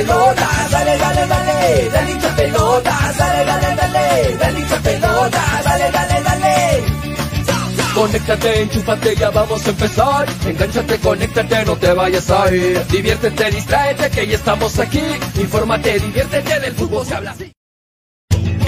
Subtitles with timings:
[0.00, 6.22] pelota, dale, dale, dale, dale hincha pelota, dale, dale, dale, dale hincha pelota, dale, dale,
[6.22, 6.84] dale.
[7.94, 10.26] Conéctate, enchúfate, ya vamos a empezar.
[10.46, 12.86] Engánchate, conéctate, no te vayas a ir.
[12.86, 15.02] Diviértete, distráete, que ya estamos aquí.
[15.34, 17.49] Infórmate, diviértete, del fútbol se habla así.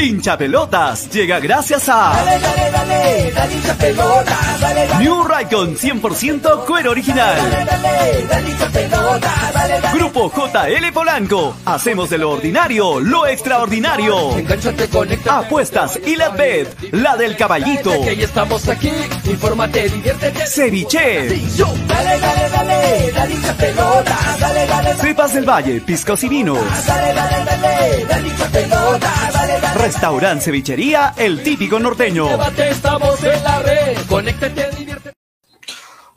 [0.03, 5.77] Hincha Pelotas llega gracias a Dale, dale, dale, dale hincha pelota, dale, dale, New Raycon
[5.77, 7.37] 100% cuero original.
[7.37, 9.99] dale, dale, dale hincha pelota, dale, dale.
[9.99, 11.55] Grupo JL Polanco.
[11.65, 14.33] Hacemos de lo ordinario lo extraordinario.
[15.31, 17.93] Apuestas y la bet, la del caballito.
[18.03, 18.91] Que estamos aquí.
[19.33, 20.47] Infórmate, diviértete.
[20.47, 21.31] Ceviche.
[21.31, 21.51] Sí.
[21.89, 25.01] Dale, dale, dale, dale hincha pelota, dale, dale, dale.
[25.01, 26.87] Cepas del Valle, piscos y vinos.
[26.87, 29.79] Dale, dale, dale, dale hincha pelota, dale, dale.
[29.81, 32.29] Restaurant Cevichería, el típico norteño.
[32.59, 33.97] Estamos en la red.
[34.07, 35.17] Conéctate, diviértete.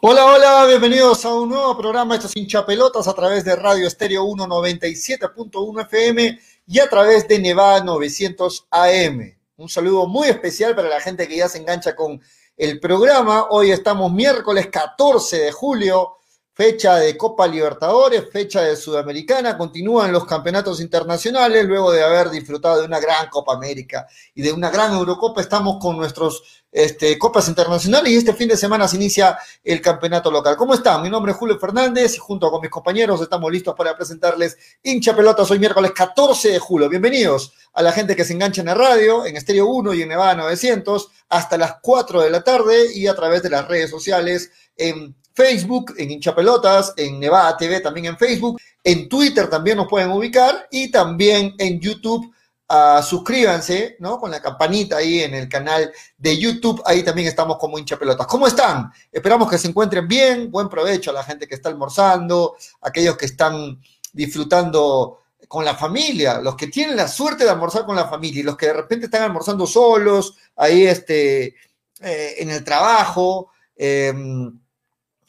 [0.01, 2.15] Hola, hola, bienvenidos a un nuevo programa.
[2.15, 7.39] Esto es Hincha Pelotas a través de Radio Estéreo 197.1 FM y a través de
[7.39, 9.35] Nevada 900 AM.
[9.55, 12.21] Un saludo muy especial para la gente que ya se engancha con
[12.57, 13.47] el programa.
[13.49, 16.17] Hoy estamos miércoles 14 de julio,
[16.53, 19.57] fecha de Copa Libertadores, fecha de Sudamericana.
[19.57, 24.53] Continúan los campeonatos internacionales luego de haber disfrutado de una gran Copa América y de
[24.53, 25.41] una gran Eurocopa.
[25.41, 30.29] Estamos con nuestros este, copas internacionales y este fin de semana se inicia el campeonato
[30.29, 30.57] local.
[30.57, 31.01] ¿Cómo están?
[31.01, 35.15] Mi nombre es Julio Fernández y junto con mis compañeros estamos listos para presentarles hincha
[35.15, 36.89] pelotas hoy miércoles 14 de julio.
[36.89, 40.09] Bienvenidos a la gente que se engancha en la radio, en Estéreo 1 y en
[40.09, 44.51] Nevada 900 hasta las 4 de la tarde y a través de las redes sociales
[44.75, 49.87] en Facebook, en hincha pelotas, en Nevada TV también en Facebook, en Twitter también nos
[49.87, 52.34] pueden ubicar y también en YouTube
[52.69, 54.19] ah, suscríbanse, ¿no?
[54.19, 58.27] Con la campanita ahí en el canal de YouTube, ahí también estamos como hincha pelotas.
[58.27, 58.91] ¿Cómo están?
[59.11, 63.25] Esperamos que se encuentren bien, buen provecho a la gente que está almorzando, aquellos que
[63.25, 63.79] están
[64.13, 68.43] disfrutando con la familia, los que tienen la suerte de almorzar con la familia y
[68.43, 71.55] los que de repente están almorzando solos, ahí este,
[72.01, 74.13] eh, en el trabajo, eh,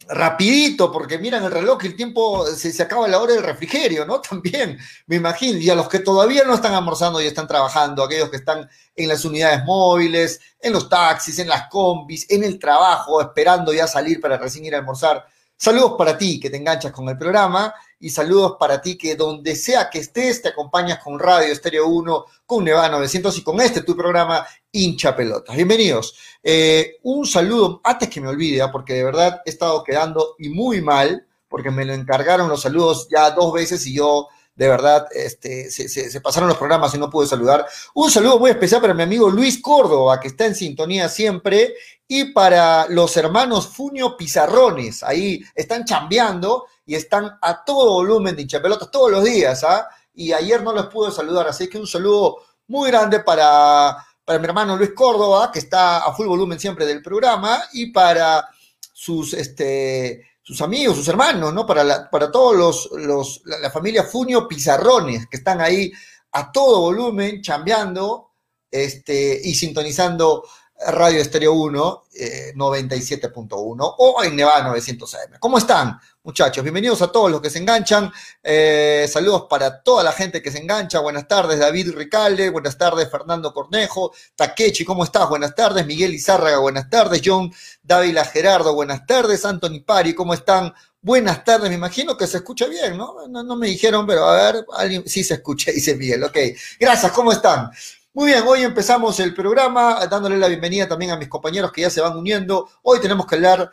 [0.09, 4.05] rapidito, porque miran el reloj y el tiempo se, se, acaba la hora del refrigerio,
[4.07, 4.21] ¿no?
[4.29, 8.31] También, me imagino, y a los que todavía no están almorzando y están trabajando, aquellos
[8.31, 13.21] que están en las unidades móviles, en los taxis, en las combis, en el trabajo,
[13.21, 15.27] esperando ya salir para recién ir a almorzar.
[15.57, 19.57] Saludos para ti que te enganchas con el programa y saludos para ti que donde
[19.57, 23.83] sea que estés te acompañas con Radio Estéreo 1, con Nevada 900 y con este
[23.83, 25.57] tu programa hincha pelotas.
[25.57, 26.15] Bienvenidos.
[26.43, 30.83] Eh, un saludo, antes que me olvide, porque de verdad he estado quedando y muy
[30.83, 35.71] mal, porque me lo encargaron los saludos ya dos veces y yo de verdad este,
[35.71, 37.67] se, pasaron los programas y no pude saludar.
[37.95, 41.75] Un saludo muy especial para mi amigo Luis Córdoba, que está en sintonía siempre,
[42.09, 48.43] y para los hermanos Funio Pizarrones, ahí están chambeando y están a todo volumen de
[48.43, 49.89] hinchapelotas todos los días, ¿ah?
[50.15, 52.39] Y ayer no les pude saludar, así que un saludo
[52.69, 57.03] muy grande para, para mi hermano Luis Córdoba, que está a full volumen siempre del
[57.03, 58.49] programa, y para
[58.93, 61.67] sus, este, sus amigos, sus hermanos, ¿no?
[61.67, 65.93] Para, para todos los, los la, la, familia Funio Pizarrones, que están ahí
[66.33, 68.31] a todo volumen, chambeando
[68.71, 70.45] este, y sintonizando
[70.79, 75.39] Radio Estéreo 1, eh, 97.1 o en Nevada 900 AM.
[75.41, 76.63] ¿Cómo están, muchachos?
[76.63, 78.13] Bienvenidos a todos los que se enganchan.
[78.43, 81.01] Eh, saludos para toda la gente que se engancha.
[81.01, 82.51] Buenas tardes, David Ricalde.
[82.51, 84.13] Buenas tardes, Fernando Cornejo.
[84.35, 85.29] Takechi, ¿cómo estás?
[85.29, 85.87] Buenas tardes.
[85.87, 87.23] Miguel Izárraga, buenas tardes.
[87.25, 87.51] John
[87.83, 89.45] Dávila Gerardo, buenas tardes.
[89.45, 90.75] Anthony Pari, ¿cómo están?
[91.01, 93.29] Buenas tardes, me imagino que se escucha bien, ¿no?
[93.29, 96.25] No, no me dijeron, pero a ver, alguien sí se escucha, dice Miguel.
[96.25, 96.37] Ok,
[96.81, 97.71] gracias, ¿cómo están?
[98.17, 101.91] Muy bien, hoy empezamos el programa dándole la bienvenida también a mis compañeros que ya
[101.91, 102.67] se van uniendo.
[102.81, 103.71] Hoy tenemos que hablar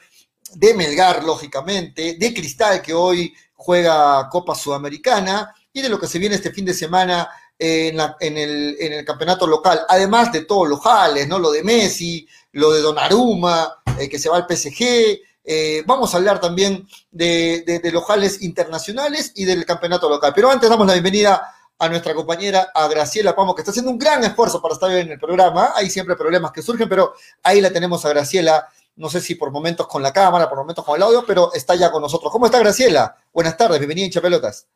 [0.56, 6.19] de Melgar, lógicamente, de Cristal, que hoy juega Copa Sudamericana, y de lo que se
[6.19, 11.39] viene este fin de semana en, el, campeonato local, además de todos los jales, ¿no?
[11.39, 15.22] Lo de Messi, lo de Donnarumma, eh, que se va al PSG.
[15.46, 20.34] Eh, vamos a hablar también de, de, de los jales internacionales y del campeonato local.
[20.36, 21.50] Pero antes damos la bienvenida
[21.84, 25.12] a nuestra compañera, a Graciela Pamo, que está haciendo un gran esfuerzo para estar en
[25.12, 25.74] el programa.
[25.76, 27.14] Hay siempre problemas que surgen, pero
[27.44, 30.86] ahí la tenemos a Graciela, no sé si por momentos con la cámara, por momentos
[30.86, 32.32] con el audio, pero está ya con nosotros.
[32.32, 33.18] ¿Cómo está Graciela?
[33.34, 34.68] Buenas tardes, bienvenida en Chapelotas.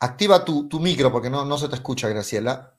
[0.00, 2.74] Activa tu, tu micro porque no, no, se te escucha, Graciela.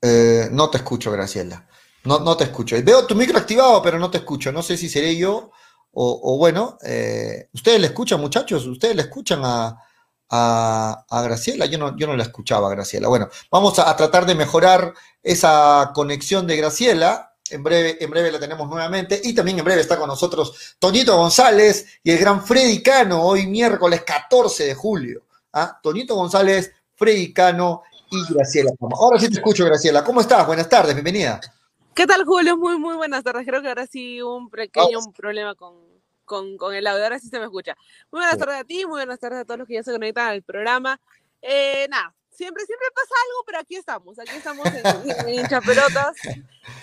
[0.00, 1.68] Eh, no te escucho, Graciela.
[2.04, 2.76] No, no te escucho.
[2.82, 4.50] Veo tu micro activado, pero no te escucho.
[4.50, 5.50] No sé si seré yo
[5.92, 6.78] o, o bueno.
[6.82, 8.66] Eh, ¿Ustedes le escuchan, muchachos?
[8.66, 9.78] ¿Ustedes le escuchan a,
[10.34, 11.66] a, a, Graciela.
[11.66, 13.06] Yo no, yo no la escuchaba, Graciela.
[13.08, 17.34] Bueno, vamos a, a, tratar de mejorar esa conexión de Graciela.
[17.50, 19.20] En breve, en breve la tenemos nuevamente.
[19.22, 23.46] Y también en breve está con nosotros Toñito González y el gran Freddy Cano, hoy
[23.46, 25.22] miércoles 14 de julio.
[25.52, 25.78] ¿Ah?
[25.82, 28.72] Toñito González, Freddy Cano y Graciela.
[28.98, 30.02] Ahora sí te escucho, Graciela.
[30.02, 30.46] ¿Cómo estás?
[30.46, 31.40] Buenas tardes, bienvenida.
[31.94, 32.56] ¿Qué tal, Julio?
[32.56, 33.44] Muy, muy buenas tardes.
[33.46, 35.74] Creo que ahora sí un pequeño problema con,
[36.32, 37.04] con, con, el audio.
[37.04, 37.76] Ahora sí se me escucha.
[38.10, 40.28] Muy buenas tardes a ti, muy buenas tardes a todos los que ya se conectan
[40.28, 40.98] al programa.
[41.42, 46.16] Eh, nada, siempre, siempre pasa algo, pero aquí estamos, aquí estamos en, en, Hinchapelotas.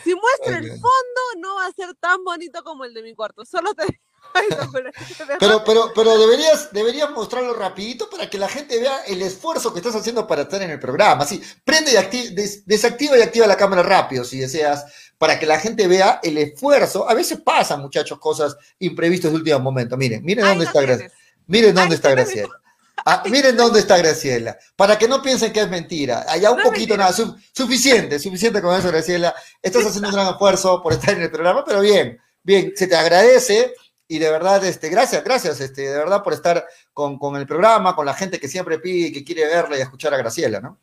[0.03, 3.43] Si muestro el fondo, no va a ser tan bonito como el de mi cuarto.
[3.43, 3.85] Solo te
[5.39, 9.79] pero, pero, pero deberías, deberías mostrarlo rapidito para que la gente vea el esfuerzo que
[9.79, 11.23] estás haciendo para estar en el programa.
[11.23, 14.85] Así, prende y desactiva y activa la cámara rápido si deseas,
[15.17, 17.09] para que la gente vea el esfuerzo.
[17.09, 19.97] A veces pasan, muchachos, cosas imprevistas de último momento.
[19.97, 21.13] Miren, miren dónde está Graciela.
[21.47, 22.59] Miren dónde está Graciela.
[23.05, 26.25] Ah, miren dónde está Graciela, para que no piensen que es mentira.
[26.27, 27.13] Allá un poquito nada,
[27.53, 29.33] suficiente, suficiente con eso, Graciela.
[29.61, 32.95] Estás haciendo un gran esfuerzo por estar en el programa, pero bien, bien, se te
[32.95, 33.73] agradece
[34.11, 37.95] y de verdad, este, gracias, gracias, este, de verdad por estar con, con, el programa,
[37.95, 40.79] con la gente que siempre pide y que quiere verla y escuchar a Graciela, ¿no?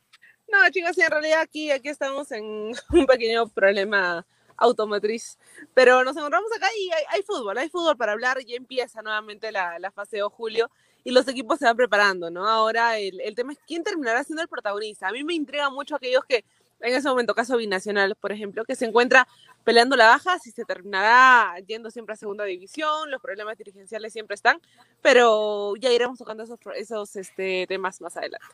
[0.46, 2.44] No, chicos, en realidad aquí, aquí estamos en
[2.90, 4.24] un pequeño problema
[4.56, 5.38] automotriz,
[5.74, 9.50] pero nos encontramos acá y hay, hay fútbol, hay fútbol para hablar, y empieza nuevamente
[9.50, 10.70] la, la fase de julio
[11.02, 12.48] y los equipos se van preparando, ¿no?
[12.48, 15.08] Ahora el, el tema es quién terminará siendo el protagonista.
[15.08, 16.44] A mí me intriga mucho aquellos que
[16.80, 19.26] en ese momento, caso Binacional, por ejemplo, que se encuentra
[19.66, 24.36] peleando la baja, si se terminará yendo siempre a segunda división, los problemas dirigenciales siempre
[24.36, 24.60] están,
[25.02, 28.46] pero ya iremos tocando esos, esos este, temas más adelante.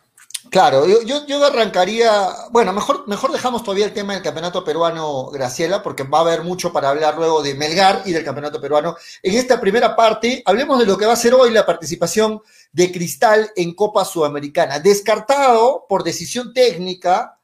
[0.49, 2.11] Claro, yo, yo, arrancaría,
[2.51, 6.45] bueno, mejor, mejor dejamos todavía el tema del campeonato peruano, Graciela, porque va a haber
[6.45, 8.97] mucho para hablar luego de Melgar y del campeonato peruano.
[9.23, 12.41] En esta primera parte, hablemos de lo que va a ser hoy la participación
[12.73, 14.81] de Cristal en Copa Sudamericana.
[14.81, 17.39] Descartado por decisión técnica,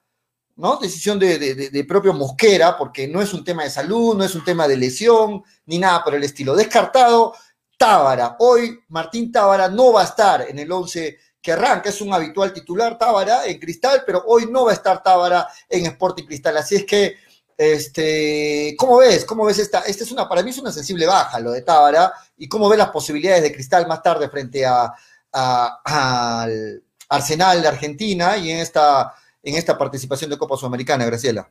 [0.59, 0.77] ¿no?
[0.77, 4.67] Decisión de, propio Mosquera, porque no es un tema de salud, no es un tema
[4.69, 6.55] de lesión, ni nada por el estilo.
[6.55, 7.33] Descartado,
[7.77, 8.37] Tábara.
[8.41, 12.53] Hoy Martín Tábara no va a estar en el 11 que arranca, es un habitual
[12.53, 16.57] titular Tábara en Cristal, pero hoy no va a estar Tábara en Sporting Cristal.
[16.57, 17.17] Así es que,
[17.57, 19.25] este, ¿cómo ves?
[19.25, 19.81] ¿Cómo ves esta?
[19.83, 22.79] Esta es una, para mí es una sensible baja lo de Tábara, y cómo ves
[22.79, 24.93] las posibilidades de Cristal más tarde frente a,
[25.33, 29.15] a, al Arsenal de Argentina y en esta
[29.49, 31.51] en esta participación de Copa Sudamericana, Graciela?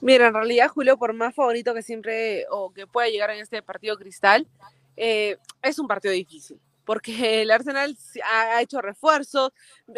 [0.00, 3.60] Mira, en realidad, Julio, por más favorito que siempre o que pueda llegar en este
[3.60, 4.46] partido Cristal,
[4.96, 9.50] eh, es un partido difícil, porque el Arsenal ha hecho refuerzos,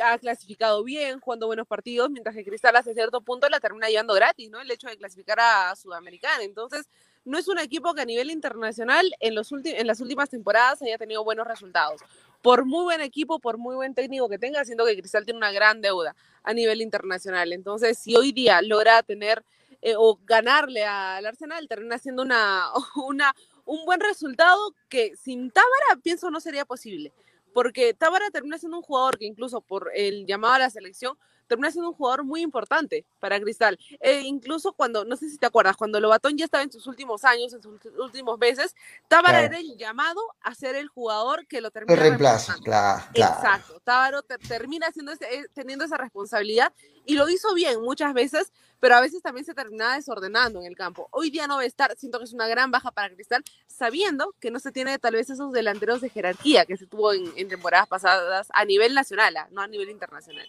[0.03, 4.15] ha clasificado bien, jugando buenos partidos, mientras que Cristal hasta cierto punto la termina llevando
[4.15, 4.61] gratis, ¿no?
[4.61, 6.43] El hecho de clasificar a Sudamericana.
[6.43, 6.89] Entonces,
[7.27, 10.97] no es un equipo que a nivel internacional en, los en las últimas temporadas haya
[10.97, 12.01] tenido buenos resultados
[12.43, 15.53] por muy buen equipo, por muy buen técnico que tenga, siento que Cristal tiene una
[15.53, 17.53] gran deuda a nivel internacional.
[17.53, 19.45] Entonces, si hoy día logra tener
[19.83, 22.67] eh, o ganarle al Arsenal, termina siendo una,
[23.07, 27.13] una, un buen resultado que sin Tábara pienso no sería posible.
[27.53, 31.19] Porque Tábara termina siendo un jugador que incluso por el llamado a la selección
[31.51, 33.77] termina siendo un jugador muy importante para Cristal.
[33.99, 37.25] Eh, incluso cuando, no sé si te acuerdas, cuando Lobatón ya estaba en sus últimos
[37.25, 38.77] años, en sus últimos meses,
[39.09, 39.47] Tábara claro.
[39.47, 41.95] era el llamado a ser el jugador que lo termina.
[41.95, 43.81] El reemplazo, claro, claro, Exacto.
[43.81, 46.73] Tábaro te, termina ese, eh, teniendo esa responsabilidad
[47.05, 50.77] y lo hizo bien muchas veces, pero a veces también se terminaba desordenando en el
[50.77, 51.09] campo.
[51.11, 54.37] Hoy día no va a estar, siento que es una gran baja para Cristal, sabiendo
[54.39, 57.49] que no se tiene tal vez esos delanteros de jerarquía que se tuvo en, en
[57.49, 60.49] temporadas pasadas a nivel nacional, no a nivel internacional.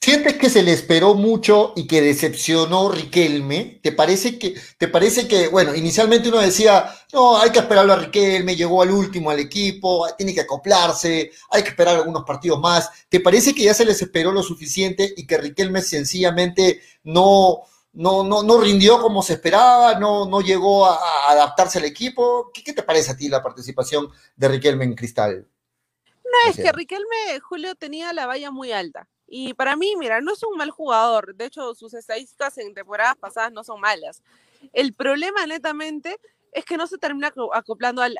[0.00, 3.80] ¿Sientes que se le esperó mucho y que decepcionó Riquelme?
[3.82, 7.96] ¿Te parece que, te parece que, bueno, inicialmente uno decía, no, hay que esperarlo a
[7.96, 12.88] Riquelme, llegó al último al equipo, tiene que acoplarse, hay que esperar algunos partidos más.
[13.08, 17.62] ¿Te parece que ya se les esperó lo suficiente y que Riquelme sencillamente no,
[17.92, 22.52] no, no, no rindió como se esperaba, no, no llegó a, a adaptarse al equipo?
[22.54, 25.48] ¿Qué, ¿Qué, te parece a ti la participación de Riquelme en Cristal?
[26.04, 30.32] No, es que Riquelme, Julio, tenía la valla muy alta y para mí, mira, no
[30.32, 31.34] es un mal jugador.
[31.34, 34.22] De hecho, sus estadísticas en temporadas pasadas no son malas.
[34.72, 36.18] El problema, netamente,
[36.52, 38.16] es que no se termina acoplando al,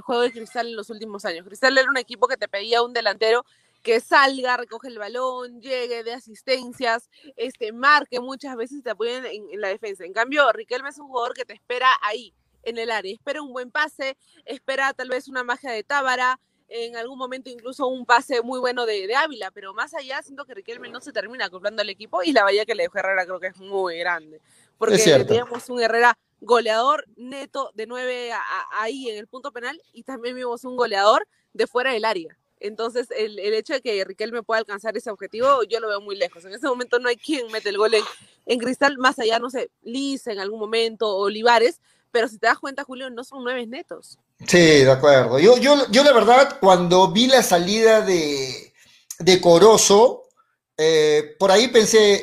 [0.00, 1.44] juego de Cristal en los últimos años.
[1.46, 3.44] Cristal era un equipo que te pedía un delantero
[3.82, 9.50] que salga, recoge el balón, llegue de asistencias, este, marque muchas veces te apoyen en,
[9.50, 10.04] en la defensa.
[10.04, 13.12] En cambio, Riquelme es un jugador que te espera ahí, en el área.
[13.12, 16.38] Espera un buen pase, espera tal vez una magia de Tábara,
[16.72, 20.44] en algún momento incluso un pase muy bueno de, de, Ávila, pero más allá siento
[20.46, 23.26] que Riquelme no se termina acoplando al equipo y la valla que le dejó Herrera
[23.26, 24.40] creo que es muy grande,
[24.78, 29.80] porque teníamos un Herrera goleador neto de nueve a, a, ahí en el punto penal
[29.92, 32.36] y también vimos un goleador de fuera del área.
[32.58, 36.16] Entonces, el, el, hecho de que Riquelme pueda alcanzar ese objetivo, yo lo veo muy
[36.16, 36.44] lejos.
[36.44, 38.04] En ese momento no hay quien mete el gol en,
[38.46, 41.80] en Cristal, más allá, no sé, Liz en algún momento, Olivares,
[42.12, 44.18] pero si te das cuenta, Julio, no son nueve netos.
[44.46, 45.38] Sí, de acuerdo.
[45.38, 48.72] Yo, yo, yo la verdad, cuando vi la salida de,
[49.18, 50.24] de Corozo,
[50.76, 52.22] eh, por ahí pensé,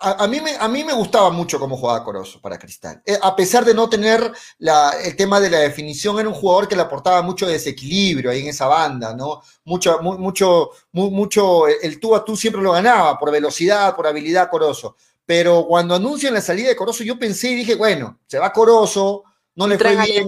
[0.00, 3.02] a, mí me, a mí me gustaba mucho cómo jugaba Corozo para Cristal.
[3.04, 6.66] Eh, a pesar de no tener la, el tema de la definición, era un jugador
[6.66, 9.42] que le aportaba mucho desequilibrio ahí en esa banda, ¿no?
[9.64, 14.96] Mucho, mucho, mucho, el tú a tú siempre lo ganaba por velocidad, por habilidad Corozo.
[15.30, 19.22] Pero cuando anuncian la salida de Corozo, yo pensé y dije, bueno, se va Corozo,
[19.54, 20.26] no le fue bien,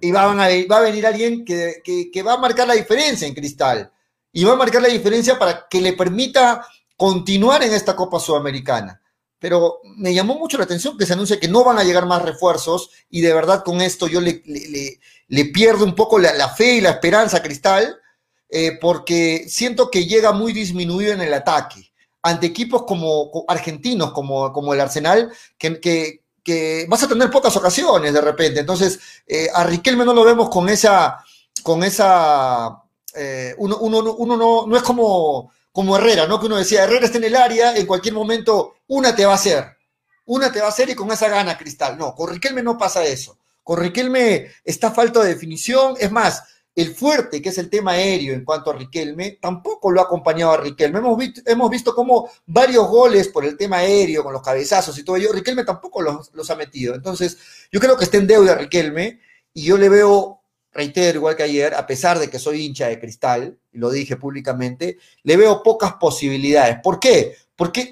[0.00, 3.34] y va a, va a venir alguien que, que, va a marcar la diferencia en
[3.34, 3.90] Cristal.
[4.32, 6.64] Y va a marcar la diferencia para que le permita
[6.96, 9.02] continuar en esta Copa Sudamericana.
[9.40, 12.22] Pero me llamó mucho la atención que se anuncie que no van a llegar más
[12.22, 16.50] refuerzos y de verdad con esto yo le, le, le pierdo un poco la, la,
[16.50, 18.00] fe y la esperanza a Cristal
[18.48, 21.92] eh, porque siento que llega muy disminuido en el ataque
[22.24, 25.78] ante equipos como argentinos, como, como el Arsenal, que,
[26.42, 28.60] que, vas a tener pocas ocasiones de repente.
[28.60, 31.22] Entonces, eh, a Riquelme no lo vemos con esa,
[31.62, 32.82] con esa,
[33.14, 36.40] eh, uno, uno, uno no, no, es como, como Herrera, ¿no?
[36.40, 39.36] Que uno decía, Herrera está en el área, en cualquier momento una te va a
[39.36, 39.76] hacer,
[40.24, 41.98] una te va a hacer y con esa gana Cristal.
[41.98, 43.36] No, con Riquelme no pasa eso.
[43.62, 45.94] Con Riquelme está falta de definición.
[46.00, 46.42] Es más,
[46.74, 50.52] el fuerte, que es el tema aéreo en cuanto a Riquelme, tampoco lo ha acompañado
[50.52, 50.98] a Riquelme.
[50.98, 55.04] Hemos visto, hemos visto cómo varios goles por el tema aéreo, con los cabezazos y
[55.04, 56.94] todo ello, Riquelme tampoco los, ha metido.
[56.94, 57.38] Entonces,
[57.70, 59.20] yo creo que está en deuda Riquelme
[59.52, 60.40] y yo le veo,
[60.72, 64.16] reitero, igual que ayer, a pesar de que soy hincha de cristal, y lo dije
[64.16, 66.78] públicamente, le veo pocas posibilidades.
[66.82, 67.36] ¿Por qué?
[67.54, 67.88] Porque,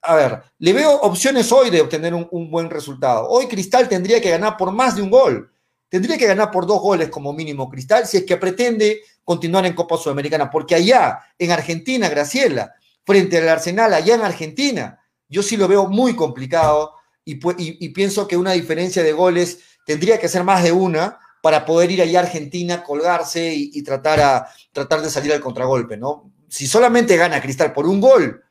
[0.00, 3.28] a ver, le veo opciones hoy de obtener un buen resultado.
[3.28, 5.50] Hoy Cristal tendría que ganar por más de un gol
[5.88, 9.74] tendría que ganar por dos goles como mínimo Cristal si es que pretende continuar en
[9.74, 12.74] Copa Sudamericana, porque allá en Argentina, Graciela,
[13.04, 17.88] frente al Arsenal, allá en Argentina, yo sí lo veo muy complicado y, y, y
[17.90, 22.02] pienso que una diferencia de goles tendría que ser más de una para poder ir
[22.02, 26.32] allá a Argentina, colgarse y, y tratar, a, tratar de salir al contragolpe, ¿no?
[26.48, 28.44] Si solamente gana Cristal por un gol,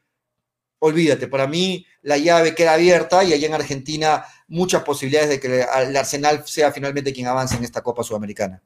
[0.79, 5.65] olvídate, para mí la llave queda abierta y allá en Argentina muchas posibilidades de que
[5.81, 8.61] el Arsenal sea finalmente quien avance en esta Copa Sudamericana.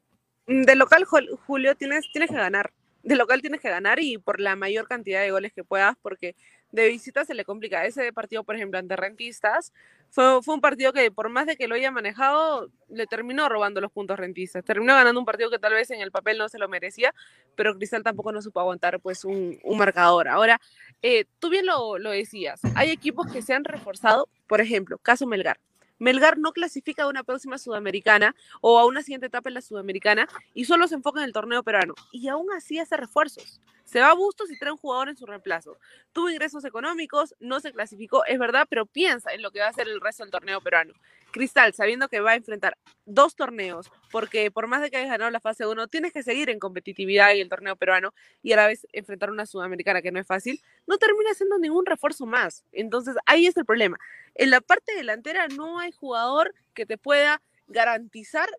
[0.48, 2.72] De local, Julio, tienes, tienes que ganar.
[3.04, 6.36] De local tienes que ganar y por la mayor cantidad de goles que puedas, porque
[6.72, 7.86] de visita se le complica.
[7.86, 9.74] Ese partido, por ejemplo, ante Rentistas,
[10.10, 13.80] fue, fue un partido que por más de que lo haya manejado, le terminó robando
[13.80, 14.66] los puntos Rentistas.
[14.66, 17.14] Terminó ganando un partido que tal vez en el papel no se lo merecía,
[17.56, 20.28] pero Cristal tampoco no supo aguantar pues un, un marcador.
[20.28, 20.60] Ahora,
[21.02, 25.26] eh, tú bien lo, lo decías, hay equipos que se han reforzado, por ejemplo, caso
[25.26, 25.60] Melgar.
[26.00, 30.28] Melgar no clasifica a una próxima sudamericana o a una siguiente etapa en la sudamericana
[30.54, 31.94] y solo se enfoca en el torneo peruano.
[32.12, 33.62] Y aún así hace refuerzos.
[33.84, 35.78] Se va a Bustos y trae un jugador en su reemplazo.
[36.14, 39.70] Tuvo ingresos económicos, no se clasificó, es verdad, pero piensa en lo que va a
[39.70, 40.94] hacer el resto del torneo peruano.
[41.32, 45.32] Cristal, sabiendo que va a enfrentar dos torneos, porque por más de que hayas ganado
[45.32, 48.68] la fase 1, tienes que seguir en competitividad en el torneo peruano y a la
[48.68, 52.64] vez enfrentar una sudamericana que no es fácil, no termina siendo ningún refuerzo más.
[52.72, 53.98] Entonces, ahí es el problema.
[54.36, 58.50] En la parte delantera no hay jugador que te pueda garantizar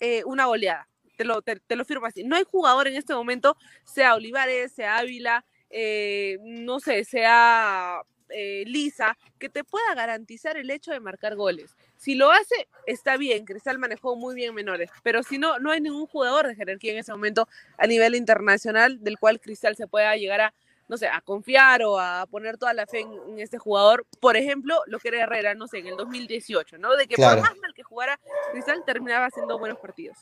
[0.00, 0.88] eh, una goleada.
[1.16, 2.24] Te lo, te, lo, firmo así.
[2.24, 8.64] No hay jugador en este momento, sea Olivares, sea Ávila, eh, no sé, sea eh,
[8.66, 11.76] Lisa, que te pueda garantizar el hecho de marcar goles.
[11.96, 15.80] Si lo hace, está bien, Cristal manejó muy bien menores, pero si no, no hay
[15.80, 20.16] ningún jugador de jerarquía en ese momento a nivel internacional del cual Cristal se pueda
[20.16, 20.54] llegar a,
[20.88, 24.06] no sé, a confiar o a poner toda la fe en, en este jugador.
[24.20, 26.96] Por ejemplo, lo que era Herrera, no sé, en el 2018, ¿no?
[26.96, 27.40] De que claro.
[27.40, 28.18] por más mal que jugara,
[28.52, 30.18] Cristal terminaba haciendo buenos partidos.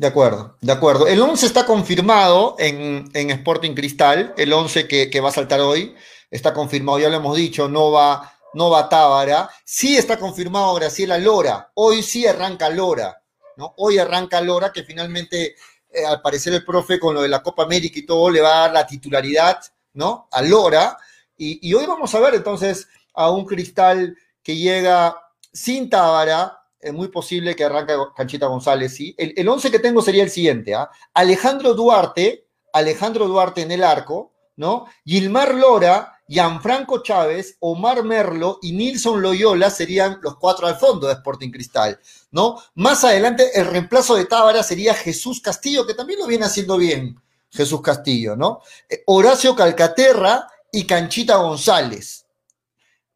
[0.00, 1.06] De acuerdo, de acuerdo.
[1.06, 5.60] El 11 está confirmado en, en Sporting Cristal, el 11 que, que va a saltar
[5.60, 5.94] hoy
[6.30, 9.50] está confirmado, ya lo hemos dicho, no va, no va Tábara.
[9.64, 11.70] Sí está confirmado Graciela Lora.
[11.74, 13.22] Hoy sí arranca Lora,
[13.56, 13.74] ¿no?
[13.78, 15.56] Hoy arranca Lora, que finalmente,
[15.90, 18.56] eh, al parecer, el profe con lo de la Copa América y todo le va
[18.56, 19.60] a dar la titularidad,
[19.94, 20.28] ¿no?
[20.30, 20.96] A Lora.
[21.36, 25.16] Y, hoy vamos a ver entonces a un cristal que llega
[25.52, 29.14] sin Tábara, es muy posible que arranque Canchita González, sí.
[29.16, 30.90] El, el once que tengo sería el siguiente, ¿ah?
[31.14, 34.86] Alejandro Duarte, Alejandro Duarte en el arco, ¿no?
[35.04, 41.14] Gilmar Lora, Gianfranco Chávez, Omar Merlo y Nilson Loyola serían los cuatro al fondo de
[41.14, 41.98] Sporting Cristal,
[42.30, 42.62] ¿no?
[42.76, 47.20] Más adelante, el reemplazo de Tábara sería Jesús Castillo, que también lo viene haciendo bien,
[47.50, 48.60] Jesús Castillo, ¿no?
[48.88, 52.26] Eh, Horacio Calcaterra y Canchita González.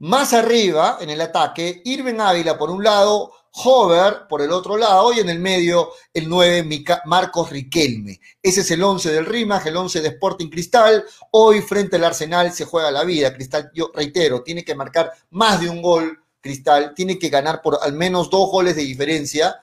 [0.01, 5.13] Más arriba, en el ataque, Irving Ávila por un lado, Hover por el otro lado
[5.13, 8.21] y en el medio el 9 Marcos Riquelme.
[8.43, 11.05] Ese es el 11 del Rimac, el 11 de Sporting Cristal.
[11.31, 13.33] Hoy frente al Arsenal se juega la vida.
[13.33, 16.21] Cristal, yo reitero, tiene que marcar más de un gol.
[16.41, 19.61] Cristal tiene que ganar por al menos dos goles de diferencia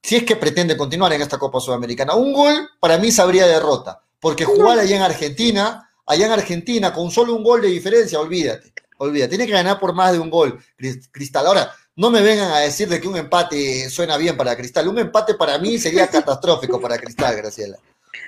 [0.00, 2.14] si es que pretende continuar en esta Copa Sudamericana.
[2.14, 7.10] Un gol para mí sabría derrota, porque jugar allá en Argentina, allá en Argentina con
[7.10, 10.62] solo un gol de diferencia, olvídate, olvídate, tiene que ganar por más de un gol
[11.10, 11.46] Cristal.
[11.46, 14.88] Ahora, no me vengan a decir de que un empate suena bien para Cristal.
[14.88, 17.78] Un empate para mí sería catastrófico para Cristal, Graciela.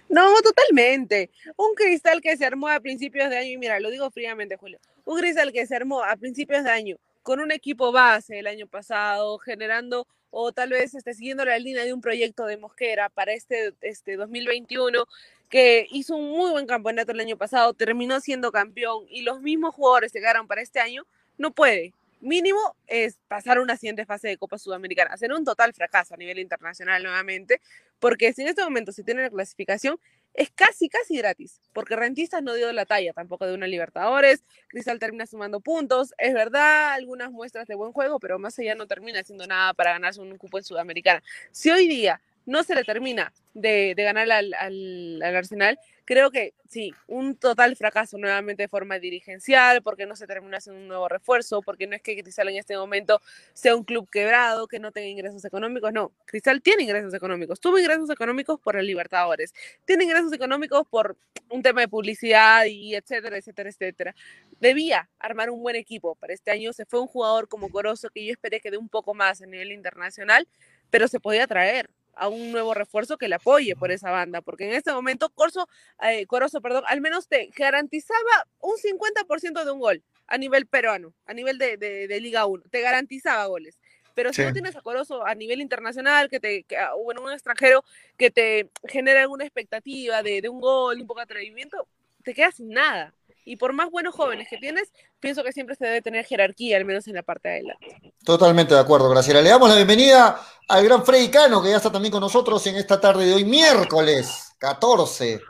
[0.09, 1.31] No, totalmente.
[1.57, 4.79] Un cristal que se armó a principios de año, y mira, lo digo fríamente, Julio,
[5.05, 8.68] un cristal que se armó a principios de año con un equipo base el año
[8.68, 13.33] pasado, generando o tal vez esté siguiendo la línea de un proyecto de Mosquera para
[13.33, 15.07] este, este 2021,
[15.48, 19.74] que hizo un muy buen campeonato el año pasado, terminó siendo campeón y los mismos
[19.74, 21.05] jugadores llegaron para este año,
[21.37, 26.14] no puede mínimo es pasar una siguiente fase de Copa Sudamericana, hacer un total fracaso
[26.14, 27.61] a nivel internacional nuevamente,
[27.98, 29.98] porque si en este momento se tiene la clasificación,
[30.35, 34.98] es casi, casi gratis, porque Rentistas no dio la talla tampoco de una Libertadores, Cristal
[34.98, 39.20] termina sumando puntos, es verdad, algunas muestras de buen juego, pero más allá no termina
[39.20, 41.22] haciendo nada para ganarse un cupo en Sudamericana.
[41.52, 46.92] Si hoy día no se le termina de, ganar al, al, Arsenal, creo que sí,
[47.06, 51.62] un total fracaso nuevamente de forma dirigencial, porque no se termina haciendo un nuevo refuerzo,
[51.62, 53.20] porque no es que Cristal en este momento
[53.54, 57.78] sea un club quebrado, que no tenga ingresos económicos, no, Cristal tiene ingresos económicos, tuvo
[57.78, 59.52] ingresos económicos por el Libertadores,
[59.85, 61.16] tiene ingresos económicos por
[61.50, 64.14] un tema de publicidad y etcétera, etcétera, etcétera.
[64.61, 68.24] Debía armar un buen equipo para este año, se fue un jugador como Corozo que
[68.24, 70.46] yo esperé que dé un poco más a nivel internacional,
[70.90, 74.64] pero se podía traer, a un nuevo refuerzo que le apoye por esa banda, porque
[74.64, 75.68] en este momento Corso,
[76.02, 81.12] eh, Corozo, perdón, al menos te garantizaba un 50% de un gol a nivel peruano,
[81.26, 83.79] a nivel de, de, Liga 1, te garantizaba goles.
[84.14, 87.85] Pero si no tienes a Corozo a nivel internacional, que te, que, bueno, un extranjero
[88.16, 91.87] que te genera alguna expectativa de, de un gol, un poco de atrevimiento,
[92.24, 93.12] te quedas sin nada.
[93.48, 96.85] Y por más buenos jóvenes que tienes, pienso que siempre se debe tener jerarquía, al
[96.85, 98.12] menos en la parte de adelante.
[98.24, 99.40] Totalmente de acuerdo, Graciela.
[99.40, 102.74] Le damos la bienvenida al gran Freddy Cano, que ya está también con nosotros en
[102.74, 105.40] esta tarde de hoy, miércoles 14.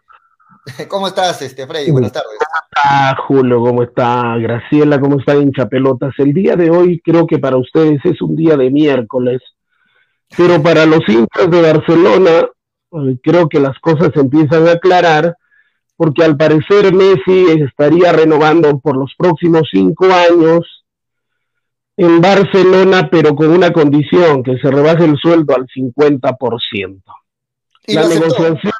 [0.88, 1.90] ¿Cómo estás, este, Freddy?
[1.90, 2.36] Buenas tardes.
[2.38, 3.60] ¿Cómo está, Julio?
[3.60, 5.00] ¿Cómo está, Graciela?
[5.00, 6.12] ¿Cómo está, hincha pelotas?
[6.18, 9.40] El día de hoy creo que para ustedes es un día de miércoles,
[10.36, 12.46] pero para los hinchas de Barcelona
[12.92, 15.34] eh, creo que las cosas se empiezan a aclarar
[15.96, 20.84] porque al parecer Messi estaría renovando por los próximos cinco años
[21.96, 27.02] en Barcelona, pero con una condición, que se rebase el sueldo al 50%.
[27.86, 28.72] ¿Y la negociación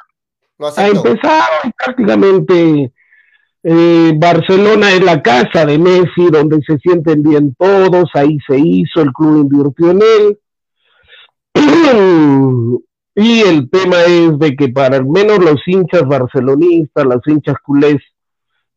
[0.59, 2.91] ha empezado prácticamente
[3.63, 9.01] eh, Barcelona es la casa de Messi, donde se sienten bien todos, ahí se hizo,
[9.01, 10.39] el club invirtió en él.
[13.19, 17.95] Y el tema es de que para al menos los hinchas barcelonistas, las hinchas culés,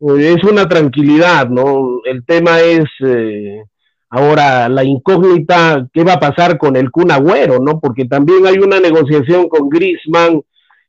[0.00, 2.00] eh, es una tranquilidad, ¿no?
[2.06, 3.62] El tema es eh,
[4.08, 7.80] ahora la incógnita, ¿qué va a pasar con el Kun Agüero, ¿no?
[7.80, 10.40] Porque también hay una negociación con Griezmann.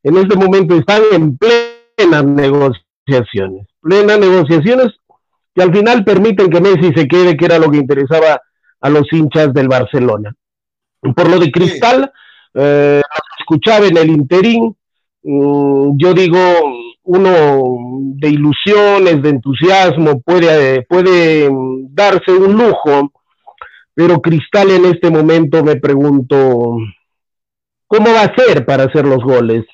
[0.02, 4.94] En este momento están en plenas negociaciones, plenas negociaciones
[5.54, 8.42] que al final permiten que Messi se quede, que era lo que interesaba
[8.80, 10.34] a los hinchas del Barcelona.
[11.02, 12.14] Por lo de Cristal,
[12.54, 13.02] eh,
[13.52, 14.76] escuchaba en el interín,
[15.24, 16.40] mm, yo digo,
[17.04, 23.12] uno de ilusiones, de entusiasmo, puede, puede mm, darse un lujo,
[23.94, 26.78] pero Cristal en este momento me pregunto,
[27.88, 29.66] ¿cómo va a ser para hacer los goles?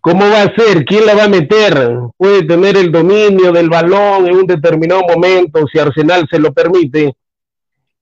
[0.00, 0.84] ¿Cómo va a ser?
[0.84, 1.98] ¿Quién la va a meter?
[2.18, 7.16] Puede tener el dominio del balón en un determinado momento, si Arsenal se lo permite,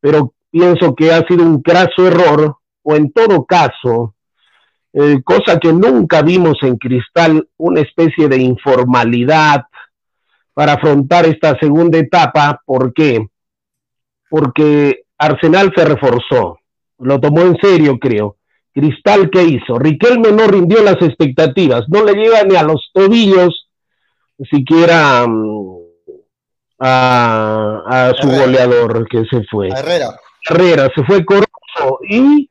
[0.01, 4.16] pero pienso que ha sido un craso error, o en todo caso,
[4.99, 9.67] eh, cosa que nunca vimos en Cristal, una especie de informalidad
[10.55, 12.63] para afrontar esta segunda etapa.
[12.65, 13.27] ¿Por qué?
[14.31, 16.61] Porque Arsenal se reforzó,
[16.99, 18.37] lo tomó en serio, creo.
[18.73, 19.79] Cristal, ¿qué hizo?
[19.79, 23.69] Riquelme no rindió las expectativas, no le llega ni a los tobillos,
[24.51, 25.77] siquiera mm,
[26.79, 29.69] a, su goleador que se fue.
[29.69, 30.19] Herrera.
[30.49, 32.49] Herrera, se fue Corozo y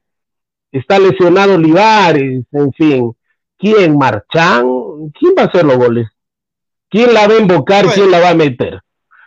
[0.80, 3.16] está lesionado Olivares, en fin.
[3.58, 3.98] ¿Quién?
[3.98, 4.66] ¿Marchán?
[5.18, 6.08] ¿Quién va a hacer los goles?
[6.90, 7.86] ¿Quién la va a invocar?
[7.94, 8.82] ¿Quién la va a meter?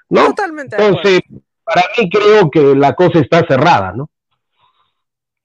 [0.08, 0.26] ¿No?
[0.26, 0.76] Totalmente.
[0.76, 1.20] Entonces,
[1.64, 4.11] para mí creo que la cosa está cerrada, ¿no?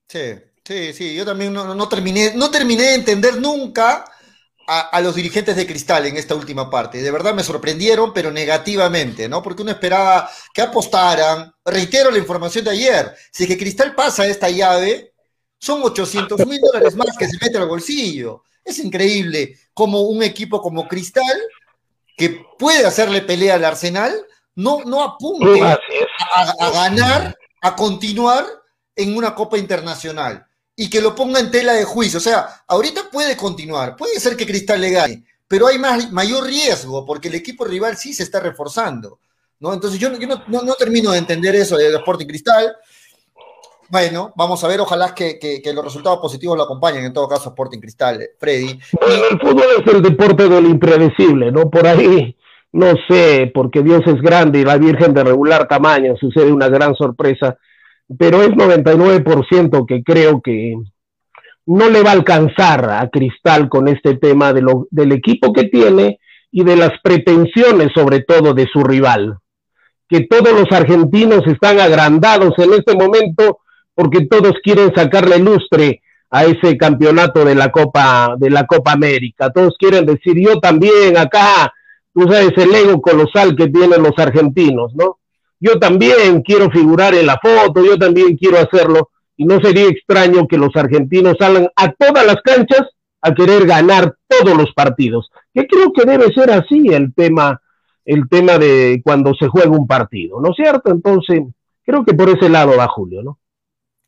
[0.07, 1.15] Sí, sí, sí.
[1.15, 4.05] Yo también no, terminé, no terminé de entender nunca
[4.67, 7.01] a, los dirigentes de Cristal en esta última parte.
[7.01, 9.41] De verdad me sorprendieron, pero negativamente, ¿no?
[9.41, 11.51] Porque uno esperaba que apostaran.
[11.65, 13.13] Reitero la información de ayer.
[13.31, 15.12] Si es que Cristal pasa esta llave,
[15.63, 18.43] son 800 mil dólares más que se mete al bolsillo.
[18.65, 21.41] Es increíble como un equipo como Cristal,
[22.17, 24.13] que puede hacerle pelea al Arsenal,
[24.55, 28.45] no, no apunte a ganar, a continuar
[28.93, 30.45] en una Copa Internacional
[30.75, 32.17] y que lo ponga en tela de juicio.
[32.17, 36.43] O sea, ahorita puede continuar, puede ser que Cristal le gane, pero hay más, mayor
[36.45, 39.21] riesgo porque el equipo rival sí se está reforzando.
[39.59, 39.73] ¿no?
[39.73, 42.75] Entonces yo, no, termino de entender eso del Sporting Cristal.
[43.89, 47.79] Bueno, vamos a ver, ojalá que, los resultados positivos lo acompañen, en todo caso, Sporting
[47.79, 48.79] Cristal, eh, Freddy.
[48.99, 51.69] Bueno, el fútbol es el deporte del impredecible, ¿no?
[51.69, 52.35] Por ahí,
[52.71, 56.95] no sé, porque Dios es grande y la Virgen de regular tamaño, sucede una gran
[56.95, 57.57] sorpresa
[58.17, 60.75] pero es 99% que creo que
[61.65, 65.65] no le va a alcanzar a Cristal con este tema de lo, del equipo que
[65.65, 66.19] tiene
[66.51, 69.37] y de las pretensiones sobre todo de su rival.
[70.09, 73.59] Que todos los argentinos están agrandados en este momento
[73.95, 79.51] porque todos quieren sacarle lustre a ese campeonato de la Copa de la Copa América.
[79.51, 81.71] Todos quieren decir yo también acá,
[82.13, 85.17] tú sabes el ego colosal que tienen los argentinos, ¿no?
[85.63, 90.45] yo también quiero figurar en la foto, yo también quiero hacerlo, y no sería extraño
[90.45, 92.81] que los argentinos salgan a todas las canchas
[93.21, 97.61] a querer ganar todos los partidos, que creo que debe ser así el tema,
[98.03, 100.91] el tema de cuando se juega un partido, ¿no es cierto?
[100.91, 101.43] Entonces,
[101.85, 103.39] creo que por ese lado va Julio, ¿no?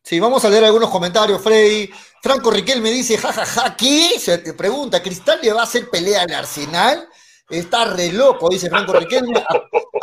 [0.05, 1.89] Sí, vamos a leer algunos comentarios, Freddy.
[2.21, 4.19] Franco Riquel me dice, jajaja, ja, ja, ¿qué?
[4.19, 7.09] Se te pregunta, ¿Cristal le va a hacer pelea al Arsenal?
[7.49, 9.43] Está re loco, dice Franco Riquelme.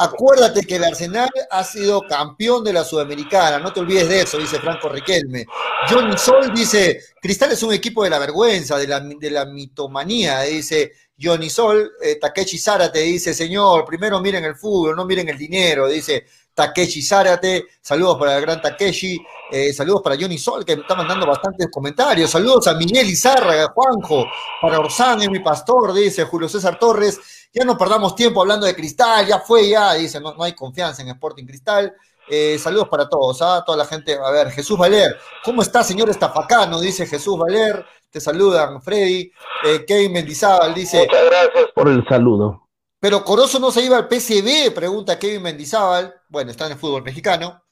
[0.01, 4.38] Acuérdate que el Arsenal ha sido campeón de la Sudamericana, no te olvides de eso,
[4.38, 5.47] dice Franco Riquelme.
[5.88, 10.41] Johnny Sol dice, Cristal es un equipo de la vergüenza, de la, de la mitomanía,
[10.41, 11.93] dice Johnny Sol.
[12.03, 17.03] Eh, Takechi Zárate dice, señor, primero miren el fútbol, no miren el dinero, dice Takechi
[17.03, 17.67] Zárate.
[17.81, 19.19] Saludos para el gran Takechi.
[19.51, 22.31] Eh, saludos para Johnny Sol, que me está mandando bastantes comentarios.
[22.31, 24.27] Saludos a Miguel Izárraga, Juanjo,
[24.61, 27.49] para Orsán, es mi pastor, dice Julio César Torres.
[27.53, 31.09] Ya no perdamos tiempo hablando de Cristal, ya fue, ya, dice, no, hay confianza en
[31.09, 31.95] Sporting Cristal.
[32.31, 33.65] Eh, saludos para todos, a ¿ah?
[33.65, 34.17] toda la gente.
[34.17, 36.81] A ver, Jesús Valer, ¿cómo está, señor Estafacano?
[36.81, 39.31] Dice Jesús Valer, te saludan, Freddy.
[39.65, 41.07] Eh, Kevin Mendizábal dice.
[41.07, 42.69] Muchas gracias por el saludo.
[43.01, 46.15] Pero Corozo no se iba al PCB, pregunta Kevin Mendizábal.
[46.33, 47.62] Bueno, está en el fútbol mexicano.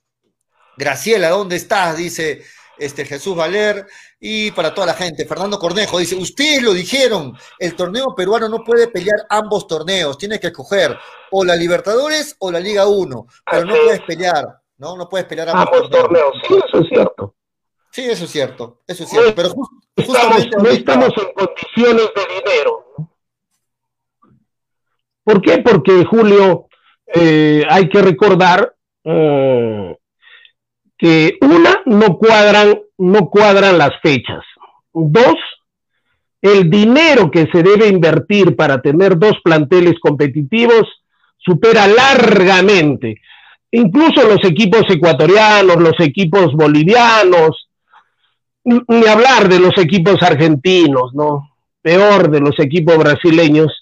[0.76, 1.96] Graciela, ¿dónde estás?
[1.96, 2.44] Dice
[2.76, 3.86] este Jesús Valer.
[4.20, 8.58] Y para toda la gente, Fernando Cornejo dice, ustedes lo dijeron, el torneo peruano no
[8.58, 10.94] puede pelear ambos torneos, tiene que escoger
[11.30, 14.44] o la Libertadores o la Liga 1, pero no puedes pelear,
[14.76, 14.94] ¿no?
[14.94, 16.34] No puedes pelear ambos, torneos.
[16.46, 17.34] Sí, eso es cierto.
[17.90, 19.54] Sí, eso es cierto, eso es cierto, pero
[19.96, 22.84] justamente no estamos en condiciones de dinero.
[25.24, 25.58] ¿Por qué?
[25.58, 26.68] Porque Julio,
[27.14, 29.96] eh, hay que recordar eh,
[30.96, 34.44] que una, no cuadran, no cuadran las fechas.
[34.92, 35.36] Dos,
[36.42, 40.86] el dinero que se debe invertir para tener dos planteles competitivos
[41.38, 43.20] supera largamente.
[43.72, 47.68] Incluso los equipos ecuatorianos, los equipos bolivianos,
[48.64, 51.50] ni hablar de los equipos argentinos, ¿no?
[51.80, 53.79] Peor de los equipos brasileños.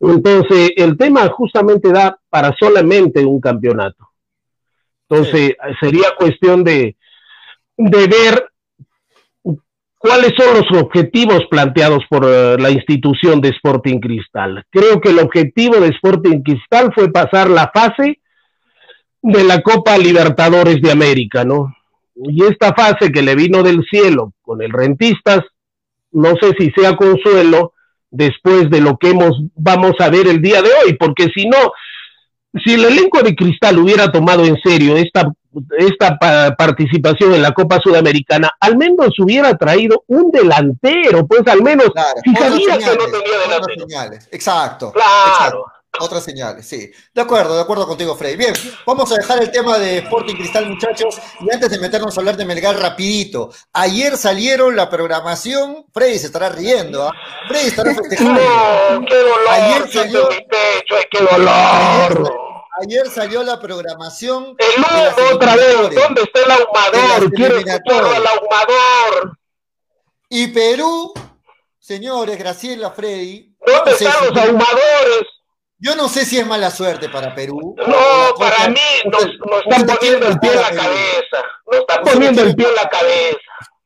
[0.00, 4.10] Entonces, el tema justamente da para solamente un campeonato.
[5.08, 6.96] Entonces, sería cuestión de,
[7.76, 8.48] de ver
[9.98, 14.64] cuáles son los objetivos planteados por eh, la institución de Sporting Cristal.
[14.70, 18.20] Creo que el objetivo de Sporting Cristal fue pasar la fase
[19.22, 21.74] de la Copa Libertadores de América, ¿no?
[22.16, 25.40] Y esta fase que le vino del cielo con el Rentistas,
[26.12, 27.73] no sé si sea consuelo
[28.14, 31.58] después de lo que hemos, vamos a ver el día de hoy, porque si no,
[32.64, 35.32] si el elenco de Cristal hubiera tomado en serio esta,
[35.78, 36.16] esta
[36.56, 41.88] participación en la Copa Sudamericana, al menos hubiera traído un delantero, pues al menos
[42.24, 44.16] si sabía que no tenía delantero.
[44.30, 44.92] Exacto.
[44.92, 45.66] Claro.
[46.00, 46.90] Otras señales, sí.
[47.12, 48.36] De acuerdo, de acuerdo contigo, Freddy.
[48.36, 48.54] Bien,
[48.84, 52.36] vamos a dejar el tema de Sporting Cristal, muchachos, y antes de meternos a hablar
[52.36, 53.50] de Melgar rapidito.
[53.72, 57.12] Ayer salieron la programación, Freddy se estará riendo, ¿ah?
[57.48, 58.40] Freddy estará festejando.
[58.40, 62.44] No, qué dolor, ayer salió, pecho, qué dolor.
[62.82, 64.56] Ayer, salió la programación.
[64.58, 67.32] El humo otra vez, ¿dónde está el ahumador?
[67.32, 69.38] Quiero escuchar al ahumador.
[70.28, 71.12] Y Perú,
[71.78, 73.54] señores, Graciela, Freddy.
[73.64, 75.22] ¿Dónde están los ahumadores?
[75.78, 77.74] Yo no sé si es mala suerte para Perú.
[77.76, 81.36] No, para mí nos, están poniendo el pie en la cabeza.
[81.66, 83.38] Nos están poniendo el pie en la cabeza.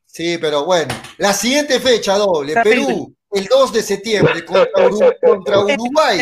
[0.07, 0.95] Sí, pero bueno.
[1.17, 2.55] La siguiente fecha doble.
[2.63, 6.21] Perú, el 2 de septiembre contra, Uru- contra Uruguay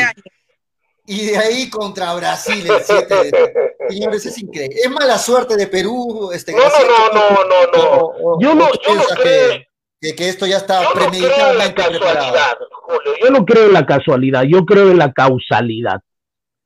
[1.09, 3.53] y de ahí contra Brasil el 7 de
[3.89, 4.77] Señores, es increíble.
[4.83, 6.31] Es mala suerte de Perú.
[6.33, 6.69] Este, No, no,
[7.13, 8.39] no, no, no, no.
[8.41, 9.66] Yo no- yo no piensas creo- que,
[10.01, 13.13] que, que esto ya está Yo no creo en la casualidad, Julio.
[13.23, 16.01] Yo no creo en la casualidad, yo creo en la causalidad.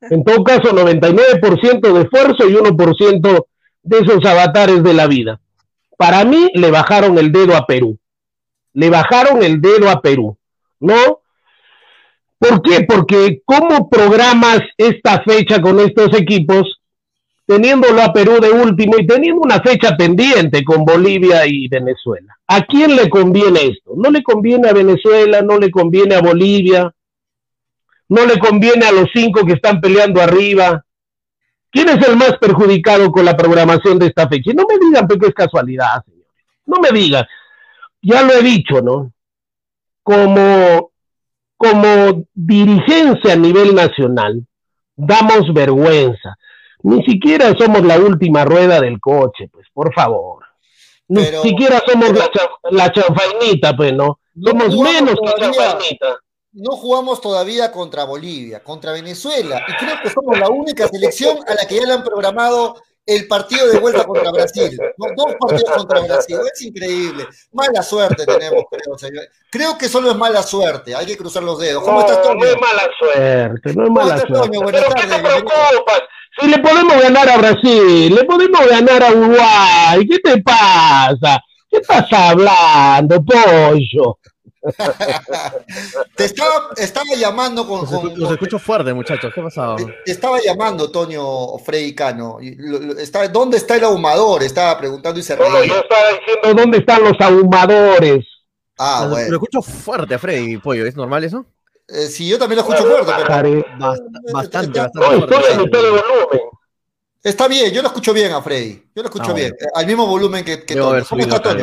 [0.01, 3.45] En todo caso, 99% de esfuerzo y 1%
[3.83, 5.39] de esos avatares de la vida.
[5.97, 7.97] Para mí, le bajaron el dedo a Perú.
[8.73, 10.37] Le bajaron el dedo a Perú,
[10.79, 11.21] ¿no?
[12.39, 12.83] ¿Por qué?
[12.87, 16.80] Porque ¿cómo programas esta fecha con estos equipos
[17.51, 22.37] teniéndolo a Perú de último y teniendo una fecha pendiente con Bolivia y Venezuela.
[22.47, 23.91] ¿A quién le conviene esto?
[23.97, 26.89] No le conviene a Venezuela, no le conviene a Bolivia,
[28.07, 30.85] no le conviene a los cinco que están peleando arriba.
[31.69, 34.51] ¿Quién es el más perjudicado con la programación de esta fecha?
[34.55, 36.31] No me digan pues, que es casualidad, señores.
[36.65, 37.25] No me digan.
[38.01, 39.11] Ya lo he dicho, ¿no?
[40.03, 40.91] Como,
[41.57, 44.41] como dirigencia a nivel nacional,
[44.95, 46.37] damos vergüenza
[46.83, 50.43] ni siquiera somos la última rueda del coche, pues, por favor.
[51.07, 54.19] Ni Pero- siquiera somos pero- la, cha- la chanfainita, pues, ¿no?
[54.35, 55.51] No Somos jugamos menos que todavía.
[55.51, 56.17] chanfainita.
[56.53, 59.61] No jugamos todavía contra Bolivia, contra Venezuela.
[59.67, 63.25] Y creo que somos la única selección a la que ya le han programado el
[63.27, 64.77] partido de vuelta contra Brasil.
[64.97, 65.07] ¿no?
[65.15, 66.37] Dos partidos contra Brasil.
[66.53, 67.25] Es increíble.
[67.53, 69.23] Mala suerte tenemos, creo, señor.
[69.49, 70.93] Creo que solo es mala suerte.
[70.93, 71.83] Hay que cruzar los dedos.
[71.83, 72.45] ¿Cómo No, estás, no Toño?
[72.45, 74.57] es mala suerte, no es ¿Cómo mala suerte.
[74.57, 76.01] Buenas Pero ¿qué te preocupas?
[76.39, 81.41] Si le podemos ganar a Brasil, le podemos ganar a Uruguay, ¿qué te pasa?
[81.69, 84.17] ¿Qué estás hablando, pollo?
[86.15, 87.81] Te estaba, estaba llamando con,
[88.15, 89.31] Los, escucho fuerte, muchachos.
[89.33, 89.75] ¿Qué ha pasado?
[89.77, 92.37] Te, te estaba llamando, Toño Frei Cano.
[92.39, 94.43] Y lo- lo- está- ¿Dónde está el ahumador?
[94.43, 95.79] Estaba preguntando y se No, no, yo reía.
[95.79, 98.25] estaba diciendo dónde están los ahumadores.
[98.77, 99.33] Ah, Lo- Lo bueno.
[99.35, 100.85] escucho fuerte, Freddy Pollo.
[100.85, 101.45] ¿Es normal eso?
[101.87, 103.63] Eh, sí, yo también lo escucho fuerte, pero
[104.31, 105.29] bastante, bastante volumen.
[107.23, 107.71] está bien.
[107.73, 108.83] Yo lo escucho bien a Freddy.
[108.95, 109.49] Yo lo escucho Ah, bien.
[109.51, 109.65] bueno.
[109.67, 111.55] eh, Al mismo volumen que, que ¿Cómo está.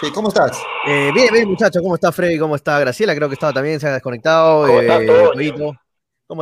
[0.00, 0.56] Sí, ¿cómo estás?
[0.86, 1.82] Eh, bien, bien, muchachos.
[1.82, 2.38] ¿Cómo está Freddy?
[2.38, 3.14] ¿Cómo está Graciela?
[3.14, 4.66] Creo que estaba también, se ha desconectado.
[4.66, 4.86] ¿Cómo eh,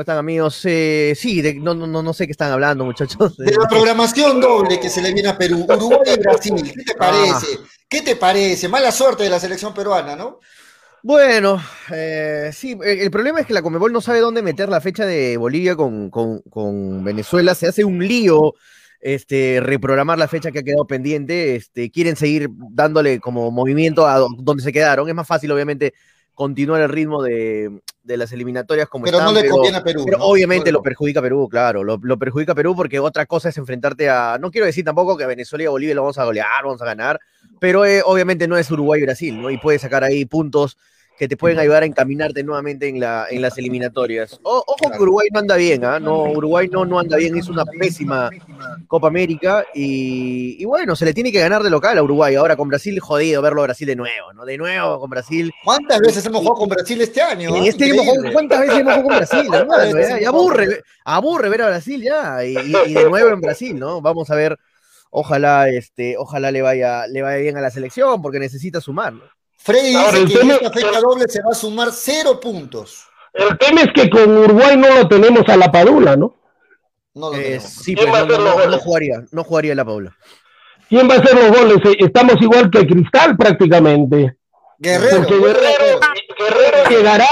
[0.03, 0.61] están, amigos?
[0.65, 3.37] Eh, sí, de- no, no, no, no sé qué están hablando, muchachos.
[3.39, 6.73] De la programación doble que se le viene a Perú, Uruguay y Brasil.
[6.75, 6.97] ¿Qué te Ah.
[6.99, 7.47] parece?
[7.89, 8.69] ¿Qué te parece?
[8.69, 10.41] Mala suerte de la selección peruana, ¿no?
[11.07, 11.63] Bueno,
[11.95, 15.07] eh, sí, eh, el problema es que la Comebol no sabe dónde meter la fecha
[15.07, 17.55] de Bolivia con, con- con Venezuela.
[17.55, 18.55] Se hace un lío
[19.01, 21.55] este, reprogramar la fecha que ha quedado pendiente.
[21.55, 25.09] Este, quieren seguir dándole como movimiento a do- donde se quedaron.
[25.09, 25.95] Es más fácil, obviamente,
[26.35, 29.85] continuar el ritmo de, de las eliminatorias como Pero están, no le pero- conviene a
[29.85, 30.03] Perú.
[30.05, 30.25] pero ¿no?
[30.25, 33.51] obviamente No lo perjudica a Perú, claro, lo, lo perjudica a Perú porque otra cosa
[33.51, 36.19] es enfrentarte a, no quiero decir tampoco que a Venezuela y a Bolivia lo vamos
[36.19, 37.21] a golear, vamos a ganar,
[37.61, 39.51] pero eh, obviamente no es Uruguay y Brasil, ¿no?
[39.51, 40.77] Y puedes sacar ahí puntos
[41.19, 44.39] que te pueden ayudar a encaminarte nuevamente en, la, en las eliminatorias.
[44.43, 45.99] O- ojo que Uruguay no anda bien, ¿ah?
[45.99, 48.29] No, Uruguay no, no anda bien, es una pésima
[48.87, 52.35] Copa América y, y bueno, se le tiene que ganar de local a Uruguay.
[52.35, 54.45] Ahora con Brasil, jodido verlo a Brasil de nuevo, ¿no?
[54.45, 55.53] De nuevo con Brasil.
[55.65, 57.57] ¿Cuántas veces hemos jugado con Brasil este año?
[57.57, 57.67] En ah?
[57.67, 58.33] este jugado-.
[58.33, 59.51] ¿Cuántas veces hemos jugado con Brasil?
[59.55, 59.85] hermano?
[59.85, 62.45] ya jugado aburre, aburre ver a Brasil ya.
[62.45, 64.01] Y, y- y de nuevo en Brasil, ¿no?
[64.01, 64.59] Vamos a ver.
[65.11, 69.23] Ojalá, este, ojalá le vaya, le vaya bien a la selección, porque necesita sumar, ¿no?
[69.59, 72.39] Freddy Ahora, dice el que en tema- esta fecha doble se va a sumar cero
[72.41, 73.07] puntos.
[73.33, 76.37] El tema es que con Uruguay no lo tenemos a la padula, ¿no?
[77.15, 77.65] No lo Eh, tenemos.
[77.71, 78.83] sí, ¿Quién va a no, hacer no, los no, no goles?
[78.83, 80.17] jugaría, no jugaría la Paula.
[80.89, 81.79] ¿Quién va a hacer los goles?
[81.85, 84.37] Eh, Estamos igual que Cristal prácticamente.
[84.79, 85.17] Guerrero.
[85.19, 86.01] Porque Guerrero.
[86.39, 87.27] Guerrero llegará,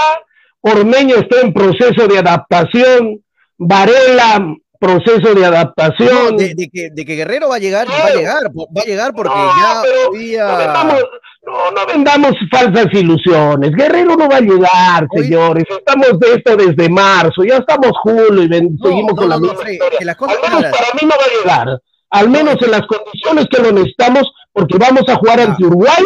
[0.60, 3.22] Ormeño está en proceso de adaptación,
[3.58, 4.44] Varela,
[4.78, 6.36] proceso de No, adaptación.
[6.36, 8.18] de, de que, de que Guerrero va a llegar, va a Claro.
[8.18, 10.04] llegar, va a llegar porque No, ya pero
[10.52, 11.04] No vendamos,
[11.46, 13.70] no, no vendamos falsas ilusiones.
[13.72, 15.64] Guerrero no va a llegar, Hoy- señores.
[15.70, 19.74] Estamos de esto desde marzo, ya estamos julio y ven- seguimos con la misma Freddy,
[19.74, 19.98] historia.
[19.98, 20.76] que las cosas Al menos claras.
[20.78, 21.80] para mí no va a llegar.
[22.10, 25.44] Al menos en las condiciones que lo necesitamos, porque vamos a jugar Ah.
[25.44, 26.04] ante Uruguay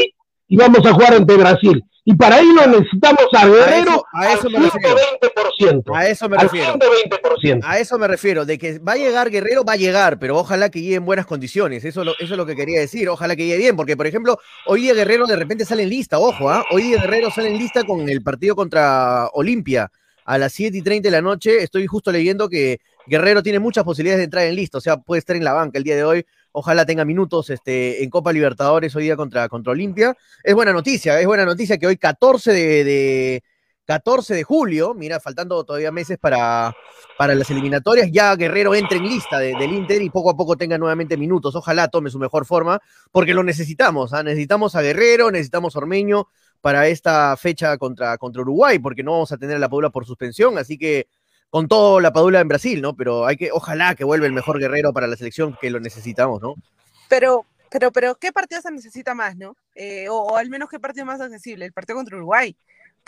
[0.48, 1.84] y vamos a jugar ante Brasil.
[2.10, 4.96] Y para ello necesitamos a Guerrero eso- a eso al me refiero.
[4.96, 5.94] 120%.
[5.94, 6.72] A eso me al refiero.
[6.78, 7.60] 120%.
[7.66, 10.70] A eso me refiero, de que va a llegar Guerrero, va a llegar, pero ojalá
[10.70, 11.84] que llegue en buenas condiciones.
[11.84, 13.10] Eso, lo- eso es lo que quería decir.
[13.10, 16.18] Ojalá que llegue bien, porque, por ejemplo, hoy día Guerrero de repente sale en lista,
[16.18, 16.64] ojo, ¿ah?
[16.70, 19.90] Hoy día Guerrero sale en lista con el partido contra Olimpia
[20.28, 21.62] a las 7 y 30 de la noche.
[21.62, 25.20] Estoy justo leyendo que Guerrero tiene muchas posibilidades de entrar en lista, o sea, puede
[25.20, 26.26] estar en la banca el día de hoy.
[26.52, 30.14] Ojalá tenga minutos este, en Copa Libertadores hoy día contra, contra Olimpia.
[30.44, 33.42] Es buena noticia, es buena noticia que hoy 14 de, de-
[33.86, 36.76] 14 de julio, mira, faltando todavía meses para,
[37.16, 40.58] para las eliminatorias, ya Guerrero entre en lista de- del Inter y poco a poco
[40.58, 41.56] tenga nuevamente minutos.
[41.56, 42.80] Ojalá tome su mejor forma,
[43.12, 44.12] porque lo necesitamos.
[44.12, 44.22] ¿ah?
[44.22, 46.28] Necesitamos a Guerrero, necesitamos a Ormeño,
[46.60, 50.06] para esta fecha contra, contra Uruguay, porque no vamos a tener a la Padula por
[50.06, 51.08] suspensión, así que
[51.50, 52.94] con todo la Padula en Brasil, ¿no?
[52.94, 56.42] Pero hay que, ojalá que vuelva el mejor guerrero para la selección, que lo necesitamos,
[56.42, 56.54] ¿no?
[57.08, 59.56] Pero, pero, pero, ¿qué partido se necesita más, no?
[59.74, 61.64] Eh, o, o al menos, ¿qué partido más accesible?
[61.64, 62.54] El partido contra Uruguay.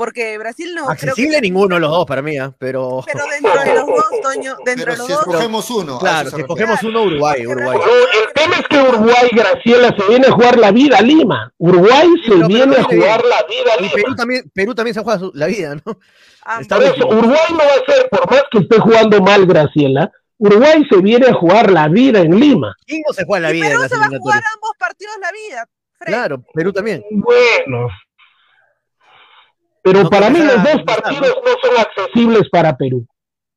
[0.00, 0.84] Porque Brasil no.
[0.86, 2.54] creo Accesible que- ninguno de los dos para mí, ¿ah?
[2.58, 3.04] pero.
[3.12, 5.20] Pero dentro de los dos, Toño, dentro Pero de los si dos.
[5.20, 5.98] escogemos uno.
[5.98, 7.78] Claro, si escogemos uno, Uruguay, Uruguay.
[8.22, 11.52] El tema es que Uruguay, Graciela, se viene a jugar la vida a Lima.
[11.58, 13.00] Uruguay se viene a bien.
[13.02, 14.16] jugar la vida a Y Perú Lima.
[14.16, 15.98] también, Perú también se juega la vida, ¿no?
[16.46, 20.10] Ah, Está eso, Uruguay no va a ser, por más que esté jugando mal Graciela,
[20.38, 22.74] Uruguay se viene a jugar la vida en Lima.
[22.86, 24.70] ¿Quién no se juega la y vida en Perú las se va a jugar ambos
[24.78, 25.68] partidos la vida.
[25.98, 26.12] Fred.
[26.14, 27.04] Claro, Perú también.
[27.10, 27.88] Bueno.
[29.92, 33.06] Pero No para mí los dos partidos no son accesibles para Perú.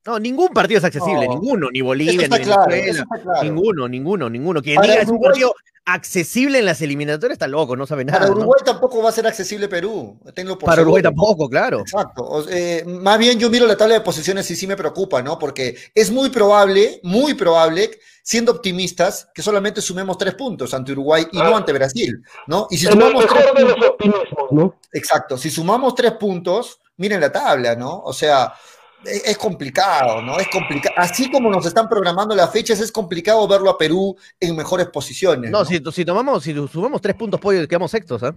[0.05, 1.33] No, ningún partido es accesible, No.
[1.35, 3.05] ninguno, ni Bolivia, ni Venezuela.
[3.23, 3.43] claro.
[3.43, 4.61] Ninguno, ninguno, ninguno.
[4.61, 5.53] Quien Para diga es un partido
[5.85, 8.19] accesible en las eliminatorias está loco, no sabe nada.
[8.19, 8.37] Para ¿no?
[8.37, 10.17] Uruguay tampoco va a ser accesible Perú.
[10.33, 11.15] tenlo por Para Uruguay seguro.
[11.15, 11.79] tampoco, claro.
[11.81, 12.23] Exacto.
[12.23, 15.37] O- eh, más bien yo miro la tabla de posiciones y sí me preocupa, ¿no?
[15.37, 17.91] Porque es muy probable, muy probable,
[18.23, 22.67] siendo optimistas, que solamente sumemos tres puntos ante Uruguay y no ante Brasil, ¿no?
[22.69, 23.45] Y si sumamos tres
[23.99, 27.99] puntos, exacto, si sumamos tres puntos, miren la tabla, ¿no?
[27.99, 28.53] O sea,
[29.05, 30.39] es complicado, ¿no?
[30.39, 30.95] Es complicado.
[30.97, 35.51] Así como nos están programando las fechas, es complicado verlo a Perú en mejores posiciones.
[35.51, 38.33] No, No, si, si tomamos, si sumamos tres puntos pollo, quedamos sextos, ¿ah?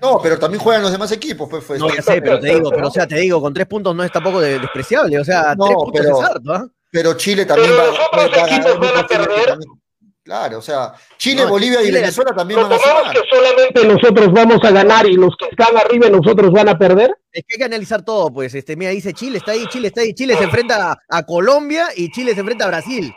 [0.00, 1.64] No, pero también juegan los demás equipos, pues.
[1.64, 1.80] pues.
[1.80, 4.04] No, ya sé, pero te digo, pero o sea, te digo, con tres puntos no
[4.04, 6.66] es tampoco de- despreciable, o sea, No, tres puntos pero- es harto, ¿ah?
[6.92, 9.46] Pero Chile también Pero va, los otros va a equipos van perder.
[9.46, 9.79] también-
[10.22, 13.12] Claro, o sea, Chile, No, Bolivia y Venezuela también van a sumar.
[13.12, 16.78] que solamente nosotros vamos a ganar y los que están arriba y nosotros van a
[16.78, 17.10] perder.
[17.32, 20.02] Es que hay que analizar todo, pues, este, mira, dice Chile está ahí, Chile está
[20.02, 23.12] ahí, Chile se enfrenta a, a Colombia y Chile se enfrenta a Brasil.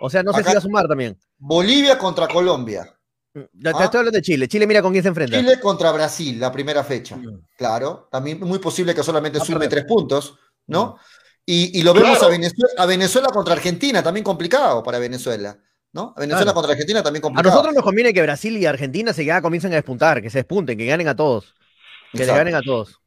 [0.00, 1.18] O sea, no sé si va a sumar también.
[1.38, 2.92] Bolivia contra Colombia.
[3.34, 3.84] Ya te Ah.
[3.84, 4.48] estoy hablando de Chile.
[4.48, 5.36] Chile mira con quién se enfrenta.
[5.38, 7.16] Chile contra Brasil, la primera fecha.
[7.16, 7.40] Mm.
[7.56, 10.96] Claro, también muy posible que solamente Va a sume tres puntos, ¿no?
[11.44, 12.26] Y, y lo vemos Claro.
[12.26, 15.56] a, Venezuela, a Venezuela contra Argentina, también complicado para Venezuela,
[15.96, 16.14] ¿no?
[16.16, 16.54] A Venezuela Claro.
[16.54, 17.50] contra Argentina también A complicado.
[17.50, 20.78] nosotros nos conviene que Brasil y Argentina se ya comiencen a despuntar, que se despunten,
[20.78, 21.54] que ganen a todos.
[22.12, 23.00] Que le ganen a todos.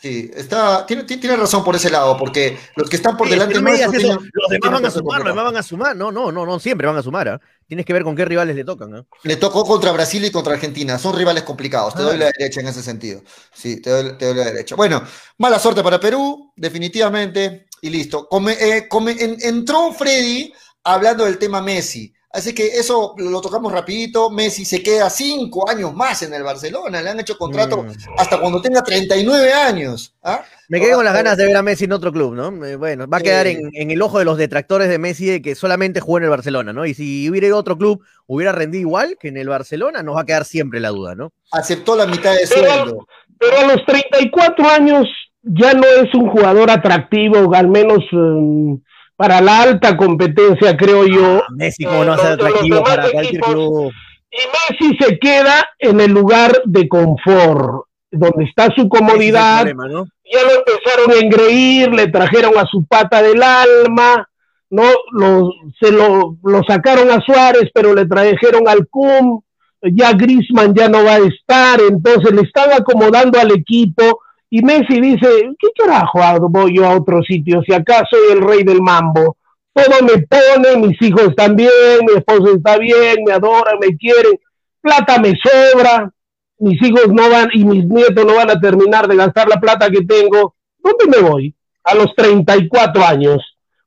[0.00, 3.60] Sí, está, tiene, tiene razón por ese lado, porque los que están por Sí, delante
[3.60, 5.96] no eso, tienen- los demás van a sumar, los demás van a sumar.
[5.96, 7.28] No, no, no, no, siempre van a sumar.
[7.28, 7.40] ¿ah?
[7.68, 8.92] Tienes que ver con qué rivales le tocan.
[8.94, 9.04] ¿ah?
[9.22, 10.98] Le tocó contra Brasil y contra Argentina.
[10.98, 11.94] Son rivales complicados.
[11.94, 12.06] Te Ah.
[12.06, 13.22] doy la derecha en ese sentido.
[13.54, 14.74] Sí, te doy, te doy la derecha.
[14.74, 15.00] Bueno,
[15.38, 17.66] mala suerte para Perú, definitivamente.
[17.80, 18.28] Y listo.
[18.28, 20.52] Come- eh, come- en- entró Freddy
[20.84, 22.12] hablando del tema Messi.
[22.34, 24.30] Así que eso lo, tocamos rapidito.
[24.30, 27.02] Messi se queda cinco años más en el Barcelona.
[27.02, 27.90] Le han hecho contrato Mm.
[28.16, 30.14] hasta cuando tenga 39 años.
[30.22, 30.42] ¿ah?
[30.70, 32.64] Me quedé con las ganas de ver a Messi en otro club, ¿no?
[32.64, 35.42] Eh, Bueno, va a quedar en, en el ojo de los detractores de Messi de
[35.42, 36.86] que solamente jugó en el Barcelona, ¿no?
[36.86, 40.16] Y si hubiera ido a otro club, hubiera rendido igual que en el Barcelona, nos
[40.16, 41.32] va a quedar siempre la duda, ¿no?
[41.50, 43.06] Aceptó la mitad de Pero- sueldo.
[43.38, 45.06] Pero a los 34 años
[45.42, 48.78] ya no es un jugador atractivo, al menos eh,
[49.22, 51.44] para la alta competencia, creo yo.
[51.44, 53.92] Ah, Messi, como no ser atractivo para cualquier club.
[54.32, 59.58] Y Messi se queda en el lugar de confort, donde está su es comodidad.
[59.60, 60.06] problema, ¿no?
[60.24, 64.28] Ya lo empezaron a engreír, le trajeron a su pata del alma,
[64.70, 64.90] ¿no?
[65.12, 69.40] Lo, se lo, lo sacaron a Suárez, pero le trajeron al Cum.
[69.82, 74.18] Ya Grisman ya no va a estar, entonces le están acomodando al equipo.
[74.54, 75.26] Y Messi dice:
[75.58, 79.38] ¿Qué carajo voy yo a otro sitio si acá soy el rey del mambo?
[79.72, 81.70] Todo me pone, mis hijos están bien,
[82.06, 84.38] mi esposa está bien, me adoran, me quieren,
[84.82, 86.12] plata me sobra,
[86.58, 89.88] mis hijos no van y mis nietos no van a terminar de gastar la plata
[89.88, 90.54] que tengo.
[90.80, 91.54] ¿Dónde me voy?
[91.84, 93.38] A los 34 años.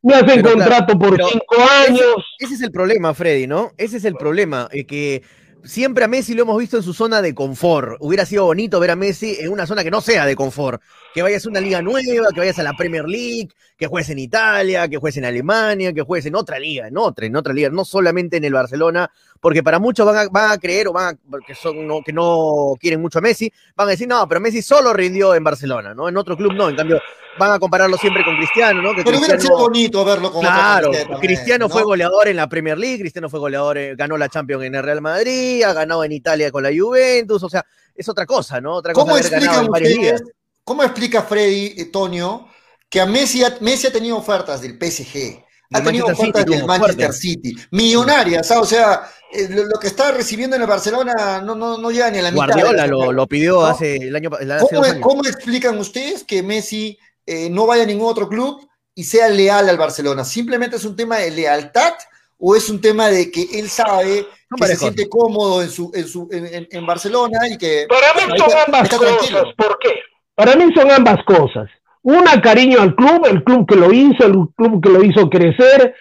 [0.01, 1.43] Me hacen Pero contrato por pero 5
[1.87, 2.25] años.
[2.39, 3.69] Ese es el problema, Freddy, ¿no?
[3.77, 5.21] Ese es el problema, eh, que
[5.65, 7.97] siempre a Messi lo hemos visto en su zona de confort.
[7.99, 10.81] Hubiera sido bonito ver a Messi en una zona que no sea de confort,
[11.13, 14.19] que vayas a una liga nueva, que vayas a la Premier League, que juegues en
[14.19, 17.69] Italia, que juegues en Alemania, que juegues en otra liga, en otra, en otra liga,
[17.69, 21.15] no solamente en el Barcelona, porque para muchos van a, van a creer o van
[21.15, 24.39] a, que, son, no, que no quieren mucho a Messi, van a decir, no, pero
[24.41, 26.09] Messi solo rindió en Barcelona, ¿no?
[26.09, 27.01] En otro club no, en cambio
[27.37, 28.95] van a compararlo siempre con Cristiano, ¿no?
[28.95, 31.69] Que Pero hubiera Cristiano- sido bonito verlo con Claro, Cristiano ¿no?
[31.69, 34.83] fue goleador en la Premier League, Cristiano fue goleador, eh, ganó la Champions en el
[34.83, 38.75] Real Madrid, ha ganado en Italia con la Juventus, o sea, es otra cosa, ¿no?
[38.75, 40.23] Otra cosa ¿Cómo en varias ustedes,
[40.63, 42.47] cómo explica Freddy, eh, Tonio,
[42.89, 45.43] que a Messi Messi ha tenido ofertas del PSG,
[45.75, 47.19] ha tenido Manchester ofertas City, del Manchester fuerte.
[47.19, 48.59] City, millonarias, ¿ah?
[48.61, 52.09] o sea, eh, lo, lo que está recibiendo en el Barcelona no, no, no llega
[52.11, 52.45] ni a la mitad.
[52.47, 53.65] Guardiola lo, pidió ¿no?
[53.65, 57.85] hace el año pa- el- hace ¿Cómo, explican ustedes que Messi eh, no vaya a
[57.87, 60.23] ningún otro club y sea leal al Barcelona?
[60.23, 61.93] ¿Simplemente es un tema de lealtad
[62.37, 65.91] o es un tema de que él sabe Son que se siente cómodo en, su,
[65.93, 69.43] en, su, en, en- en Barcelona y que Para mí son ambas cosas.
[69.57, 69.89] ¿Por qué?
[70.35, 71.69] Para mí son ambas cosas.
[72.05, 75.95] Una, cariño al club, el club que lo hizo, el club que lo hizo crecer.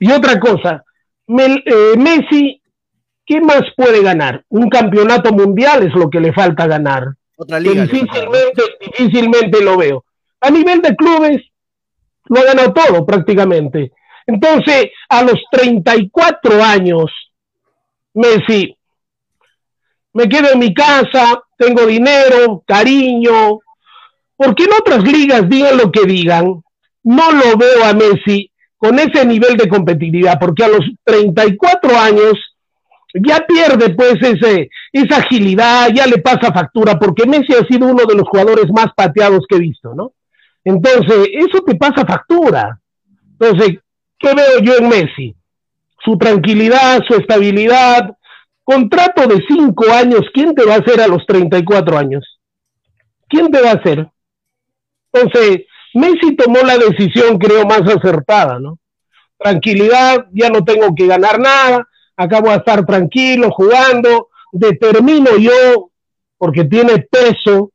[0.00, 0.82] Y otra cosa,
[1.28, 2.60] Mel- eh, Messi,
[3.24, 4.44] ¿qué más puede ganar?
[4.48, 7.14] Un campeonato mundial es lo que le falta ganar.
[7.36, 7.82] Otra liga.
[7.84, 10.04] difícilmente, difícilmente lo veo.
[10.40, 11.42] A nivel de clubes,
[12.24, 13.92] lo ha ganado todo prácticamente.
[14.26, 17.04] Entonces, a los 34 años,
[18.14, 18.76] Messi,
[20.12, 23.60] me quedo en mi casa, tengo dinero, cariño,
[24.36, 26.62] porque en otras ligas, digan lo que digan,
[27.02, 32.34] no lo veo a Messi con ese nivel de competitividad, porque a los 34 años
[33.14, 38.04] ya pierde pues ese, esa agilidad, ya le pasa factura, porque Messi ha sido uno
[38.04, 40.12] de los jugadores más pateados que he visto, ¿no?
[40.64, 42.78] Entonces, eso te pasa factura.
[43.38, 43.78] Entonces,
[44.18, 45.34] ¿qué veo yo en Messi?
[46.04, 48.16] Su tranquilidad, su estabilidad,
[48.64, 52.40] contrato de cinco años, ¿quién te va a hacer a los 34 años?
[53.28, 54.08] ¿Quién te va a hacer?
[55.16, 55.62] Entonces,
[55.94, 58.78] Messi tomó la decisión, creo, más acertada, ¿no?
[59.38, 61.86] Tranquilidad, ya no tengo que ganar nada,
[62.16, 65.90] acá voy a estar tranquilo, jugando, determino yo,
[66.38, 67.72] porque tiene peso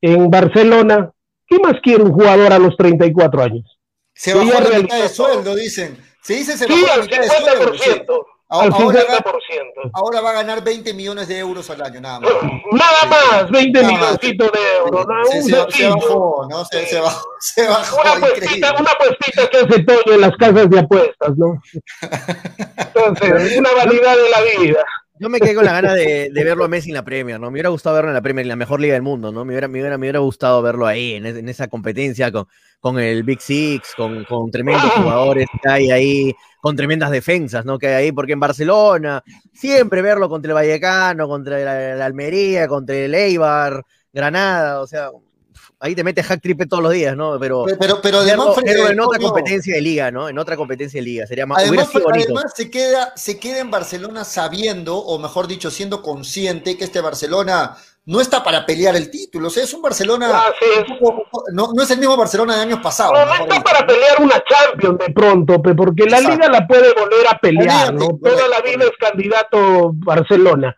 [0.00, 1.10] en Barcelona.
[1.46, 3.78] ¿Qué más quiere un jugador a los 34 años?
[4.14, 5.98] Se Sí, bajó la mitad de sueldo, dicen.
[6.22, 8.26] Se dice se Sí, bajó la al mitad de sueldo.
[8.50, 8.50] Sí.
[8.50, 8.50] 50%.
[8.50, 9.90] Ahora, Al ahora, 50%.
[9.94, 12.30] ahora va a ganar 20 millones de euros al año, nada más.
[12.72, 14.00] Nada más, 20 Nada más.
[14.02, 15.06] milloncitos de euros.
[15.30, 16.64] Se, se- se bajó, ¿no?
[16.66, 20.68] Se, se bajó, se bajó, Una puestita, una puestita que hace Toño en las casas
[20.70, 21.60] de apuestas, ¿no?
[22.76, 24.84] Entonces, una vanidad de la vida.
[25.20, 27.46] Yo me quedé con la gana de, de verlo a Messi en la Premier, ¿no?
[27.46, 29.44] Me hubiera gustado verlo en la Premier, en la mejor liga del mundo, ¿no?
[29.44, 32.46] Me hubiera, me hubiera, me hubiera gustado verlo ahí, en, es- en esa competencia con,
[32.80, 37.78] con el Big Six, con, con tremendos jugadores que hay ahí, con tremendas defensas, ¿no?
[37.78, 42.66] Que hay ahí, porque en Barcelona, siempre verlo contra el Vallecano, contra la, la Almería,
[42.66, 45.10] contra el Eibar, Granada, o sea,
[45.80, 47.38] ahí te metes hack triple todos los días, ¿no?
[47.38, 50.28] Pero Pero, pero además, verlo en otra competencia de liga, ¿no?
[50.28, 52.24] En otra competencia de liga, sería más, Además, sido bonito.
[52.26, 57.00] además se, queda, se queda en Barcelona sabiendo, o mejor dicho, siendo consciente que este
[57.00, 59.48] Barcelona no está para pelear el título.
[59.48, 60.30] O sea, es un Barcelona.
[61.00, 63.14] Poco- no, no es el mismo Barcelona de años pasados.
[63.18, 63.64] No, no está dicho.
[63.64, 66.36] para pelear una Champions de pronto, pe, porque la Exacto.
[66.36, 68.18] liga la puede volver a pelear, Olvídate, ¿no?
[68.22, 70.76] Toda la correcto, vida es candidato Barcelona.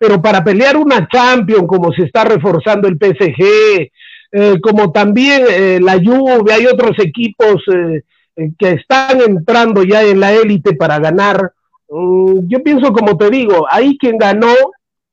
[0.00, 3.90] Pero para pelear una Champions, como se está reforzando el PSG,
[4.32, 8.02] eh, como también eh, la Juve, hay otros equipos eh,
[8.36, 11.52] eh, que están entrando ya en la élite para ganar.
[11.88, 14.52] Mm, yo pienso, como te digo, ahí quien ganó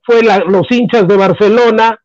[0.03, 1.97] fue la- los hinchas de Barcelona,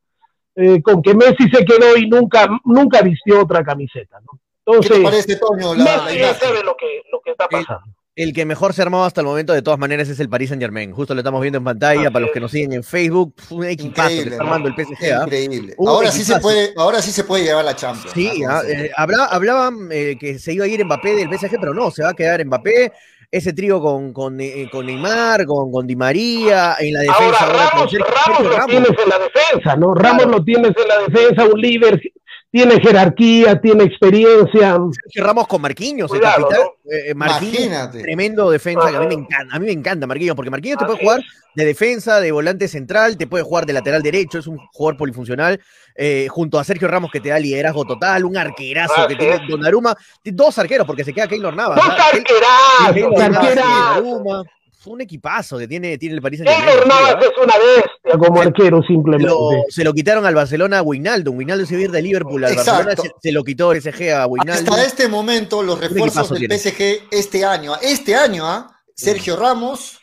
[0.54, 4.38] eh, con que Messi se quedó y nunca, nunca vistió otra camiseta, ¿no?
[4.64, 5.74] ¿Qué Entonces, te parece, Toño?
[5.74, 6.34] La, la Messi imagen?
[6.36, 7.84] sabe lo que, lo que está pasando.
[8.22, 10.50] El que mejor se ha armado hasta el momento, de todas maneras, es el Paris
[10.50, 10.92] Saint Germain.
[10.92, 12.10] Justo lo estamos viendo en pantalla.
[12.10, 15.12] Para los que nos siguen en Facebook, un equipazo que Increíble, está armando el PSG.
[15.14, 15.22] ¿ah?
[15.24, 15.74] Increíble.
[15.78, 18.12] Ahora sí, se puede, ahora sí se puede llevar la Champions.
[18.14, 18.50] Sí, ¿no?
[18.50, 21.90] ah, eh, habla- hablaban eh, que se iba a ir Mbappé del PSG, pero no,
[21.90, 22.92] se va a quedar Mbappé.
[23.32, 27.44] Ese trío con, con, eh, con Neymar, con, con Di María, en la defensa.
[27.46, 28.66] Ahora ahora con Ramos, lo Ramos.
[28.66, 29.94] tienes en la defensa, ¿no?
[29.94, 30.38] Ramos Claro.
[30.38, 32.02] lo tienes en la defensa, un líder,
[32.50, 34.76] tiene jerarquía, tiene experiencia.
[35.04, 36.66] Sergio Ramos con Marquinhos, el Cuidado, capitán.
[36.90, 38.02] Eh, Marquinhos, Imagínate.
[38.02, 39.22] tremendo defensa que a mí me Ajá.
[39.22, 39.56] encanta.
[39.56, 41.20] A mí me encanta Marquinhos, porque Marquinhos te puede Así jugar
[41.54, 45.60] de defensa, de volante central, te puede jugar de lateral derecho, es un jugador polifuncional,
[45.96, 49.34] eh, junto a Sergio Ramos que te da liderazgo total, un arquerazo que Así tiene
[49.34, 49.40] es.
[49.48, 51.76] Donnarumma, dos arqueros, porque se queda Keylor Navas.
[51.76, 52.10] Dos ¿ah?
[52.12, 54.46] Arquerazos,
[54.80, 56.88] fue un equipazo que tiene, tiene el Keylor Saint-Germain.
[56.88, 59.28] Navas es una bestia como arquero Se simplemente.
[59.28, 61.36] lo, se lo quitaron al Barcelona a Wijnaldum.
[61.36, 62.84] Wijnaldum se iba a ir de Liverpool al Exacto.
[62.86, 64.72] Barcelona, se, se lo quitó el SG a Wijnaldum.
[64.72, 66.58] Hasta este momento, los refuerzos del tiene.
[66.58, 68.74] PSG este año, este año, ¿ah?
[68.96, 69.98] Sergio Ramos,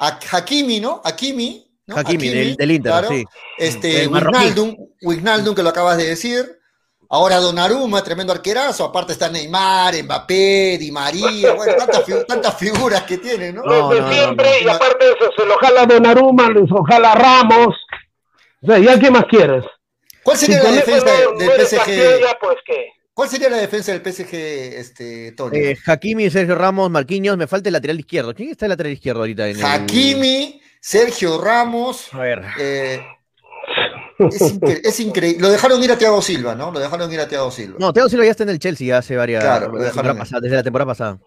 [0.00, 1.02] a Hakimi, ¿no?
[1.04, 1.96] Hakimi, ¿no?
[1.98, 3.08] Hakimi, del, del Inter, claro.
[3.08, 3.24] sí.
[3.58, 4.08] Este.
[4.08, 6.46] Wijnaldum, Wijnaldum, que lo acabas de decir.
[7.14, 8.82] Ahora Donnarumma, tremendo arquerazo.
[8.84, 11.52] Aparte está Neymar, Mbappé, Di María.
[11.52, 13.62] Bueno, tantas, fi- tantas figuras que tiene, ¿no?
[13.62, 14.66] No, Desde no, no, siempre, no.
[14.66, 17.76] y aparte de eso, se lo jala Donnarumma, les ojalá Ramos.
[18.62, 19.64] O sea, ¿ya qué más quieres?
[20.24, 22.36] ¿Cuál sería Si la defensa del PSG?
[22.40, 22.86] pues qué.
[23.14, 25.56] ¿Cuál sería la defensa del PSG, este, Tony?
[25.56, 28.34] Eh, Hakimi, Sergio Ramos, Marquinhos, me falta el lateral izquierdo.
[28.34, 29.48] ¿Quién está el lateral izquierdo ahorita?
[29.50, 32.12] En el- Hakimi, Sergio Ramos.
[32.12, 32.42] A ver.
[32.58, 33.06] eh,
[34.18, 35.40] es, incre- es increíble.
[35.42, 36.70] Lo dejaron ir a Thiago Silva, ¿no?
[36.70, 37.76] Lo dejaron ir a Thiago Silva.
[37.78, 39.42] No, Teo Silva ya está en el Chelsea hace varias.
[39.42, 41.18] Claro, lo dejaron pasada, desde la temporada pasada.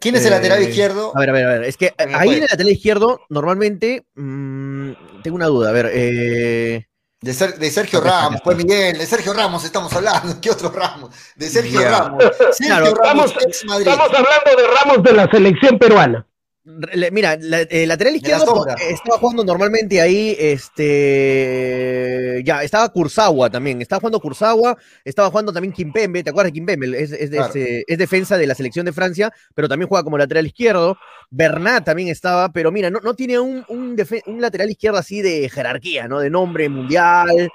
[0.00, 1.12] ¿Quién es el Eh, lateral izquierdo?
[1.14, 1.64] A ver, a ver, a ver.
[1.64, 4.04] Es que ahí en el lateral izquierdo, normalmente.
[4.14, 4.90] mm,
[5.22, 5.70] tengo una duda.
[5.70, 5.90] A ver.
[5.94, 6.86] Eh,
[7.20, 11.10] De, Ser- de Sergio Ramos, pues Miguel, de Sergio Ramos estamos hablando, ¿qué otro Ramos?
[11.36, 11.80] De Sergio.
[11.80, 12.22] Ramos.
[12.52, 13.88] Sergio Claro, Ramos, estamos- ex Madrid.
[13.88, 16.26] Estamos hablando de Ramos de la selección peruana.
[16.66, 23.50] Mira, la- eh, lateral la izquierdo eh, estaba jugando normalmente ahí, este, ya, estaba Kurzawa
[23.50, 27.02] también, estaba jugando Kurzawa, estaba jugando también Kimpembe, ¿te acuerdas de Kimpembe?
[27.02, 27.50] Es, es, Claro.
[27.50, 30.96] es, eh, es defensa de la selección de Francia, pero también juega como lateral izquierdo,
[31.30, 33.94] Bernat también estaba, pero mira, no, no tiene un, un,
[34.26, 36.18] un lateral izquierdo así de jerarquía, ¿no?
[36.20, 37.50] De nombre mundial,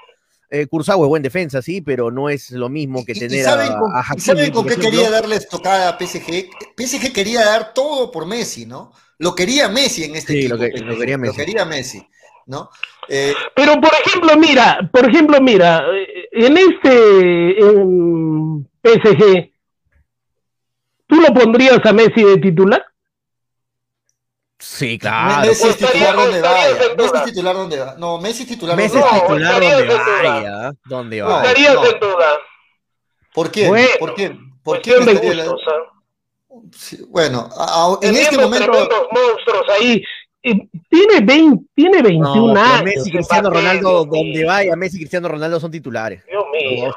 [0.50, 3.72] eh, es buen defensa, sí, pero no es lo mismo que ¿Y- y tener saben
[3.72, 6.50] a, con, a y Hakimi, saben con qué quería darles tocada a PSG?
[6.76, 8.92] PSG quería dar todo por Messi, ¿no?
[9.18, 10.56] Lo quería Messi en este Sí, equipo.
[10.56, 11.38] lo que- lo quería Messi.
[11.38, 12.06] Lo quería Messi,
[12.46, 12.70] ¿no?
[13.08, 19.52] Eh, Pero por ejemplo, mira, por ejemplo, mira, eh, en este en PSG,
[21.06, 22.84] ¿tú lo pondrías a Messi de titular?
[24.62, 25.48] Sí, claro.
[25.48, 26.76] Messi es titular donde vaya.
[26.96, 27.94] Messi es titular donde va.
[27.98, 29.26] No, Messi es titular Messi donde es vaya.
[29.26, 31.42] titular donde vaya, donde No, vaya.
[31.50, 32.26] Estaría duda.
[33.34, 33.68] ¿Por qué?
[33.68, 34.36] Bueno, ¿Por qué?
[34.62, 35.62] ¿Por de gustos.
[35.66, 36.56] ¿ah?
[36.76, 38.70] Sí, Bueno, a- a- en este momento.
[38.70, 40.02] tremendos monstruos ahí.
[40.42, 42.84] Tiene, 20, tiene 21 No, pero años.
[42.84, 46.24] Messi y Cristiano Ronaldo, donde vaya, Messi y Cristiano Ronaldo son titulares.
[46.26, 46.86] Dios mío.
[46.86, 46.94] Los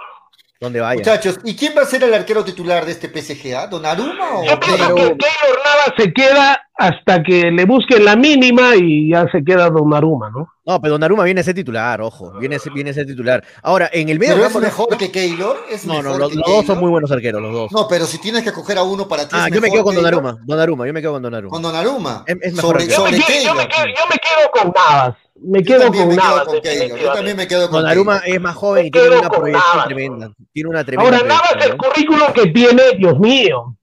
[0.64, 0.97] donde vaya.
[0.97, 3.53] Muchachos, ¿y quién va a ser el arquero titular de este PSG?
[3.55, 3.68] ¿ah?
[3.68, 8.76] ¿Donnarumma o Yo pienso que Keylor Navas se queda hasta que le busquen la mínima
[8.76, 10.49] y ya se queda Donnarumma, ¿no?
[10.66, 13.43] No, pero Donnarumma viene a ser titular, ojo, viene a ser, viene a ser titular.
[13.61, 15.57] Ahora, en el medio ¿Pero es mejor que Keylor?
[15.70, 17.72] ¿Es no, no, mejor los, que los dos son muy buenos arqueros, los dos.
[17.74, 19.36] No, pero si tienes que coger a uno para ti.
[19.38, 19.93] ah, ¿es yo me quedo con?
[19.95, 21.51] Donnarumma, Donnarumma, yo me quedo con Donnarumma.
[21.53, 22.24] Con Donnarumma.
[22.26, 22.88] Es- es mejor sobre.
[22.88, 23.70] Yo me, sobre quedo, yo, me Keylor.
[23.70, 25.16] quedo, yo me quedo con Navas.
[25.42, 26.44] Me quedo con Navas.
[26.46, 26.98] con Keylor.
[27.00, 28.36] Yo también me quedo con Donnarumma Keylor.
[28.38, 29.86] es más joven y tiene una proyección Navas.
[29.88, 30.32] tremenda.
[30.54, 31.78] Tiene una tremenda Ahora, Navas, el ¿no?
[31.78, 33.76] currículum que tiene, Dios mío.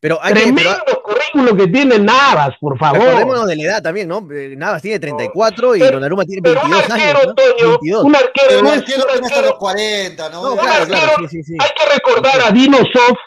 [0.00, 3.00] Pero hay que, Tremendo pero currículum que tiene Navas, por favor.
[3.02, 4.18] acordémonos de la edad también, ¿no?
[4.32, 7.34] Eh, Navas tiene 34 y Donnarumma tiene Pero un 22 arquero, años, ¿no?
[7.34, 8.04] Toño, 22.
[8.04, 9.58] un arquero, Pero no es arquero un tiene hasta los arquero.
[9.58, 10.42] 40, ¿no?
[10.50, 11.56] No, claro, un claro, arquero- sí, sí, sí.
[11.58, 13.18] Hay que recordar a Dino Sof,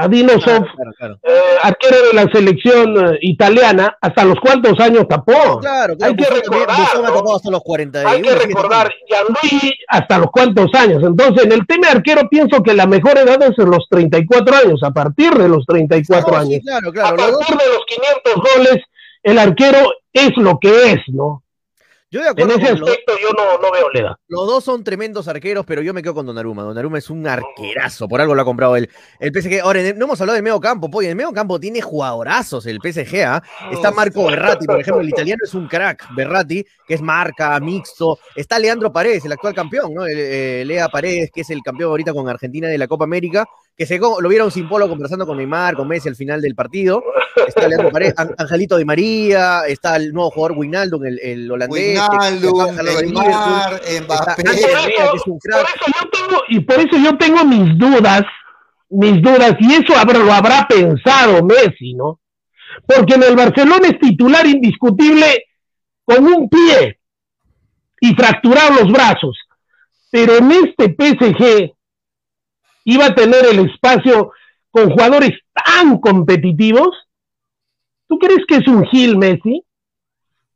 [0.00, 1.18] a Dino Sof, Claro, claro, claro.
[1.24, 5.58] eh, arquero de la selección eh, italiana, hasta los cuantos años tapó.
[5.60, 5.94] Claro.
[6.00, 7.34] Hay que recordar, ¿no?
[7.34, 8.08] hasta los 41.
[8.08, 8.92] Hay que recordar.
[9.08, 11.02] Gianluigi hasta los cuantos años.
[11.02, 14.54] Entonces, en el tema de arquero, pienso que la mejor edad es en los 34
[14.64, 16.60] años, a partir de los 34 No, sí, años.
[16.64, 17.16] claro, A.
[17.16, 18.76] Los partir de los 500 goles,
[19.24, 19.78] el arquero
[20.12, 21.42] es lo que es, ¿no?
[22.10, 24.16] Yo de En acuerdo ese con los, aspecto yo no, no veo la edad.
[24.28, 26.62] los dos son tremendos arqueros, pero yo me quedo con Donnarumma.
[26.62, 28.88] Donnarumma es un arquerazo, por algo lo ha comprado él.
[29.20, 31.80] El PSG, ahora no hemos hablado del medio campo, pues en el medio campo tiene
[31.80, 33.42] jugadorazos el PSG, ¿ah?
[33.70, 38.18] Está Marco Berratti, por ejemplo, el italiano es un crack, Berratti, que es marca, mixto.
[38.34, 40.06] Está Leandro Paredes, el actual campeón, ¿no?
[40.06, 43.46] El, eh, Lea Paredes, que es el campeón ahorita con Argentina de la Copa América,
[43.78, 47.00] que se, lo vieron sin polo conversando con Neymar, con Messi al final del partido.
[47.46, 52.00] Está Leandro Paredes, An- Angelito Di María, está el nuevo jugador Wijnaldum, el, el holandés.
[52.00, 53.80] Wijnaldum, de de Neymar.
[54.02, 54.42] Mbappé.
[54.42, 54.68] Por eso
[55.86, 58.22] yo tengo, y por eso yo tengo mis dudas,
[58.90, 62.18] mis dudas, y eso habrá- lo habrá pensado Messi, ¿no?
[62.84, 65.44] Porque en el Barcelona es titular indiscutible
[66.04, 66.98] con un pie
[68.00, 69.38] y fracturar los brazos,
[70.10, 71.74] pero en este PSG
[72.92, 74.32] iba a tener el espacio
[74.70, 76.88] con jugadores tan competitivos.
[78.08, 79.62] ¿Tú crees que es un Gil Messi?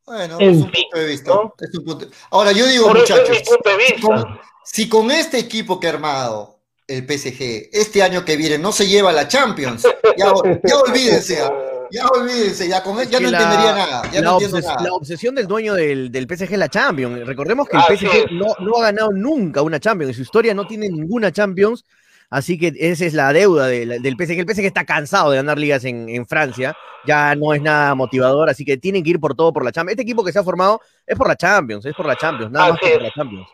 [0.07, 1.31] Bueno, En es un fin, punto de vista.
[1.35, 1.55] ¿no?
[1.61, 5.11] es un punto- Ahora, yo digo, es muchachos, mi punto de si con, si con
[5.11, 6.59] este equipo que ha armado
[6.89, 9.83] el PSG este año que viene no se lleva la Champions,
[10.17, 10.33] ya,
[10.65, 11.39] ya olvídense,
[11.91, 14.65] ya olvídense, ya con él ya no la- entendería nada, ya la, no entiendo obses-
[14.67, 14.83] nada.
[14.83, 17.25] la obsesión del dueño del, del PSG es la Champions.
[17.27, 20.11] Recordemos que el PSG no, no ha ganado nunca una Champions.
[20.11, 21.85] En su historia no tiene ninguna Champions.
[22.33, 24.39] Así que esa es la deuda del, del PSG.
[24.41, 26.75] El PSG está cansado de ganar ligas en, en Francia.
[27.07, 28.49] Ya no es nada motivador.
[28.49, 29.93] Así que tienen que ir por todo por la Champions.
[29.93, 31.85] Este equipo que se ha formado es por la Champions.
[31.85, 32.51] Es por la Champions.
[32.51, 33.47] Nada más que por la Champions.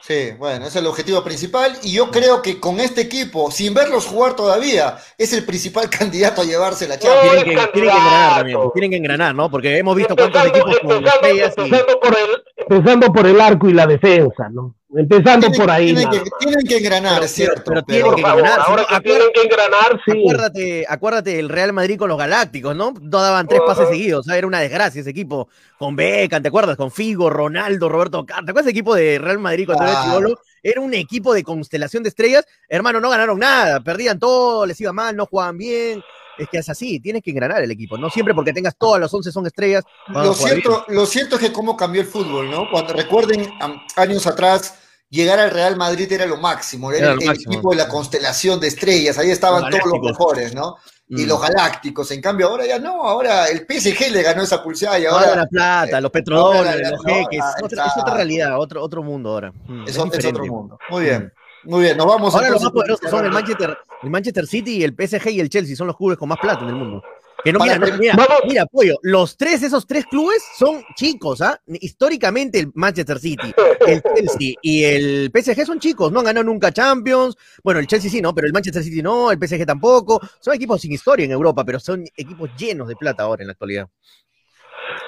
[0.00, 3.72] Sí, bueno, ese es el objetivo principal y yo creo que con este equipo, sin
[3.72, 7.42] verlos jugar todavía, es el principal candidato a llevarse la Champions.
[7.42, 8.58] Tienen que, es tienen que engranar también.
[8.74, 9.50] Tienen que engranar, ¿no?
[9.50, 11.60] Porque hemos visto cuántos Empezando, equipos con empezando- estrellas y.
[11.62, 14.74] empezando por el, empezando por el arco y la defensa, ¿no?
[14.96, 15.86] Empezando Tienen, por ahí.
[15.92, 17.62] tienen que, tienen que engranar, Pero- cierto.
[17.66, 20.12] pero pero- tienen que si ahora no, que acuer- tienen que engranar, sí.
[20.20, 22.94] Acuérdate, acuérdate del Real Madrid con los Galácticos, ¿no?
[23.00, 25.48] No daban tres pases seguidos, o sea, era una desgracia ese equipo.
[25.78, 26.76] Con Beckham, ¿te acuerdas?
[26.76, 28.44] Con Figo, Ronaldo, Roberto Carlos.
[28.46, 30.08] ¿Te acuerdas ese equipo de Real Madrid cuando era Claro.
[30.10, 30.38] chivolo?
[30.62, 32.46] Era un equipo de constelación de estrellas.
[32.68, 36.02] Hermano, no ganaron nada, perdían todo, les iba mal, no jugaban bien.
[36.38, 39.12] Es que es así, tienes que engranar el equipo, no siempre porque tengas todas las
[39.14, 39.84] 11 son estrellas.
[40.08, 40.34] Lo bien.
[40.34, 42.68] cierto, lo cierto es que cómo cambió el fútbol, ¿no?
[42.70, 43.48] Cuando recuerden
[43.96, 44.74] años atrás,
[45.10, 47.52] llegar al Real Madrid era lo máximo, era, Era el, lo el máximo.
[47.52, 50.76] equipo de la constelación de estrellas, ahí estaban Los todos los mejores, ¿no?
[51.06, 51.28] Y Mm.
[51.28, 55.04] los galácticos, en cambio ahora ya no, ahora el PSG le ganó esa pulseada y
[55.04, 58.58] Ahora ahora la plata, los ahora petrodólares, la- los no, jeques, otra- es otra realidad,
[58.58, 59.52] otro, otro mundo ahora.
[59.68, 60.78] Mm, es, otro mundo.
[60.90, 61.30] Muy bien,
[61.66, 64.94] muy bien, nos vamos Ahora los más poderosos son el Manchester, el Manchester City, el
[64.94, 67.02] PSG y el Chelsea, son los clubes con más plata en el mundo.
[67.42, 71.42] Que no, Para mira, no, mira, mira, pollo, los tres, esos tres clubes son chicos,
[71.42, 71.60] ¿ah?
[71.66, 73.52] Históricamente el Manchester City,
[73.86, 77.36] el Chelsea y el PSG son chicos, no han ganado nunca Champions.
[77.62, 80.20] Bueno, el Chelsea sí, no, pero el Manchester City no, el PSG tampoco.
[80.40, 83.52] Son equipos sin historia en Europa, pero son equipos llenos de plata ahora en la
[83.52, 83.88] actualidad.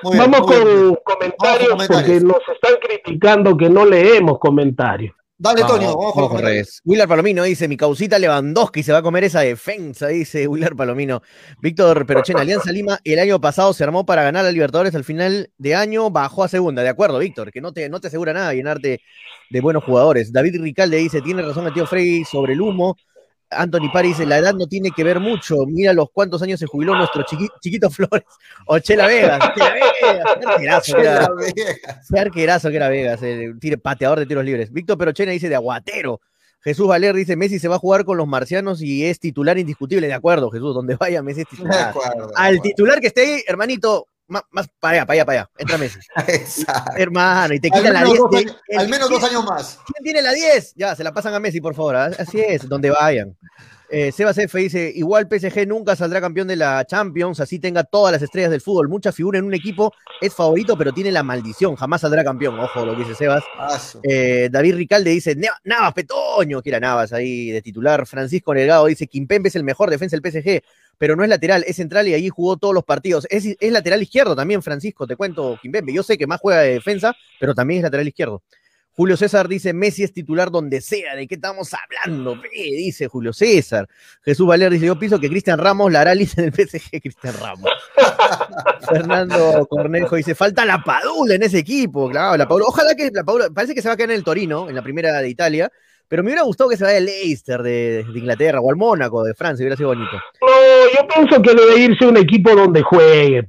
[0.03, 2.23] Bien, Vamos con comentarios, Vamos con porque comentarios.
[2.23, 5.15] nos están criticando que no leemos comentarios.
[5.39, 6.81] Dale, Vamos, Toño, vamos vamos con redes.
[6.83, 11.21] Willard Palomino dice, mi causita Lewandowski se va a comer esa defensa, dice Willard Palomino.
[11.61, 15.51] Víctor Perochen, Alianza Lima, el año pasado se armó para ganar a Libertadores al final
[15.59, 16.83] de año, bajó a segunda.
[16.83, 19.03] De acuerdo, Víctor, que no te, no te asegura nada llenarte
[19.51, 20.33] de buenos jugadores.
[20.33, 22.97] David Ricalde dice, tiene razón el tío Frey sobre el humo.
[23.51, 25.67] Anthony Pari dice, la edad no tiene que ver mucho.
[25.67, 28.25] Mira los cuántos años se jubiló nuestro chiqui- chiquito Flores.
[28.67, 29.39] O Chela Vegas.
[29.55, 29.93] Chela Vegas.
[30.41, 31.19] qué arquerazo que era.
[31.27, 32.07] Chela Vegas.
[32.13, 34.73] Qué arquerazo que era Vegas, el tire- pateador de tiros libres.
[34.73, 36.21] Víctor Perochena dice de aguatero.
[36.63, 40.09] Jesús Valer dice Messi se va a jugar con los marcianos y es titular indiscutible.
[40.09, 41.89] De acuerdo, Jesús, donde vaya Messi es De titular.
[41.91, 42.63] acuerdo, de Al acuerdo.
[42.63, 45.51] titular que esté ahí, hermanito, más, más para allá, para allá, para allá.
[45.59, 45.99] Entra Messi.
[46.29, 46.93] Exacto.
[46.97, 48.19] Hermano, y te quitan la menos 10.
[48.21, 49.79] dos de- años- el- al menos dos ¿quién- años más.
[49.87, 50.73] ¿Quién tiene la 10?
[50.77, 51.97] Ya, se la pasan a Messi, por favor.
[51.97, 52.11] ¿ah?
[52.19, 53.37] Así es, donde vayan.
[53.89, 58.13] Eh, Sebas F dice, igual PSG nunca saldrá campeón de la Champions, así tenga todas
[58.13, 58.89] las estrellas del fútbol.
[58.89, 62.59] Mucha figura en un equipo es favorito, pero tiene la maldición, jamás saldrá campeón.
[62.59, 63.45] Ojo lo que dice Sebas.
[64.03, 68.07] Eh, David Ricalde dice, "Neva- Navas, Petoño, que era Navas ahí de titular.
[68.07, 70.63] Francisco Delgado dice, Kimpembe es el mejor defensa del PSG,
[70.99, 73.27] pero no es lateral, es central y allí jugó todos los partidos.
[73.31, 75.93] Es, es lateral izquierdo también, Francisco, te cuento, Kimpembe.
[75.93, 78.43] Yo sé que más juega de defensa, pero también es lateral izquierdo.
[78.97, 82.41] Julio César dice, Messi es titular donde sea, ¿de qué estamos hablando?
[82.41, 82.49] Pe?
[82.53, 83.87] Dice Julio César.
[84.25, 87.35] Jesús Valer dice, yo pienso que Cristian Ramos la hará lista en el PSG, Cristian
[87.39, 87.71] Ramos.
[88.89, 92.65] Fernando Cornejo dice, falta la Padula en ese equipo, claro, la Padula.
[92.69, 94.83] Ojalá que la Padula, parece que se va a quedar en el Torino, en la
[94.83, 95.71] primera de Italia,
[96.09, 99.25] pero me hubiera gustado que se vaya al Leicester de, de Inglaterra o al Mónaco
[99.25, 100.13] de Francia, hubiera sido bonito.
[100.41, 100.49] No,
[100.95, 103.47] yo pienso que debe irse a un equipo donde juegue,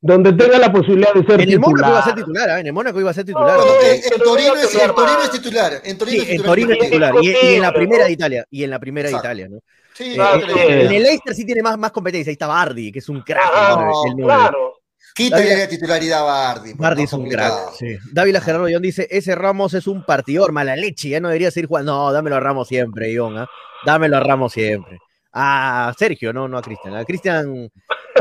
[0.00, 2.42] donde tenga la posibilidad de ser En el Mónaco iba a ser titular.
[2.42, 3.58] titular, en el Mónaco iba a ser titular.
[3.58, 5.80] No, no, en, eh, en Torino es, en Torino es titular.
[5.84, 6.46] En Torino Sí, es en titular.
[6.50, 7.74] Torino es Sí, titular, y, y en la ¿no?
[7.74, 9.16] primera de Italia, y en la primera de.
[9.16, 9.58] Italia, ¿no?
[9.94, 10.52] Sí, Eh, Claro, sí.
[10.58, 13.42] En el Leicester sí tiene más, más competencia, ahí está Bardi, que es un crack.
[13.54, 14.74] Ah, el claro.
[15.14, 16.72] Quítale la titularidad a Bardi.
[16.74, 17.04] Bardi ¿no?
[17.06, 17.52] es un crack.
[17.78, 17.98] Sí.
[18.12, 21.66] Dávila Gerardo Ion dice: Ese Ramos es un partidor, mala leche, ya no debería seguir
[21.68, 21.92] jugando.
[21.92, 23.36] No, dámelo a Ramos siempre, Ion.
[23.36, 23.46] ¿ah?
[23.84, 24.98] Dámelo a Ramos siempre.
[25.32, 26.94] A Sergio, no, no a Cristian.
[26.96, 27.70] A Cristian,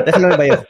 [0.06, 0.64] déjalo en Vallejo.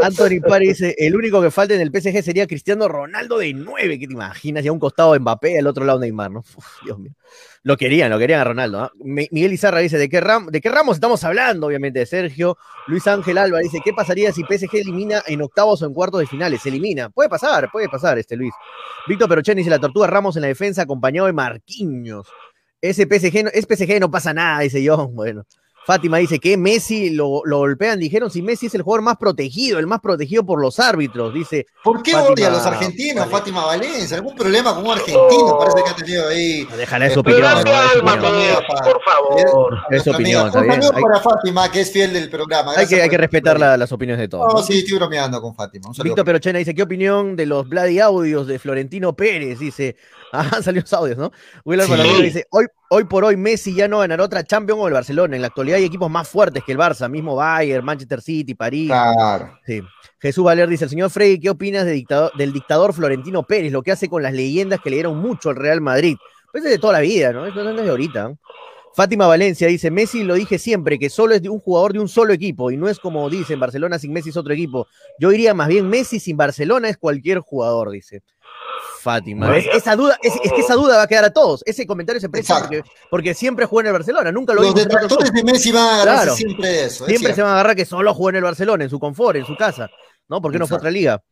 [0.00, 3.98] Anthony Pari dice: El único que falta en el PSG sería Cristiano Ronaldo de 9.
[3.98, 4.64] ¿Qué te imaginas?
[4.64, 6.40] Ya un costado Mbappé, al otro lado Neymar, ¿no?
[6.40, 7.12] Uf, Dios mío.
[7.62, 8.80] Lo querían, lo querían a Ronaldo.
[8.80, 8.92] ¿ah?
[9.04, 11.66] Mi- Miguel Izarra dice: ¿de qué, ram ¿de qué Ramos estamos hablando?
[11.66, 12.56] Obviamente de Sergio.
[12.86, 16.26] Luis Ángel Alba dice: ¿Qué pasaría si PSG elimina en octavos o en cuartos de
[16.26, 16.62] finales?
[16.62, 17.10] Se elimina.
[17.10, 18.54] Puede pasar, puede pasar, este Luis.
[19.06, 22.26] Víctor Perochen dice: La tortuga Ramos en la defensa acompañado de Marquinhos.
[22.80, 25.14] Ese PSG, no- es PSG, no pasa nada, dice John.
[25.14, 25.44] Bueno.
[25.84, 27.98] Fátima dice que Messi lo, lo golpean.
[27.98, 31.34] Dijeron si Messi es el jugador más protegido, el más protegido por los árbitros.
[31.34, 33.38] Dice ¿Por qué Fátima odia a los argentinos, Valencia.
[33.38, 34.16] Fátima Valencia?
[34.16, 35.58] ¿Algún problema con un argentino?
[35.58, 36.64] Parece que ha tenido ahí.
[36.76, 37.64] Déjala de su Pero opinión,
[38.84, 39.78] por favor.
[39.90, 40.82] Es opinión, Un bien.
[40.82, 42.72] saludo Hay, para Fátima, que es fiel del programa.
[42.76, 44.52] hay que, hay que respetar la- las opiniones de todos.
[44.52, 44.64] No, ¿no?
[44.66, 45.90] sí, estoy bromeando con Fátima.
[46.02, 49.58] Víctor Perochena dice, ¿qué opinión de los Bloody Audios de Florentino Pérez?
[49.58, 49.96] Dice,
[50.32, 51.32] ah, salió los audios, ¿no?
[51.64, 52.22] Willard Sí.
[52.22, 55.34] Dice, hoy, hoy por hoy Messi ya no ganará otra Champions o el Barcelona.
[55.34, 58.88] En la actualidad hay equipos más fuertes que el Barça, mismo Bayern, Manchester City, París.
[58.88, 59.58] Claro.
[59.66, 59.80] Sí.
[60.20, 63.72] Jesús Valer dice, el señor Frey, ¿qué opinas de dictador- del dictador Florentino Pérez?
[63.72, 66.16] Lo que hace con las leyendas que le dieron mucho al Real Madrid.
[66.52, 67.46] Pues es de toda la vida, ¿no?
[67.46, 68.28] Eso no es de ahorita.
[68.28, 68.38] ¿no?
[68.94, 72.08] Fátima Valencia dice, Messi lo dije siempre, que solo es de un jugador de un
[72.08, 74.86] solo equipo y no es como dicen, Barcelona sin Messi es otro equipo.
[75.18, 78.20] Yo diría más bien, Messi sin Barcelona es cualquier jugador, dice.
[79.00, 79.50] Fátima.
[79.50, 79.66] ¿ves?
[79.72, 81.62] Esa duda, es, es que esa duda va a quedar a todos.
[81.66, 85.32] Ese comentario se presta porque, porque siempre jugó en el Barcelona, nunca lo Los detractores
[85.32, 86.36] de Messi van a agarrarse Claro.
[86.36, 87.04] siempre eso.
[87.06, 89.36] es Siempre se van a agarrar que solo jugó en el Barcelona, en su confort,
[89.36, 89.90] en su casa.
[90.28, 90.40] ¿No?
[90.40, 91.22] ¿Por qué no fue otra liga?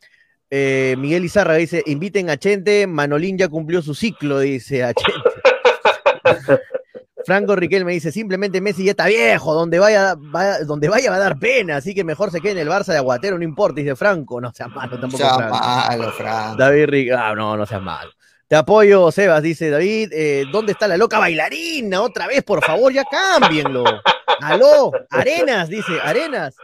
[0.51, 5.31] Eh, Miguel Izarra dice: inviten a Chente, Manolín ya cumplió su ciclo, dice a Chente.
[7.25, 11.21] Franco Riquelme dice: simplemente Messi ya está viejo, donde vaya, va, donde vaya va a
[11.21, 13.97] dar pena, así que mejor se quede en el Barça de Aguatero, no importa, dice
[13.97, 14.41] Franco.
[14.41, 15.19] No seas malo tampoco.
[15.19, 15.55] sea Franco.
[15.57, 16.57] malo, Franco.
[16.57, 18.11] David Rick, ah, no, no seas malo.
[18.49, 20.11] Te apoyo, Sebas, dice David.
[20.13, 22.03] eh, ¿Dónde está la loca bailarina?
[22.03, 23.85] Otra vez, por favor, ya cámbienlo.
[24.43, 26.57] Aló, Arenas, dice, Arenas.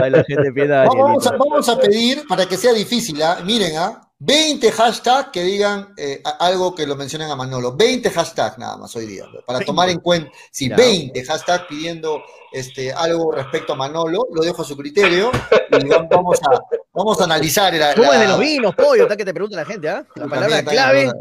[0.00, 0.84] Ay, la gente piensa.
[0.84, 3.40] Vamos a, vamos a pedir para que sea difícil, ¿ah?
[3.44, 4.05] miren, ¿ah?
[4.18, 7.76] 20 hashtags que digan eh, algo que lo mencionen a Manolo.
[7.76, 9.24] 20 hashtags nada más hoy día.
[9.46, 9.64] Para 20.
[9.66, 10.76] tomar en cuenta, sí, Ya.
[10.76, 14.26] 20 hashtags pidiendo este, algo respecto a Manolo.
[14.32, 15.30] Lo dejo a su criterio
[15.70, 16.58] y va- vamos a,
[16.94, 17.74] vamos a analizar.
[17.74, 19.02] La, ¿Cómo es de la- los vinos, pollo?
[19.02, 20.06] Está que te pregunta la gente, ¿ah?
[20.14, 21.12] La palabra clave,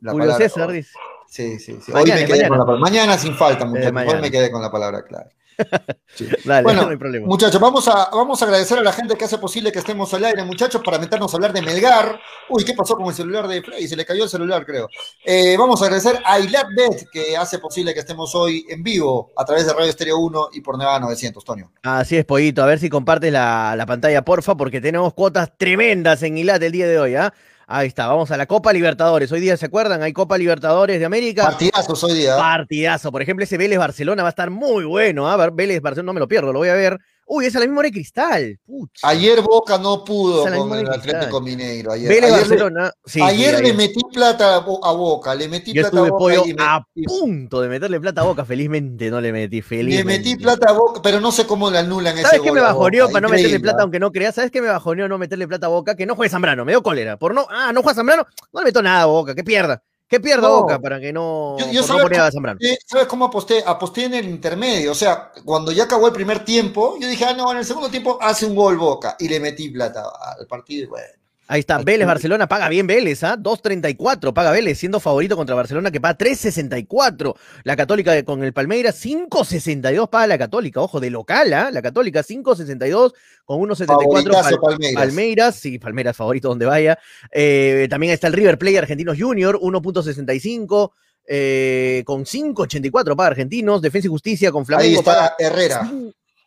[0.00, 0.90] la palabra- César dice.
[1.28, 1.92] Sí, sí, sí.
[1.92, 2.48] Mañana, Hoy me quedé mañana.
[2.48, 2.80] con la palabra.
[2.90, 3.92] Mañana sin falta, muchachos.
[4.14, 5.30] Hoy me quedé con la palabra clave.
[6.14, 6.28] Sí.
[6.44, 7.26] Dale, Bueno, no hay problema.
[7.26, 10.22] Muchachos, vamos a, vamos a agradecer a la gente que hace posible que estemos al
[10.26, 12.20] aire, muchachos, para meternos a hablar de Melgar.
[12.50, 13.88] Uy, ¿qué pasó con el celular de Frey?
[13.88, 14.88] Se le cayó el celular, creo.
[15.24, 19.44] Eh, vamos a agradecer a Ilatbet, que hace posible que estemos hoy en vivo a
[19.46, 21.72] través de Radio Estéreo 1 y por Nevada 900, Toño.
[21.82, 22.62] Así es, Pollito.
[22.62, 26.72] A ver si compartes la, la pantalla, porfa, porque tenemos cuotas tremendas en Ilat el
[26.72, 27.32] día de hoy, ¿ah?
[27.74, 29.32] Ahí está, vamos a la Copa Libertadores.
[29.32, 30.02] Hoy día, ¿se acuerdan?
[30.02, 31.44] Hay Copa Libertadores de América.
[31.44, 32.36] Partidazos hoy día.
[32.36, 33.10] Partidazo.
[33.10, 35.26] Por ejemplo, ese Vélez Barcelona va a estar muy bueno.
[35.26, 35.48] ¿ah?
[35.50, 36.98] Vélez Barcelona, no me lo pierdo, lo voy a ver.
[37.34, 38.60] Uy, es la misma hora de cristal.
[38.66, 39.08] Pucha.
[39.08, 40.86] Ayer Boca no pudo con el.
[40.86, 41.92] Atlético Mineiro.
[41.92, 42.92] Ayer, Vélez ayer le- Barcelona.
[43.06, 43.74] sí, ayer le ayer.
[43.74, 46.52] metí plata a Bo- a Boca, le metí Yo plata estuve a Boca pollo y
[46.52, 48.44] me- a punto de meterle plata a boca.
[48.44, 49.56] Felizmente no le metí.
[49.56, 50.04] Le Felizmente.
[50.18, 52.64] metí plata a Boca, pero no sé cómo le anulan ese ¿Sabes qué me a
[52.64, 53.82] bajoneó para no meterle plata, ¿ah?
[53.84, 54.34] aunque no creas?
[54.34, 55.94] ¿Sabes qué me bajoneó no meterle plata a Boca?
[55.96, 57.16] Que no juegue Zambrano, me dio cólera.
[57.18, 59.82] Por no, ah, no juega Zambrano, no le meto nada a Boca, que pierda.
[60.12, 60.60] Que pierda No.
[60.60, 62.58] Boca para que no, Yo- no poner a Zambrano.
[62.62, 63.64] Eh, ¿Sabes cómo aposté?
[63.64, 64.92] Aposté en el intermedio.
[64.92, 67.88] O sea, cuando ya acabó el primer tiempo, yo dije, ah, no, en el segundo
[67.88, 69.16] tiempo hace un gol Boca.
[69.18, 70.04] Y le metí plata
[70.38, 71.21] al partido y bueno.
[71.52, 73.36] Ahí está, Vélez, Barcelona, paga bien Vélez, ¿ah?
[73.36, 77.34] 2.34, paga Vélez, siendo favorito contra Barcelona, que paga 3.64.
[77.64, 81.70] La Católica con el Palmeiras, 5.62 paga la Católica, ojo, de local, ¿ah?
[81.70, 83.12] La Católica, 5.62
[83.44, 84.94] con 1.74 Favoritazo Pal- Palmeiras.
[85.04, 86.98] Palmeiras, sí, Palmeiras favorito donde vaya.
[87.30, 90.90] Eh, también está el River Plate Argentinos Junior, 1.65.
[91.28, 95.92] eh, con 5.84 paga Argentinos, Defensa y Justicia con Ahí Flamengo paga está Herrera.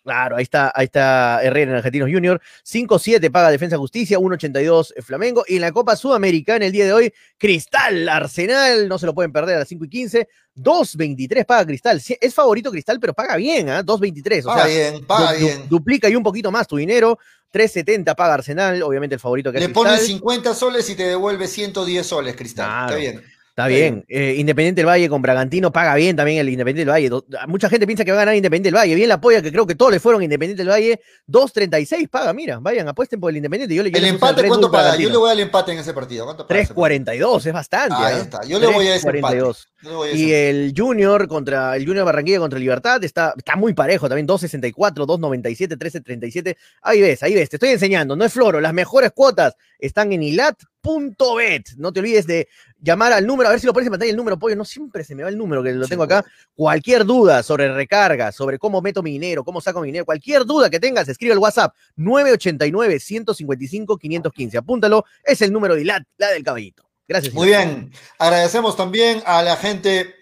[0.06, 2.40] Claro, ahí está, ahí está Herrera en Argentinos Junior.
[2.64, 5.44] 5-7 paga Defensa Justicia, 1.82 Flamengo.
[5.48, 9.32] Y en la Copa Sudamericana el día de hoy, Cristal Arsenal, no se lo pueden
[9.32, 10.28] perder a las 5 y 15.
[10.56, 12.00] 2.23 paga Cristal.
[12.22, 13.84] Es favorito Cristal, pero paga bien, ¿ah?
[13.84, 14.44] 2.23.
[14.44, 15.68] O Paga sea, bien, paga du- bien.
[15.70, 17.18] duplica y un poquito más tu dinero.
[17.52, 20.18] 3.70 paga Arsenal, obviamente el favorito que es Le pones Cristal.
[20.20, 22.66] 50 soles y te devuelve 110 soles, Cristal.
[22.68, 22.86] Claro.
[22.88, 23.24] Está bien.
[23.58, 24.04] Está bien.
[24.10, 27.08] Eh, Independiente del Valle con Bragantino paga bien también el Independiente del Valle.
[27.08, 28.96] Do- Mucha gente piensa que va a ganar Independiente del Valle.
[28.96, 31.00] Bien la polla que creo que todos le fueron Independiente del Valle.
[31.26, 32.60] 2.36 paga, mira.
[32.60, 33.74] Vayan, apuesten por el Independiente.
[33.74, 34.98] Yo le, yo El le empate, Red ¿cuánto Bull paga?
[34.98, 36.26] Yo le voy al empate en ese partido.
[36.26, 37.14] ¿Cuánto paga ese partido?
[37.16, 37.96] 3.42, es bastante.
[37.98, 38.22] Ahí ¿ah?
[38.22, 38.44] está.
[38.46, 39.38] Yo le voy a ese empate.
[39.86, 39.90] 3.42.
[39.90, 43.34] Yo le voy a ese Y el Junior contra el Junior Barranquilla contra Libertad está,
[43.38, 44.74] está muy parejo también, 2.64,
[45.06, 46.58] 2.97, 13.37.
[46.82, 50.24] Ahí ves, ahí ves, te estoy enseñando, no es floro, las mejores cuotas están en
[50.24, 51.70] ilat.bet.
[51.78, 52.48] No te olvides de
[52.80, 55.04] llamar al número, a ver si lo pones en pantalla el número, pollo, no siempre
[55.04, 56.24] se me va el número que lo tengo acá.
[56.56, 60.70] Cualquier duda sobre recarga, sobre cómo meto mi dinero, cómo saco mi dinero, cualquier duda
[60.70, 64.58] que tengas, escribe al WhatsApp 989 155 515.
[64.58, 66.85] Apúntalo, es el número de ilat, la del caballito.
[67.08, 67.34] Gracias.
[67.34, 67.92] Muy bien.
[68.18, 70.16] Agradecemos también a la gente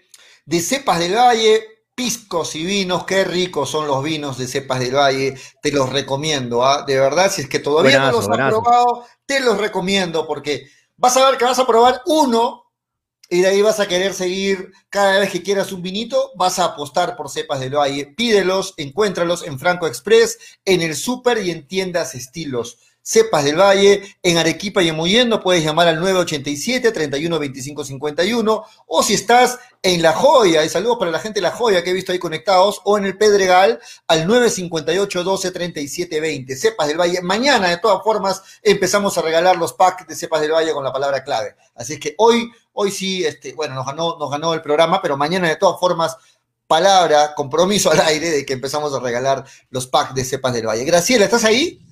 [0.44, 1.64] de Cepas del Valle,
[1.94, 3.04] piscos y vinos.
[3.04, 5.34] Qué ricos son los vinos de Cepas del Valle.
[5.62, 6.64] Te los recomiendo.
[6.64, 6.84] ¿ah?
[6.86, 10.68] De verdad, si es que todavía no Buenazo, los has probado, te los recomiendo porque
[10.96, 12.64] vas a ver que vas a probar uno
[13.30, 16.66] y de ahí vas a querer seguir cada vez que quieras un vinito, vas a
[16.66, 18.12] apostar por Cepas del Valle.
[18.14, 22.78] Pídelos, encuéntralos en Franco Express, en el súper y en tiendas estilos.
[23.06, 28.64] Cepas del Valle, en Arequipa y en Muyendo, puedes llamar al 987 31 25 51
[28.86, 31.90] o si estás en La Joya, y saludos para la gente de La Joya que
[31.90, 36.56] he visto ahí conectados, o en el Pedregal al 958 12 37 20.
[36.56, 37.20] Cepas del Valle.
[37.20, 40.90] Mañana, de todas formas, empezamos a regalar los packs de Cepas del Valle con la
[40.90, 41.56] palabra clave.
[41.74, 45.18] Así es que hoy, hoy sí, este, bueno, nos ganó, nos ganó el programa, pero
[45.18, 46.16] mañana, de todas formas,
[46.66, 50.86] palabra, compromiso al aire de que empezamos a regalar los packs de Cepas del Valle.
[50.86, 51.83] Graciela, ¿estás ahí?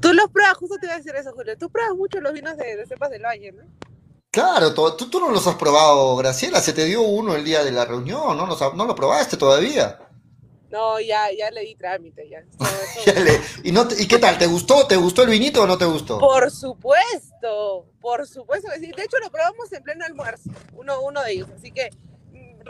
[0.00, 1.56] Tú los pruebas, justo te iba a decir eso, Julio.
[1.58, 3.62] Tú pruebas mucho los vinos de, de cepas del valle, ¿no?
[4.30, 6.60] Claro, tú, tú no los has probado, Graciela.
[6.60, 8.46] Se te dio uno el día de la reunión, ¿no?
[8.46, 9.98] Los no lo probaste todavía.
[10.70, 12.42] No, ya, ya le di trámite, ya.
[12.56, 12.68] Todo
[13.02, 14.38] eso- Ya le- ¿Y, no te- ¿Y qué tal?
[14.38, 14.86] ¿Te gustó?
[14.86, 16.18] ¿Te gustó el vinito o no te gustó?
[16.18, 18.68] Por supuesto, por supuesto.
[18.70, 21.48] De hecho, lo probamos en pleno almuerzo, uno, uno de ellos.
[21.56, 21.90] Así que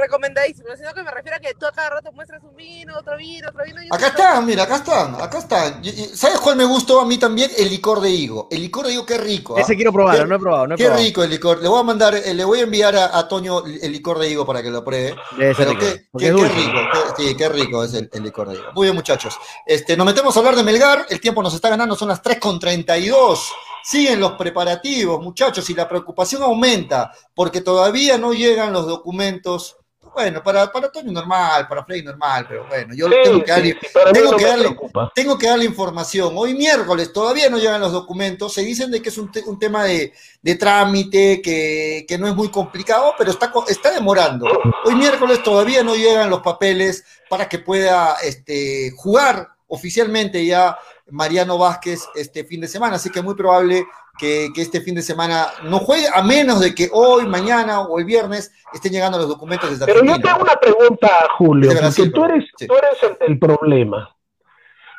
[0.00, 0.68] recomendadísimo.
[0.76, 3.48] Sino que me refiero a que tú a cada rato muestras un vino, otro vino,
[3.48, 3.82] otro vino.
[3.82, 5.82] y Acá otro- están, mira, acá están, acá están.
[6.14, 7.50] ¿Sabes cuál me gustó a mí también?
[7.56, 8.48] El licor de higo.
[8.50, 9.56] El licor de higo, qué rico.
[9.56, 9.60] ¿ah?
[9.60, 11.04] Ese quiero probarlo, Qué- no he probado, no he Qué probado.
[11.04, 11.62] rico el licor.
[11.62, 14.28] Le voy a mandar, eh, le voy a enviar a, a Toño el licor de
[14.30, 15.14] higo para que lo pruebe.
[15.36, 15.80] Debe ser Pero rico,
[16.18, 16.80] qué, rico,
[17.16, 18.72] qué- sí, qué rico es el, el licor de higo.
[18.74, 19.34] Muy bien, muchachos.
[19.66, 23.38] Este, nos metemos a hablar de Melgar, el tiempo nos está ganando, son las 3.32.
[23.82, 29.76] Siguen los preparativos, muchachos, y la preocupación aumenta, porque todavía no llegan los documentos,
[30.12, 33.78] Bueno, para, para Toño normal, para Freddy normal, pero bueno, yo Sí, tengo que darle,
[33.80, 34.76] sí, tengo no que darle,
[35.14, 36.32] tengo que darle información.
[36.36, 38.52] Hoy miércoles todavía no llegan los documentos.
[38.52, 42.26] Se dicen de que es un, te- un tema de, de trámite, que, que no
[42.26, 44.46] es muy complicado, pero está, está demorando.
[44.84, 50.76] Hoy miércoles todavía no llegan los papeles para que pueda este, jugar oficialmente ya
[51.10, 52.96] Mariano Vázquez este fin de semana.
[52.96, 53.86] Así que es muy probable
[54.20, 57.98] que, que este fin de semana no juegue, a menos de que hoy, mañana o
[57.98, 60.34] el viernes estén llegando los documentos desde Pero yo te Argentina.
[60.34, 61.08] hago una pregunta,
[61.38, 62.66] Julio, porque Brasil, tú eres, sí.
[62.66, 64.14] tú eres el, el problema.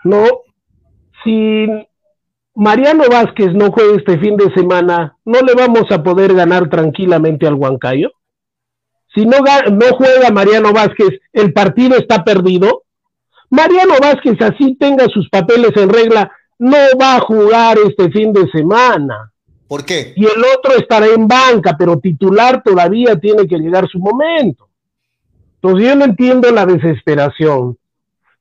[0.03, 0.25] No,
[1.23, 1.67] si
[2.55, 7.45] Mariano Vázquez no juega este fin de semana, ¿no le vamos a poder ganar tranquilamente
[7.45, 8.11] al Huancayo?
[9.13, 9.37] Si no,
[9.71, 12.83] no juega Mariano Vázquez, ¿el partido está perdido?
[13.51, 16.31] Mariano Vázquez, así tenga sus papeles en regla,
[16.61, 19.31] no va a jugar este fin de semana
[19.67, 20.13] ¿Por qué?
[20.15, 24.69] y el otro estará en banca, pero titular todavía tiene que llegar su momento.
[25.55, 27.77] Entonces yo no entiendo la desesperación,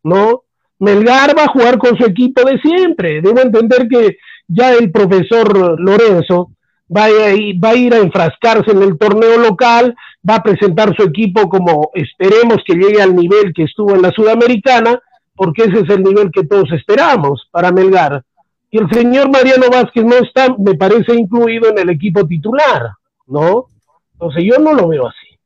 [0.02, 0.42] ¿no?
[0.80, 3.22] Melgar va a jugar con su equipo de siempre.
[3.22, 4.18] Debo entender que
[4.48, 6.50] ya el profesor Lorenzo
[6.94, 9.94] va a, ir, va a ir a enfrascarse en el torneo local,
[10.28, 14.10] va a presentar su equipo como esperemos que llegue al nivel que estuvo en la
[14.10, 15.00] Sudamericana,
[15.40, 18.22] porque ese es el nivel que todos esperamos para Melgar
[18.70, 22.90] y el señor Mariano Vázquez no está, me parece, incluido en el equipo titular,
[23.26, 23.68] ¿no?
[24.12, 25.38] Entonces yo no lo veo así.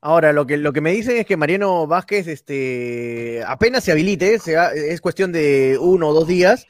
[0.00, 4.38] Ahora, lo que, lo que me dicen es que Mariano Vázquez este, apenas se habilite,
[4.38, 6.66] se va- es cuestión de uno o dos días.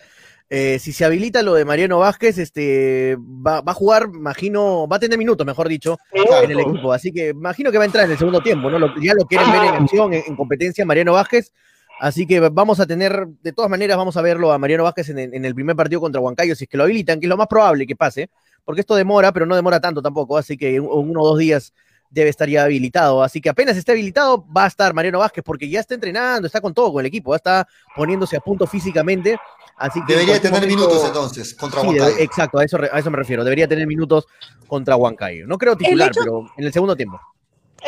[0.51, 4.97] eh, si se habilita lo de Mariano Vázquez, este, va, va a jugar, imagino, va
[4.97, 5.99] a tener minutos, mejor dicho,
[6.43, 6.91] en el equipo.
[6.95, 8.79] Así que imagino que va a entrar en el segundo tiempo, ¿no?
[8.79, 11.53] Lo- ya lo quieren ver en acción, en, en competencia, Mariano Vázquez.
[12.01, 15.19] Así que vamos a tener, de todas maneras, vamos a verlo a Mariano Vázquez en,
[15.19, 17.37] el- en el primer partido contra Huancayo, si es que lo habilitan, que es lo
[17.37, 18.31] más probable que pase,
[18.65, 21.73] porque esto demora, pero no demora tanto tampoco, así que en uno o dos días
[22.11, 23.23] debe estar ya habilitado.
[23.23, 26.61] Así que apenas esté habilitado, va a estar Mariano Vázquez, porque ya está entrenando, está
[26.61, 29.37] con todo con el equipo, ya está poniéndose a punto físicamente.
[29.77, 32.17] Así que Debería tener momento- minutos entonces contra Sí, Huancayo.
[32.19, 33.45] exacto, a eso, a eso me refiero.
[33.45, 34.27] Debería tener minutos
[34.67, 35.47] contra Huancayo.
[35.47, 37.21] No creo titular, hecho- pero en el segundo tiempo.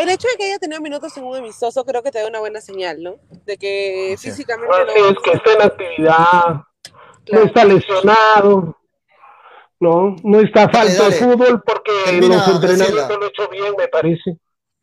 [0.01, 2.41] El hecho de que haya tenido minutos en un amistoso creo que te da una
[2.41, 3.17] buena señal, ¿no?
[3.45, 4.31] De que Sí.
[4.31, 5.09] físicamente Así no...
[5.11, 6.45] es que está en actividad,
[7.33, 8.77] no está lesionado,
[9.79, 10.17] ¿no?
[10.23, 13.17] No está falta de fútbol porque Termina, los entrenamientos Graciela.
[13.19, 14.37] lo ha hecho bien, me parece.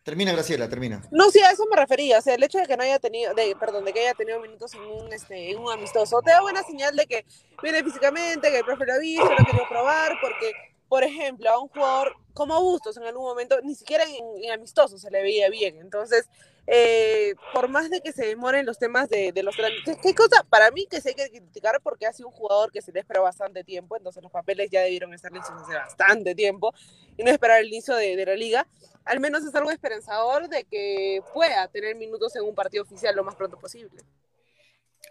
[0.03, 1.01] Termina, Graciela, termina.
[1.11, 2.19] No, sí, a eso me refería.
[2.19, 4.39] O sea, el hecho de que no haya tenido, de, perdón, de que haya tenido
[4.39, 7.25] minutos en un, este, en un amistoso, te da buena señal de que
[7.61, 10.53] viene físicamente, que el profe lo ha visto, lo ha querido probar, porque,
[10.89, 14.97] por ejemplo, a un jugador como Bustos en algún momento, ni siquiera en, en amistoso
[14.97, 15.77] se le veía bien.
[15.79, 16.29] Entonces,
[16.67, 20.43] eh, por más de que se demoren los temas de, de los trámites, ¿qué cosa?
[20.49, 22.99] Para mí que sí hay que criticar porque ha sido un jugador que se le
[22.99, 26.73] esperó bastante tiempo, entonces los papeles ya debieron estar listos hace bastante tiempo
[27.17, 28.67] y no esperar el inicio de, de la liga
[29.07, 33.23] al menos es algo esperanzador de que pueda tener minutos en un partido oficial lo
[33.23, 34.03] más pronto posible.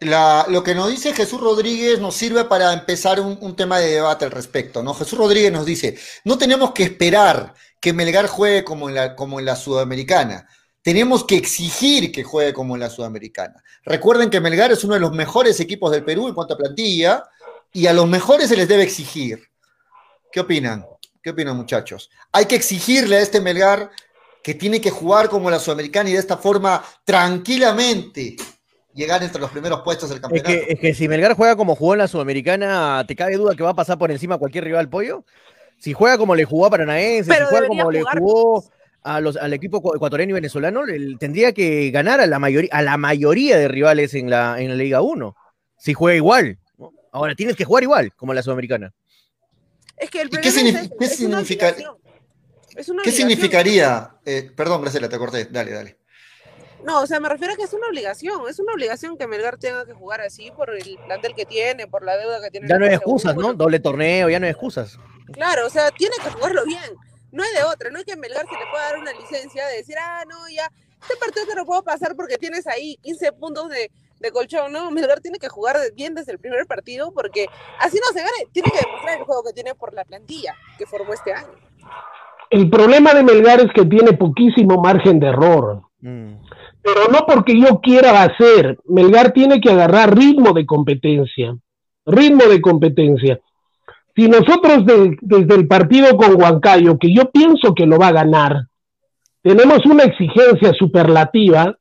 [0.01, 4.27] La- lo que nos dice Jesús Rodríguez nos sirve para empezar un, tema de debate
[4.27, 4.93] al respecto, ¿no?
[4.95, 9.39] Jesús Rodríguez nos dice, no tenemos que esperar que Melgar juegue como en la, como
[9.39, 10.47] en la Sudamericana,
[10.83, 13.63] tenemos que exigir que juegue como en la Sudamericana.
[13.85, 17.25] Recuerden que Melgar es uno de los mejores equipos del Perú en cuanto a plantilla,
[17.73, 19.51] y a los mejores se les debe exigir.
[20.33, 20.87] ¿Qué opinan?
[21.23, 22.11] ¿Qué opinan, muchachos?
[22.33, 23.91] Hay que exigirle a este Melgar
[24.43, 28.37] que tiene que jugar como la Sudamericana y de esta forma tranquilamente
[28.97, 30.49] llegar entre los primeros puestos del Es campeonato.
[30.51, 33.63] que, es que si Melgar juega como jugó en la Sudamericana, ¿te cabe duda que
[33.63, 35.25] va a pasar por encima a cualquier rival pollo?
[35.79, 38.65] Si juega como le jugó a Paranaense, Pero si juega como le jugó
[39.03, 42.71] a los, al equipo ecu- ecuatoriano y venezolano, el- tendría que ganar a la, mayoría,
[42.73, 45.37] a la mayoría de rivales en la, en la Liga 1.
[45.79, 46.59] Si juega igual.
[47.13, 48.93] Ahora tienes que jugar igual como la Sudamericana.
[49.97, 51.97] Es que el ¿Y qué es, qué es una significa- obligación.
[52.75, 53.29] Es una ¿Qué obligación.
[53.31, 54.11] significaría?
[54.27, 55.45] eh, perdón, Graciela, te corté.
[55.47, 55.97] Dale, dale.
[56.87, 58.43] No, o sea, me refiero a que es una obligación.
[58.49, 62.05] Es una obligación que Melgar tenga que jugar así por el plantel que tiene, por
[62.05, 62.69] la deuda que tiene.
[62.69, 63.49] Ya no hay excusas, seguro.
[63.49, 63.55] ¿no?
[63.55, 64.97] Doble torneo, ya no hay excusas.
[65.33, 66.95] Claro, o sea, tiene que jugarlo bien.
[67.33, 67.91] No hay de otra.
[67.91, 70.37] No hay que a Melgar se le pueda dar una licencia de decir, ah, no,
[70.49, 70.71] ya,
[71.03, 74.73] este partido te lo puedo pasar porque tienes ahí 15 puntos de, de colchón.
[74.73, 77.49] No, Melgar tiene que jugar bien desde el primer partido porque
[77.81, 78.49] así no se gane.
[78.53, 81.51] Tiene que demostrar el juego que tiene por la plantilla que formó este año.
[82.49, 85.83] El problema de Melgar es que tiene poquísimo margen de error.
[86.01, 86.37] Mm.
[86.87, 88.79] Pero no porque yo quiera hacer.
[88.85, 91.57] Melgar tiene que agarrar ritmo de competencia,
[92.07, 93.41] ritmo de competencia.
[94.15, 98.13] Si nosotros de- desde el partido con Huancayo, que yo pienso que lo va a
[98.13, 98.67] ganar,
[99.43, 101.77] tenemos una exigencia superlativa,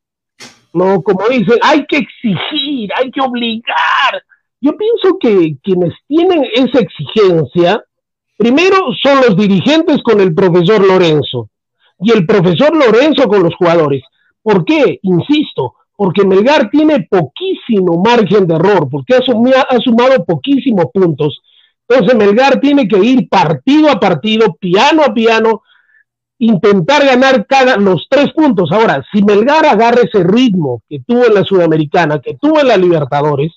[0.72, 4.22] no, como dicen, hay que exigir, hay que obligar.
[4.60, 7.80] Yo pienso que quienes tienen esa exigencia,
[8.36, 11.48] primero son los dirigentes con el profesor Lorenzo.
[11.98, 14.02] y el profesor Lorenzo con los jugadores.
[14.46, 15.00] ¿Por qué?
[15.02, 21.42] Insisto, porque Melgar tiene poquísimo margen de error, porque ha, sumado poquísimos puntos.
[21.88, 25.62] Entonces Melgar tiene que ir partido a partido, piano a piano,
[26.38, 28.70] intentar ganar cada los tres puntos.
[28.70, 32.76] Ahora, si Melgar agarra ese ritmo que tuvo en la Sudamericana, que tuvo en la
[32.76, 33.52] Libertadores,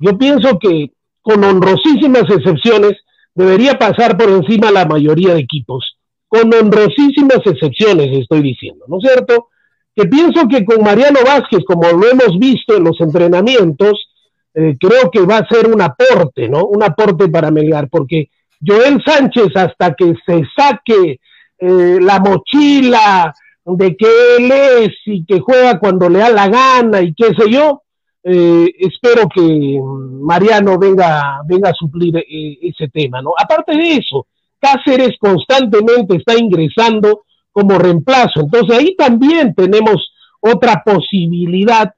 [0.00, 0.90] yo pienso que
[1.22, 2.96] con honrosísimas excepciones
[3.36, 5.96] debería pasar por encima la mayoría de equipos.
[6.26, 9.50] Con honrosísimas excepciones, estoy diciendo, ¿no es cierto?
[9.98, 14.08] Que pienso que con Mariano Vázquez, como lo hemos visto en los entrenamientos,
[14.54, 16.66] eh, creo que va a ser un aporte, ¿no?
[16.66, 18.28] Un aporte para Melgar, porque
[18.64, 21.18] Joel Sánchez, hasta que se saque
[21.58, 23.34] eh, la mochila
[23.64, 27.50] de que él es y que juega cuando le da la gana y qué sé
[27.50, 27.82] yo,
[28.22, 29.80] eh, espero que
[30.20, 33.32] Mariano venga, venga a suplir ese tema, ¿no?
[33.36, 34.28] Aparte de eso,
[34.60, 37.22] Cáceres constantemente está ingresando
[37.58, 41.92] como reemplazo, entonces ahí también tenemos otra posibilidad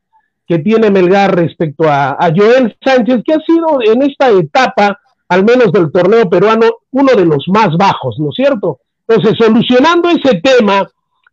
[0.46, 4.98] que tiene Melgar respecto a, Joel Sánchez, que ha sido en esta etapa,
[5.28, 8.78] al menos del torneo peruano, uno de los más bajos, ¿no es cierto?
[9.06, 10.88] Entonces, solucionando ese tema,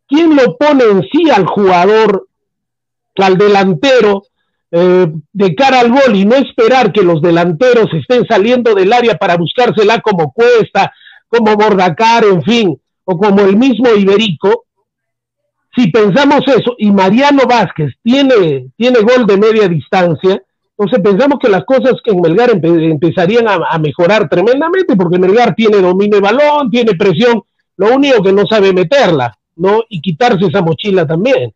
[0.07, 2.27] ¿quién lo pone en sí al jugador,
[3.15, 4.23] al delantero,
[4.71, 9.17] eh, de cara al gol y no esperar que los delanteros estén saliendo del área
[9.17, 10.91] para buscársela como Cuesta,
[11.29, 14.65] como Bordacar, en fin, o como el mismo Iberico?
[15.75, 20.41] Si pensamos eso y Mariano Vázquez tiene, tiene gol de media distancia,
[20.77, 25.77] entonces pensamos que las cosas en Melgar empezarían a, a, mejorar tremendamente, porque Melgar tiene
[25.77, 27.41] dominio de balón, tiene presión,
[27.77, 29.83] lo único que no sabe meterla, ¿no?
[29.89, 31.53] Y quitarse esa mochila también.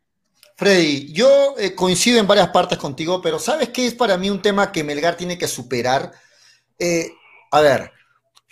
[0.55, 4.41] Freddy, yo eh, coincido en varias partes contigo, pero ¿sabes qué es para mí un
[4.41, 6.11] tema que Melgar tiene que superar?
[6.77, 7.07] Eh,
[7.51, 7.91] a ver,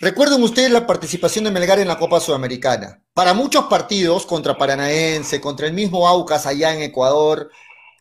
[0.00, 3.04] recuerden ustedes la participación de Melgar en la Copa Sudamericana.
[3.14, 7.50] Para muchos partidos, contra Paranaense, contra el mismo Aucas allá en Ecuador,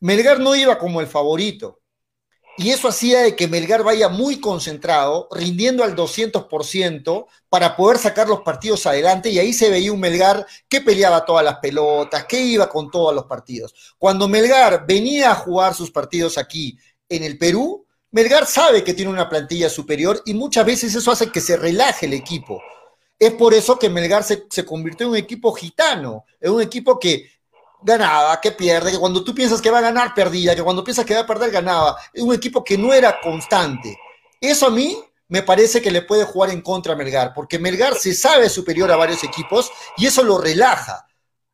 [0.02, 1.80] Melgar no iba como el favorito.
[2.58, 8.28] Y eso hacía de que Melgar vaya muy concentrado, rindiendo al 200% para poder sacar
[8.28, 9.30] los partidos adelante.
[9.30, 13.16] Y ahí se veía un Melgar que peleaba todas las pelotas, que iba con todos
[13.16, 13.74] los partidos.
[13.98, 16.78] Cuando Melgar venía a jugar sus partidos aquí
[17.08, 21.32] en el Perú, Melgar sabe que tiene una plantilla superior y muchas veces eso hace
[21.32, 22.62] que se relaje el equipo.
[23.20, 26.98] Es por eso que Melgar se, se convirtió en un equipo gitano, en un equipo
[26.98, 27.30] que
[27.82, 31.06] ganaba, que pierde, que cuando tú piensas que va a ganar, perdía, que cuando piensas
[31.06, 31.98] que va a perder, ganaba.
[32.14, 33.98] Es un equipo que no era constante.
[34.42, 34.98] Eso a mí
[35.28, 38.92] me parece que le puede jugar en contra a Melgar, porque Melgar se sabe superior
[38.92, 41.09] a varios equipos y eso lo relaja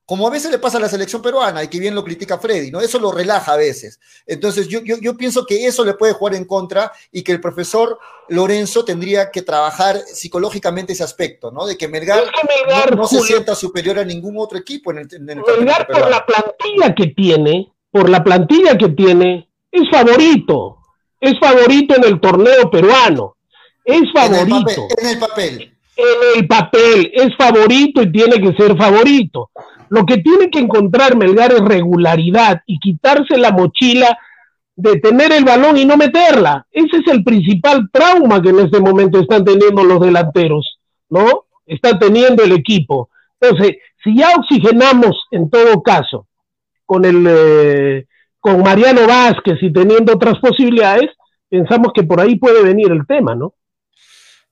[0.06, 2.70] como a veces le pasa a la selección peruana y que bien lo critica Freddy,
[2.70, 2.80] ¿no?
[2.80, 4.00] Eso lo relaja a veces.
[4.28, 7.42] Entonces yo, yo, yo, pienso que eso le puede jugar en contra y que el
[7.42, 7.98] profesor
[8.30, 11.66] Lorenzo tendría que trabajar psicológicamente ese aspecto, ¿no?
[11.66, 15.00] De que Melgar, que Melgar no, no se sienta superior a ningún otro equipo en
[15.00, 19.90] el, en el Melgar por la plantilla que tiene, por la plantilla que tiene, es
[19.90, 20.78] favorito.
[21.20, 23.38] Es favorito en el torneo peruano.
[23.84, 24.88] Es favorito.
[25.00, 25.54] En el papel.
[25.58, 29.50] En el papel, en el papel es favorito y tiene que ser favorito.
[29.96, 34.18] Lo que tiene que encontrar Melgar es regularidad y quitarse la mochila
[34.76, 36.68] de tener el balón y no meterla.
[36.70, 40.80] Ese es el principal trauma que en este momento están teniendo los delanteros,
[41.10, 41.46] ¿no?
[41.66, 43.10] Está teniendo el equipo.
[43.40, 46.28] Entonces, si ya oxigenamos en todo caso
[46.86, 48.06] con el eh,
[48.42, 51.10] con Mariano Vázquez y teniendo otras posibilidades,
[51.48, 53.54] pensamos que por ahí puede venir el tema, ¿no?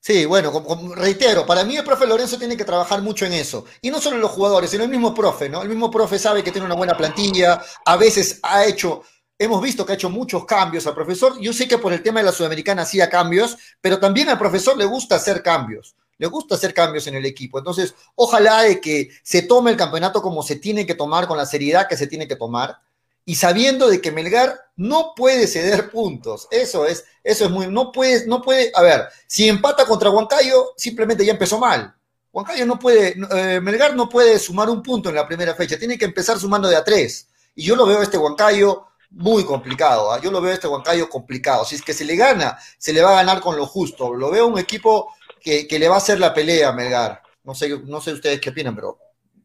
[0.06, 0.52] Sí, bueno,
[0.98, 3.64] reitero, para mí el profe Lorenzo tiene que trabajar mucho en eso.
[3.82, 5.62] Y no solo los jugadores, sino el mismo profe, ¿no?
[5.62, 9.04] El mismo profe sabe que tiene una buena plantilla, a veces ha hecho,
[9.40, 11.40] hemos visto que ha hecho muchos cambios al profesor.
[11.40, 14.78] Yo sé que por el tema de la Sudamericana hacía cambios, pero también al profesor
[14.78, 15.96] le gusta hacer cambios.
[16.18, 17.58] Le gusta hacer cambios en el equipo.
[17.58, 21.46] Entonces, ojalá de que se tome el campeonato como se tiene que tomar, con la
[21.46, 22.78] seriedad que se tiene que tomar
[23.26, 26.48] y sabiendo de que Melgar no puede ceder puntos.
[26.52, 30.74] Eso es, eso es muy, no puede, no puede, a ver, si empata contra Huancayo,
[30.78, 31.96] simplemente ya empezó mal.
[32.32, 35.98] Huancayo no puede, eh, Melgar no puede sumar un punto en la primera fecha, tiene
[35.98, 37.30] que empezar sumando de a tres.
[37.56, 40.20] Y yo lo veo a este Huancayo muy complicado, ¿eh?
[40.24, 41.64] yo lo veo a este Huancayo complicado.
[41.66, 44.14] Si es que se le gana, se le va a ganar con lo justo.
[44.14, 47.22] Lo veo un equipo que, que le va a hacer la pelea a Melgar.
[47.44, 48.98] No sé, no sé ustedes qué opinan, pero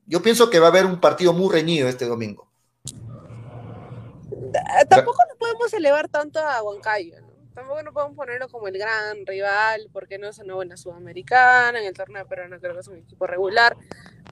[0.06, 2.47] yo pienso que va a haber un partido muy reñido este domingo
[4.88, 7.28] tampoco nos podemos elevar tanto a Huancayo, ¿no?
[7.54, 11.86] Tampoco nos podemos ponerlo como el gran rival, porque no es una buena sudamericana, en
[11.86, 13.76] el torneo peruano creo que es un equipo regular,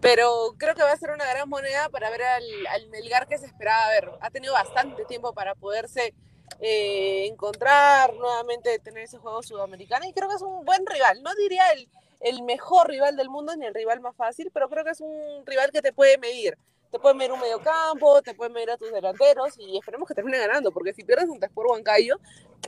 [0.01, 3.39] pero creo que va a ser una gran moneda para ver al, al Melgar que
[3.39, 4.11] se esperaba ver.
[4.21, 6.15] Ha tenido bastante tiempo para poderse
[6.61, 11.23] eh, encontrar nuevamente tener ese juego sudamericano y creo que es un buen rival.
[11.23, 11.89] No diría el,
[12.21, 15.45] el mejor rival del mundo ni el rival más fácil, pero creo que es un
[15.45, 16.57] rival que te puede medir.
[16.91, 20.15] Te puede medir un medio campo, te puede medir a tus delanteros y esperemos que
[20.15, 22.19] termine ganando, porque si pierdes un por Huancayo,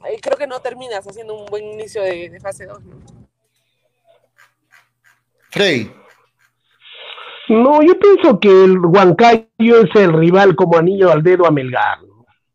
[0.09, 2.85] eh, creo que no terminas haciendo un buen inicio de, de fase 2.
[2.85, 2.97] ¿no?
[5.51, 5.91] Frey.
[7.49, 11.99] No, yo pienso que el Huancayo es el rival como anillo al dedo a Melgar.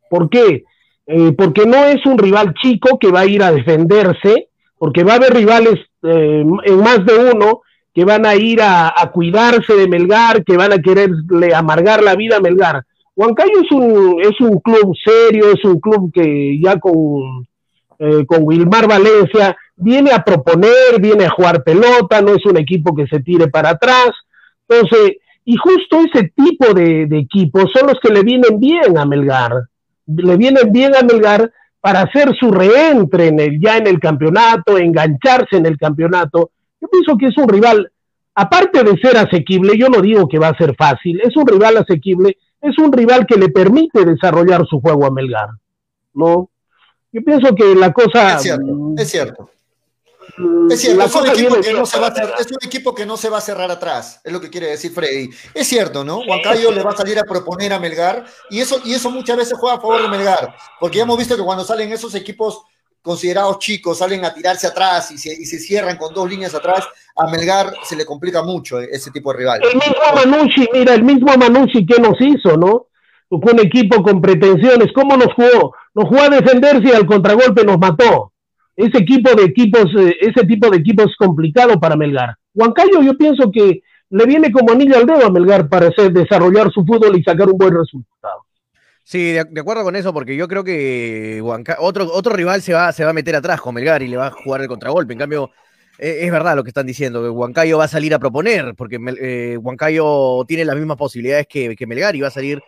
[0.10, 0.66] ¿Por qué?
[1.08, 5.14] Eh, porque no es un rival chico que va a ir a defenderse, porque va
[5.14, 7.62] a haber rivales eh, en más de uno
[7.94, 12.16] que van a ir a, a, cuidarse de Melgar, que van a quererle amargar la
[12.16, 12.84] vida a Melgar.
[13.16, 17.48] Huancayo es un, es un club serio, es un club que ya con,
[18.00, 22.96] eh, con Wilmar Valencia viene a proponer, viene a jugar pelota, no es un equipo
[22.96, 24.12] que se tire para atrás.
[24.68, 29.06] Entonces, y justo ese tipo de, de equipos son los que le vienen bien a
[29.06, 29.52] Melgar.
[30.08, 34.78] Le vienen bien a Melgar para hacer su reentre en el, ya en el campeonato,
[34.78, 36.52] engancharse en el campeonato.
[36.84, 37.90] Yo pienso que es un rival,
[38.36, 41.78] aparte de ser asequible, yo no digo que va a ser fácil, es un rival
[41.78, 45.48] asequible, es un rival que le permite desarrollar su juego a Melgar,
[46.14, 46.50] ¿no?
[47.14, 48.36] Yo pienso que la cosa...
[48.36, 49.50] Es cierto, es cierto.
[50.70, 53.06] Es cierto, es un, equipo que no se va a cerrar, es un equipo que
[53.06, 55.30] no se va a cerrar atrás, es lo que quiere decir Freddy.
[55.54, 56.20] Es cierto, ¿no?
[56.20, 59.58] Huancayo le va a salir a proponer a Melgar y eso, y eso muchas veces
[59.58, 62.64] juega a favor de Melgar, porque ya hemos visto que cuando salen esos equipos
[63.04, 66.88] considerados chicos, salen a tirarse atrás y se, y se cierran con dos líneas atrás,
[67.16, 69.62] a Melgar se le complica mucho ese tipo de rival.
[69.64, 72.88] El mismo Manucci, mira, el mismo Manucci que nos hizo, ¿no?
[73.30, 75.76] Fue un equipo con pretensiones, ¿cómo nos jugó?
[75.94, 78.34] Nos jugó a defenderse y al contragolpe nos mató
[78.76, 82.36] ese equipo de equipos, eh, ese tipo de equipos es complicado para Melgar.
[82.54, 86.72] Huancayo yo pienso que le viene como anillo al dedo a Melgar para hacer, desarrollar
[86.72, 88.46] su fútbol y sacar un buen resultado.
[89.06, 92.92] Sí, de, acuerdo con eso, porque yo creo que Huanca, otro, otro rival se va,
[92.94, 95.14] se va a meter atrás con Melgar y le va a jugar el contragolpe.
[95.14, 95.52] En cambio,
[96.00, 98.98] eh, es verdad lo que están diciendo, que Huancayo va a salir a proponer, porque
[99.20, 102.62] eh, Huancayo tiene las mismas posibilidades que, que Melgar y va a salir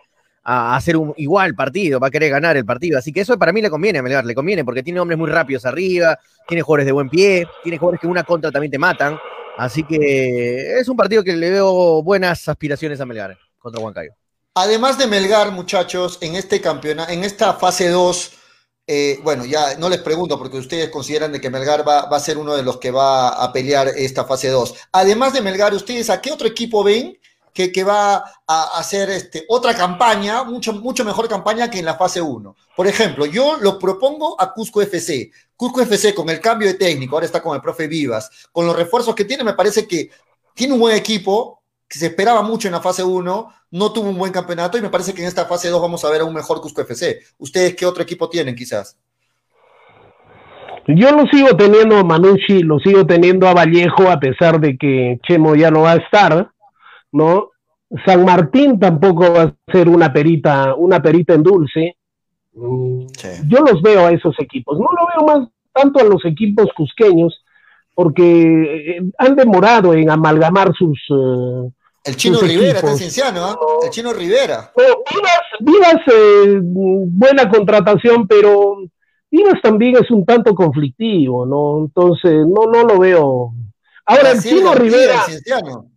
[0.44, 2.98] a hacer un igual partido, va a querer ganar el partido.
[2.98, 5.30] Así que eso para mí le conviene a Melgar, le conviene porque tiene hombres muy
[5.30, 9.18] rápidos arriba, tiene jugadores de buen pie, tiene jugadores que una contra también te matan.
[9.56, 14.25] Así que es un partido que le veo buenas aspiraciones a Melgar contra Huancayo.
[14.58, 18.32] Además de Melgar, muchachos, en este campeonato, en esta fase 2,
[18.86, 22.38] eh, bueno, ya no les pregunto porque ustedes consideran de que Melgar va, a ser
[22.38, 24.74] uno de los que va a pelear esta fase 2.
[24.92, 27.18] Además de Melgar, ¿ustedes a qué otro equipo ven
[27.52, 31.96] que, que, va a hacer este, otra campaña, mucho, mucho mejor campaña que en la
[31.96, 32.56] fase 1.
[32.74, 35.30] Por ejemplo, yo lo propongo a Cusco FC.
[35.54, 38.74] Cusco FC con el cambio de técnico, ahora está con el profe Vivas, con los
[38.74, 40.10] refuerzos que tiene, me parece que
[40.54, 44.18] tiene un buen equipo, que se esperaba mucho en la fase 1, no tuvo un
[44.18, 46.34] buen campeonato y me parece que en esta fase 2 vamos a ver a un
[46.34, 47.20] mejor Cusco FC.
[47.38, 48.98] ¿Ustedes qué otro equipo tienen quizás?
[50.88, 55.18] Yo lo sigo teniendo a Manucci, lo sigo teniendo a Vallejo, a pesar de que
[55.26, 56.50] Chemo ya no va a estar.
[57.12, 57.50] ¿no?
[58.04, 61.96] San Martín tampoco va a ser una perita, una perita en dulce.
[62.52, 63.28] Sí.
[63.48, 64.78] Yo los veo a esos equipos.
[64.78, 67.42] No lo veo más tanto a los equipos cusqueños,
[67.96, 71.00] porque han demorado en amalgamar sus.
[71.08, 71.72] Uh,
[72.04, 73.56] el Chino sus Rivera, está Cienciano, ¿eh?
[73.86, 74.70] El Chino Rivera.
[74.76, 78.76] Vivas, Vivas eh, buena contratación, pero
[79.28, 81.86] Vivas también es un tanto conflictivo, ¿no?
[81.86, 83.52] Entonces, no, no lo veo.
[84.04, 85.22] Ahora, el Chino Rivera.
[85.22, 85.90] Cienciano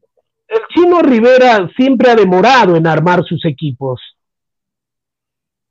[0.49, 4.01] el Chino Rivera siempre ha demorado en armar sus equipos.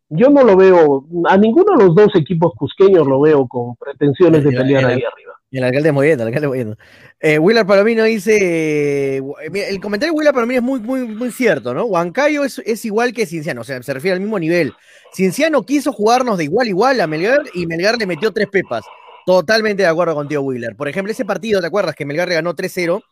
[0.08, 4.44] Yo no lo veo, a ninguno de los dos equipos cusqueños lo veo con pretensiones
[4.44, 5.37] de pelear ahí arriba.
[5.50, 6.76] El alcalde moviendo, el alcalde moviendo.
[7.20, 9.22] Eh, Willard Palomino dice, eh,
[9.68, 11.84] el comentario de Willard Palomino es muy, muy, muy cierto, ¿no?
[11.86, 14.74] Huancayo es, es igual que Cienciano, o sea, se refiere al mismo nivel.
[15.14, 18.84] Cienciano quiso jugarnos de igual a igual a Melgar y Melgar le metió tres pepas.
[19.24, 20.76] Totalmente de acuerdo contigo, Willard.
[20.76, 23.02] Por ejemplo, ese partido, ¿te acuerdas que Melgar le ganó 3-0?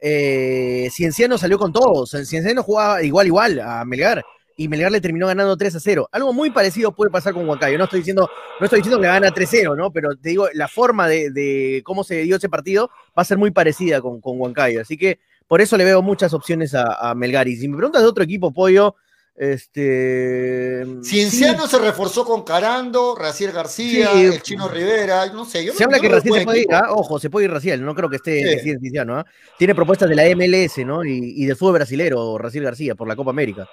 [0.00, 2.10] eh, Cienciano salió con todos.
[2.24, 4.22] Cienciano jugaba igual, igual a Melgar.
[4.60, 6.10] Y Melgar le terminó ganando 3 a 0.
[6.12, 7.78] Algo muy parecido puede pasar con Huancayo.
[7.78, 8.28] No estoy diciendo,
[8.60, 9.90] no estoy diciendo que gana 3-0, ¿no?
[9.90, 13.38] Pero te digo, la forma de, de, cómo se dio ese partido va a ser
[13.38, 14.82] muy parecida con, con Huancayo.
[14.82, 15.18] Así que
[15.48, 17.48] por eso le veo muchas opciones a, a Melgar.
[17.48, 18.96] Y si me preguntas de otro equipo, Pollo,
[19.34, 20.84] este.
[21.04, 21.70] Cienciano sí.
[21.70, 25.64] se reforzó con Carando, Raciel García, sí, el Chino Rivera, no sé.
[25.64, 26.80] Yo se no, habla que Raciel se puede ir, ¿eh?
[26.90, 28.76] ojo, se puede ir Raciel, no creo que esté sí.
[28.78, 29.24] Cienciano, ¿eh?
[29.56, 31.02] Tiene propuestas de la MLS, ¿no?
[31.02, 33.66] Y, y del fútbol brasilero, Raciel García, por la Copa América.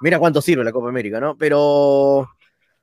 [0.00, 1.36] Mira cuánto sirve la Copa América, ¿no?
[1.36, 2.28] Pero.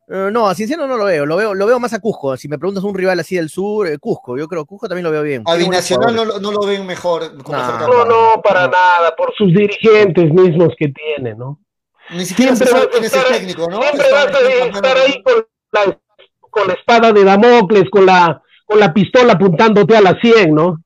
[0.08, 2.38] Uh, no, a Cienciano no lo veo, lo veo, lo veo más a Cusco.
[2.38, 5.10] Si me preguntas un rival así del sur, eh, Cusco, yo creo Cusco también lo
[5.10, 5.42] veo bien.
[5.48, 7.42] A Binacional no, no, lo ven mejor.
[7.42, 11.60] Como no, no, no, para nada, por sus dirigentes mismos que tiene, ¿no?
[12.12, 13.82] Ni siquiera siempre se sabe quién es el técnico, ¿no?
[13.82, 15.24] Siempre vas a estar ahí
[15.72, 15.98] la
[16.56, 20.82] con la espada de Damocles, con la, con la pistola apuntándote a la 100, ¿no?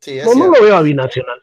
[0.00, 1.38] Sí, es No, no lo veo a Binacional.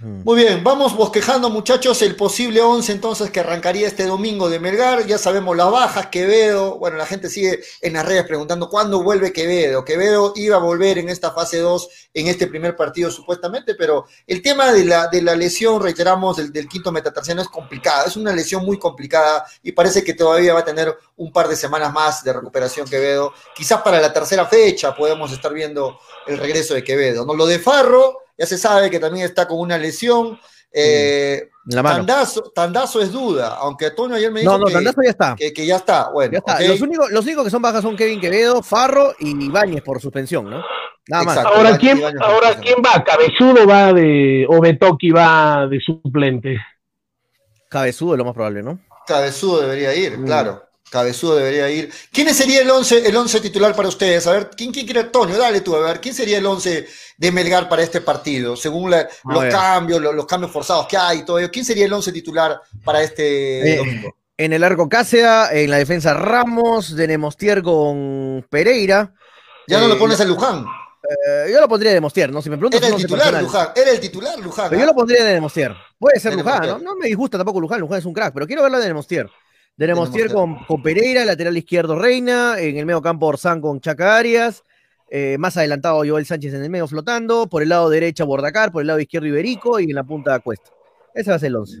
[0.00, 5.04] Muy bien, vamos bosquejando muchachos el posible 11 entonces que arrancaría este domingo de Melgar.
[5.06, 6.78] Ya sabemos las bajas, Quevedo.
[6.78, 9.84] Bueno, la gente sigue en las redes preguntando cuándo vuelve Quevedo.
[9.84, 14.40] Quevedo iba a volver en esta fase 2, en este primer partido supuestamente, pero el
[14.40, 18.04] tema de la, de la lesión, reiteramos, del, del quinto metatarsiano es complicada.
[18.04, 21.56] Es una lesión muy complicada y parece que todavía va a tener un par de
[21.56, 23.32] semanas más de recuperación Quevedo.
[23.52, 25.98] Quizás para la tercera fecha podemos estar viendo
[26.28, 27.26] el regreso de Quevedo.
[27.26, 27.34] ¿no?
[27.34, 30.38] Lo de Farro, ya se sabe que también está con una lesión.
[30.72, 31.96] Eh, la mano.
[31.98, 35.34] Tandazo, Tandazo es duda, aunque Antonio ayer me dijo No, no, que, Tandazo ya está.
[35.36, 36.10] que- que ya está.
[36.10, 36.54] Bueno, Ya está.
[36.56, 36.60] ok.
[36.68, 40.48] Los, únicos, los únicos que son bajas son Kevin Quevedo, Farro y Ibáñez por suspensión,
[40.48, 40.62] ¿no?
[41.08, 41.36] Nada más.
[41.38, 41.56] Exacto.
[41.58, 43.02] Ahora, ¿quién, ahora, ¿quién va?
[43.02, 44.46] ¿Cabezudo va de.
[44.48, 46.58] o Betoki va de suplente?
[47.70, 48.78] Cabezudo es lo más probable, ¿no?
[49.06, 50.24] Cabezudo debería ir, Mm.
[50.26, 50.67] claro.
[50.90, 51.92] Cabezudo debería ir.
[52.12, 54.26] ¿Quién sería el 11 el once titular para ustedes?
[54.26, 55.00] A ver, ¿quién, quién quiere?
[55.00, 56.86] Antonio, dale tú, a ver, ¿quién sería el 11
[57.16, 58.56] de Melgar para este partido?
[58.56, 59.52] Según la- los ver.
[59.52, 61.50] cambios, los, los cambios forzados que hay y todo ello.
[61.50, 64.14] ¿Quién sería el 11 titular para este Eh, domingo?
[64.36, 69.12] En el arco Cácea, en la defensa Ramos, de Nemostier con Pereira.
[69.66, 70.64] Ya no eh, lo pones a Luján.
[71.02, 72.40] Eh, yo lo pondría de Nemostier, ¿no?
[72.42, 73.44] Si me preguntas Era el titular, personal.
[73.44, 73.68] Luján.
[73.74, 74.66] Era el titular, Luján.
[74.68, 74.84] Pero ¿ah?
[74.84, 75.74] yo lo pondría de Nemostier.
[75.98, 76.78] Puede ser De Luján, ¿no?
[76.78, 79.28] No me disgusta tampoco Luján, Luján es un crack, pero quiero verlo de Nemostier.
[79.78, 84.16] De Nemostier con, con Pereira, lateral izquierdo Reina, en el medio campo Orsán con Chaca
[84.16, 84.64] Arias,
[85.08, 88.82] eh, más adelantado Joel Sánchez en el medio flotando, por el lado derecho Bordacar, por
[88.82, 90.70] el lado izquierdo Iberico y en la punta Cuesta.
[91.14, 91.78] Ese va a ser el 11.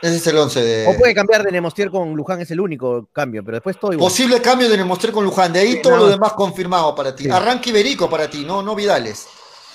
[0.00, 0.86] Ese es el 11 de.
[0.88, 4.08] O puede cambiar de Nemostier con Luján, es el único cambio, pero después todo igual.
[4.08, 5.52] Posible cambio de Nemostier con Luján.
[5.52, 6.12] De ahí Sí, todo lo más.
[6.12, 7.24] demás confirmado para ti.
[7.24, 7.30] Sí.
[7.30, 9.26] Arranque Iberico para ti, no, no Vidales.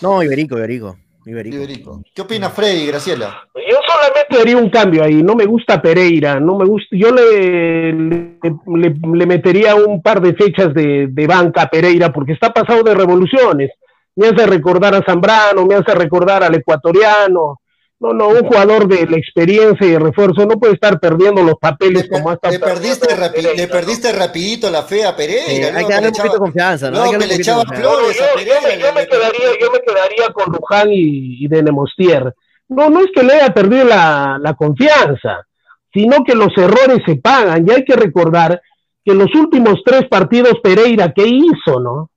[0.01, 0.97] No, Iberico, Iberico.
[1.25, 1.55] Iberico.
[1.55, 2.01] Iberico.
[2.13, 3.47] ¿Qué opina Freddy, Graciela?
[3.55, 5.21] Yo solamente haría un cambio ahí.
[5.21, 6.39] No me gusta Pereira.
[6.39, 6.87] No me gusta.
[6.95, 8.37] Yo le, le,
[8.75, 12.83] le- le metería un par de fechas de, de banca a Pereira porque está pasado
[12.83, 13.71] de revoluciones.
[14.15, 17.60] Me hace recordar a Zambrano, me hace recordar al ecuatoriano.
[18.01, 21.51] No, no, un jugador de la experiencia y el refuerzo no puede estar perdiendo los
[21.51, 23.15] Le, papeles como hasta le perdiste,
[23.55, 25.45] le perdiste rapidito la fe a Pereira.
[25.45, 27.11] Sí, hay que darle un le poquito de confianza, ¿no?
[27.11, 28.91] que que le echaba flores yo, a yo Pereira.
[28.91, 32.33] me, yo quedaría, yo me quedaría con Luján y, y de Nemostier.
[32.69, 35.45] No, no es que le haya perdido la, la confianza,
[35.93, 37.67] sino que los errores se pagan.
[37.67, 38.59] Y hay que recordar
[39.05, 42.09] que en los últimos tres partidos Pereira, ¿qué hizo, no?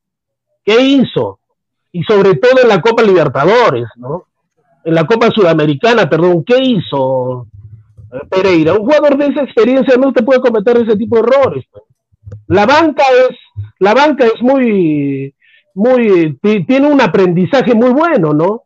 [0.64, 1.40] ¿Qué hizo?
[1.92, 4.28] Y sobre todo en la Copa Libertadores, ¿no?
[4.84, 7.46] En la Copa Sudamericana, perdón, ¿qué hizo
[8.12, 8.74] eh, Pereira?
[8.74, 11.64] Un jugador de esa experiencia no te puede cometer ese tipo de errores.
[11.70, 11.84] pues.
[12.48, 13.36] La banca es,
[13.78, 15.34] la banca es muy,
[15.74, 18.64] muy, ti- tiene un aprendizaje muy bueno, ¿no?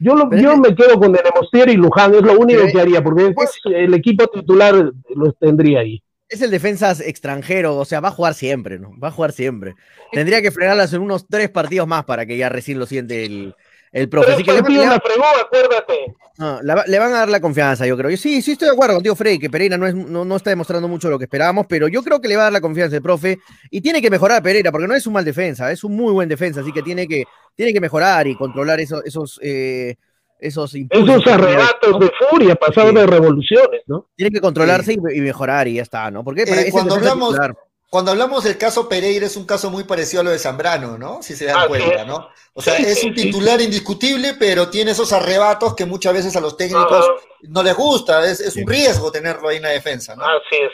[0.00, 3.24] Yo, lo, yo me quedo con Demostier y Luján, es lo único que haría, porque
[3.24, 6.00] después el equipo titular los tendría ahí.
[6.28, 8.92] Es el defensa extranjero, o sea, va a jugar siempre, ¿no?
[9.02, 9.74] Va a jugar siempre.
[10.12, 13.54] Tendría que frenarlas en unos tres partidos más para que ya recién lo siente el,
[13.92, 14.32] el profe.
[14.32, 16.14] Así que le, le- la fregó, acuérdate.
[16.38, 18.10] no, la- le van a dar la confianza, yo creo.
[18.10, 20.50] Yo sí, sí estoy de acuerdo contigo, Freddy, que Pereira no, es, no, no está
[20.50, 22.96] demostrando mucho lo que esperábamos, pero yo creo que le va a dar la confianza
[22.96, 23.38] el profe
[23.70, 26.28] y tiene que mejorar Pereira, porque no es un mal defensa, es un muy buen
[26.28, 27.24] defensa, así que tiene que,
[27.54, 29.96] tiene que mejorar y controlar esos, esos, eh,
[30.40, 30.88] esos Esos
[31.24, 31.32] tiene.
[31.32, 32.96] arrebatos de furia pasados Sí.
[32.96, 34.06] de revoluciones, ¿no?
[34.14, 36.22] Tiene que controlarse y, y mejorar y ya está, ¿no?
[36.22, 37.56] Porque para Eh, cuando hablamos- titular.
[37.90, 41.22] Cuando hablamos del caso Pereira es un caso muy parecido a lo de Zambrano, ¿no?
[41.22, 42.06] Si se dan cuenta, es.
[42.06, 42.28] ¿no?
[42.52, 43.22] O sea, Sí, es un sí.
[43.24, 47.12] titular indiscutible, pero tiene esos arrebatos que muchas veces a los técnicos Ajá.
[47.42, 48.30] no les gusta.
[48.30, 50.22] Es, es un riesgo tenerlo ahí en la defensa, ¿no?
[50.24, 50.70] Así es.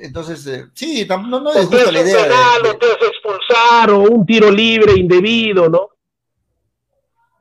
[0.00, 3.98] Entonces, eh, sí, no, no hace la idea de- penal, de, te hace expulsar, o
[4.00, 5.90] un tiro libre indebido, ¿no?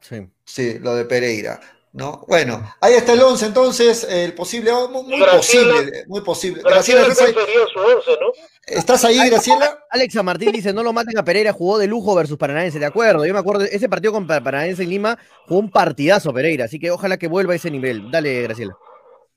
[0.01, 0.27] Sí.
[0.45, 1.59] Sí, lo de Pereira.
[1.93, 2.23] ¿No?
[2.27, 6.61] Bueno, ahí está el 11 entonces, el posible, muy, muy Graciela- posible, muy posible.
[6.63, 7.51] Graciela, Graciela, ¿estás ¿cuál ahí?
[7.53, 8.31] sería su once, no?
[8.67, 9.79] ¿Estás ahí, Graciela?
[9.89, 13.25] Alexa Martín dice, no lo maten a Pereira, jugó de lujo versus Paranaense, de acuerdo.
[13.25, 16.77] Yo me acuerdo, ese partido con Pa- Paranaense en Lima jugó un partidazo Pereira, así
[16.79, 18.11] que ojalá que vuelva a ese nivel.
[18.11, 18.77] Dale, Graciela.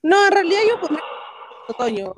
[0.03, 1.03] No, en realidad yo pondría
[1.69, 2.13] Otoño.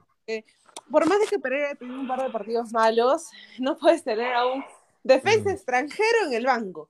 [0.92, 3.24] por más de que Pereira haya tenido un par de partidos malos,
[3.60, 4.64] no puedes tener a un
[5.04, 6.90] defensa extranjero en el banco.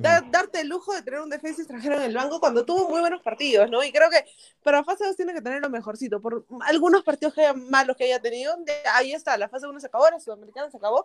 [0.00, 3.00] Da- darte el lujo de tener un defensa extranjero en el banco cuando tuvo muy
[3.00, 3.82] buenos partidos, ¿no?
[3.82, 4.24] Y creo que
[4.62, 6.20] para fase 2 tiene que tener lo mejorcito.
[6.20, 9.80] Por algunos partidos que haya malos que haya tenido, de- ahí está, la fase 1
[9.80, 11.04] se acabó, la sudamericana se acabó.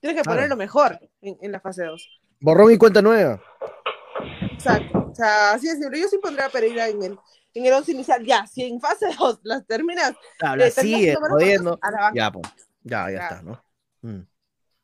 [0.00, 0.36] Tienes que Claro.
[0.36, 2.20] poner lo mejor en, en la fase 2.
[2.40, 3.40] Borrón y cuenta nueva.
[4.52, 5.08] Exacto.
[5.10, 5.78] O sea, así es.
[5.80, 7.18] Yo sí pondría a Pereira en el,
[7.54, 8.24] en el 11 inicial.
[8.24, 11.80] Ya, si en fase 2 las terminas Habla Eh, tomando jodiendo.
[12.14, 12.46] Ya, pues.
[12.82, 13.22] Ya, ya Ya.
[13.22, 13.64] está, ¿no?
[14.02, 14.20] Mm.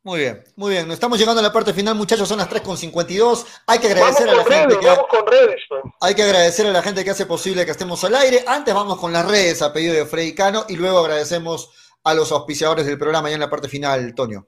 [0.03, 0.87] Muy bien, muy bien.
[0.87, 2.27] Nos estamos llegando a la parte final, muchachos.
[2.27, 3.45] Son las 3.52.
[3.67, 5.61] Hay que Vamos agradecer a la con gente redes, que vamos con redes.
[6.01, 8.43] hay que agradecer a la gente que hace posible que estemos al aire.
[8.47, 11.71] Antes vamos con las redes a pedido de Freddy Cano y luego agradecemos
[12.03, 14.47] a los auspiciadores del programa ya en la parte final, Tonio.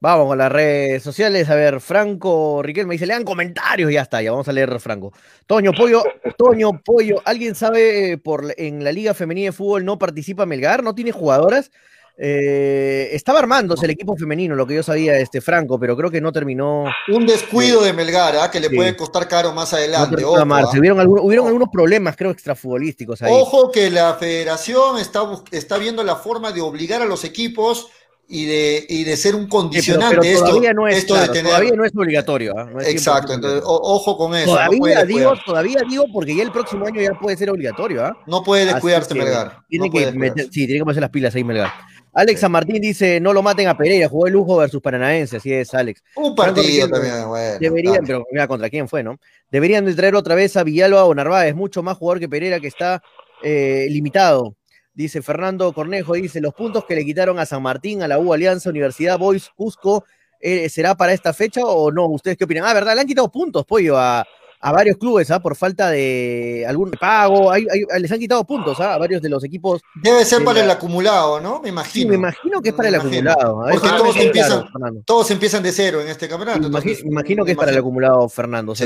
[0.00, 1.48] Vamos con las redes sociales.
[1.50, 3.92] A ver, Franco Riquel me dice, lean comentarios.
[3.92, 5.12] Ya está, ya vamos a leer Franco.
[5.46, 6.02] Toño Pollo,
[6.36, 10.82] Toño Pollo, ¿alguien sabe por en la Liga Femenina de Fútbol no participa Melgar?
[10.82, 11.70] ¿No tiene jugadoras?
[12.16, 16.20] Eh, estaba armándose el equipo femenino, lo que yo sabía, este Franco, pero creo que
[16.20, 16.84] no terminó.
[17.12, 18.50] Un descuido de Melgar, ¿ah?
[18.50, 20.22] que le puede costar caro más adelante.
[20.22, 20.76] No ojo, amarse.
[20.76, 20.78] ¿ah?
[20.80, 23.32] hubieron, algunos, hubieron algunos problemas, creo, extrafutbolísticos ahí.
[23.34, 27.88] Ojo que la federación está, está viendo la forma de obligar a los equipos
[28.26, 31.14] y de, y de ser un Sí, pero- condicionante pero esto, todavía no es, esto
[31.14, 31.50] claro, de tener.
[31.52, 32.54] todavía no es obligatorio.
[32.56, 32.64] ¿ah?
[32.72, 34.46] No es Exacto, 100% entonces o- ojo con eso.
[34.46, 38.04] no Todavía puede digo, todavía digo, porque ya el próximo año ya puede ser obligatorio,
[38.06, 38.16] ¿ah?
[38.26, 39.58] No puede descuidarse Melgar.
[39.68, 41.70] Tiene no que meter, sí, tiene que ponerse las pilas ahí, Melgar.
[42.14, 45.52] Alex San Martín dice, no lo maten a Pereira, jugó el lujo versus Paranaense, así
[45.52, 46.02] es, Alex.
[46.14, 47.58] Un partido también, bueno.
[47.58, 49.18] Deberían, pero mira contra quién fue, ¿no?
[49.50, 52.68] Deberían de traer otra vez a Villalba o Narváez, mucho más jugador que Pereira que
[52.68, 53.02] está
[53.42, 54.56] eh, limitado.
[54.92, 58.32] Dice Fernando Cornejo, dice, los puntos que le quitaron a San Martín, a la U
[58.32, 60.04] Alianza, Universidad Boys, Cusco,
[60.40, 62.06] eh, ¿será para esta fecha o no?
[62.06, 62.64] ¿Ustedes qué opinan?
[62.64, 62.94] Ah, ¿verdad?
[62.94, 64.24] Le han quitado puntos, pollo, a,
[64.66, 65.40] a varios clubes, ¿ah?
[65.40, 68.94] Por falta de algún pago, hay- hay- les han quitado puntos, ¿ah?
[68.94, 69.82] A varios de los equipos.
[70.02, 71.58] Debe ser para la- el acumulado, ¿no?
[71.60, 72.08] Me Sí, imagino.
[72.10, 73.30] me imagino que es para Me el imagino.
[73.32, 73.70] acumulado.
[73.72, 75.00] Porque todos empiezan- claro, Fernando.
[75.04, 76.66] Todos empiezan de cero en este campeonato.
[76.66, 78.74] Imagino, imagino que es para el acumulado, Fernando.
[78.74, 78.84] Sí.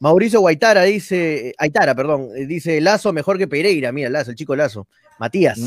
[0.00, 3.92] Mauricio Guaitara dice, Aitara, perdón, eh, dice Lazo mejor que Pereira.
[3.92, 4.86] Mira, Lazo, el chico Lazo.
[5.18, 5.58] Matías.
[5.58, 5.66] Mm.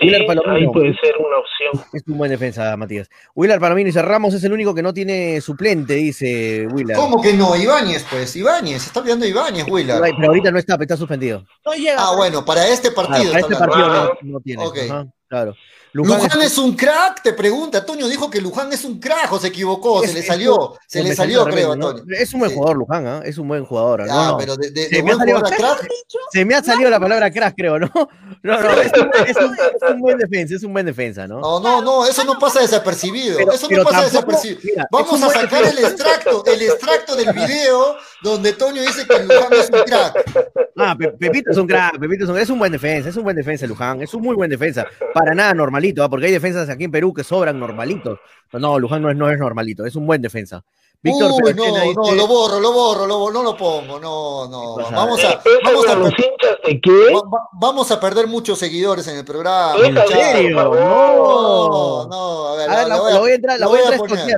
[0.00, 0.54] Sí, Willard Palomino.
[0.56, 1.86] ahí puede ser una opción.
[1.92, 3.08] Es un buen defensa, Matías.
[3.34, 6.98] Willard Palomino dice, Ramos es el único que no tiene suplente, dice Willard.
[6.98, 7.54] ¿Cómo que no?
[7.54, 8.34] Ibáñez, pues.
[8.34, 8.86] Ibáñez.
[8.86, 10.00] Está olvidando Ibáñez, Willard.
[10.16, 11.44] Pero ahorita no está, está suspendido.
[11.64, 11.96] No llega.
[11.98, 13.32] Ah, bueno, para este Claro, partido.
[13.32, 13.74] para este hablando.
[13.76, 14.66] partido Ah, no, no tiene.
[14.66, 14.78] ok.
[14.88, 15.54] Ajá, claro.
[15.92, 17.84] Luján Luján es- es un crack, te pregunta.
[17.84, 21.02] Toño dijo que Luján es un crack o se equivocó, es- se le salió, se
[21.02, 21.72] le salió salió, al creo.
[21.72, 22.04] Antonio.
[22.16, 23.22] Es un buen jugador, Luján, ¿ah?
[23.24, 24.02] Es un buen jugador.
[24.08, 25.88] Ah, No, pero de, de- Se de me buen jugador crack,
[26.32, 27.90] Se me ha salido la palabra crack, creo, ¿no?
[28.42, 31.40] No, no, es un, es un- es un buen defensa, es un buen defensa, ¿no?
[31.40, 33.36] No, no, no, eso no pasa desapercibido.
[33.36, 34.60] Pero- eso no pasa tampoco- desapercibido.
[34.64, 39.52] mira, Vamos a sacar el extracto, el extracto del video donde Toño dice que Luján
[39.52, 40.46] es un crack.
[40.76, 43.24] Ah, Pe- Pepito es un crack, Pepito es un, es un buen defensa, es un
[43.24, 44.86] buen defensa Luján, es un muy buen defensa.
[45.12, 45.52] Para nada
[46.02, 46.08] ¿ah?
[46.08, 48.18] porque hay defensas aquí en Perú que sobran normalitos.
[48.50, 50.64] Pero no, Luján no es, no es normalito, es un buen defensa.
[51.02, 54.46] Víctor Uy, no, no, dice- lo borro, lo borro, lo borro, no lo pongo, no,
[54.48, 54.76] no.
[54.92, 57.14] Vamos a, Eh, ¿Piensan vamos a a, los per- hinchas de qué?
[57.14, 59.76] va- va- vamos a perder muchos seguidores en el programa.
[59.82, 60.12] ¿En muchachos.
[60.12, 60.56] serio?
[60.62, 62.06] No, No.
[62.06, 63.80] no, a ver, A ver, la- la, la la voy a entrar, la lo voy
[63.80, 64.36] a poner.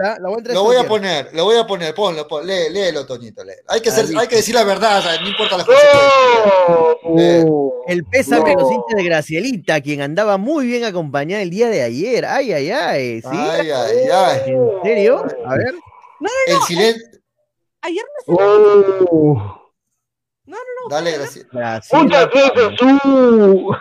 [0.52, 3.55] Lo voy a poner, lo voy a poner, ponlo, ponlo, lee, léelo, Toñito, lee.
[3.66, 4.20] Hay que, ser, listo.
[4.20, 6.12] hay que decir la verdad, no importa las consecuencias.
[7.09, 7.18] No.
[7.18, 7.44] Eh,
[7.89, 11.82] El pésame a los hinchas de Gracielita, quien andaba muy bien acompañada el día de
[11.82, 12.24] ayer.
[12.24, 13.28] Ay, ay, ay, ¿sí?
[13.32, 14.40] Ay, ay, ay.
[14.47, 15.24] ¿En serio?
[15.44, 15.74] A ver.
[16.47, 17.07] El silencio.
[17.82, 19.73] Ayer no se Oh.
[20.44, 20.89] No, no, no.
[20.89, 21.47] Dale, gracias.
[21.53, 22.28] Muchas
[23.05, 23.74] uh.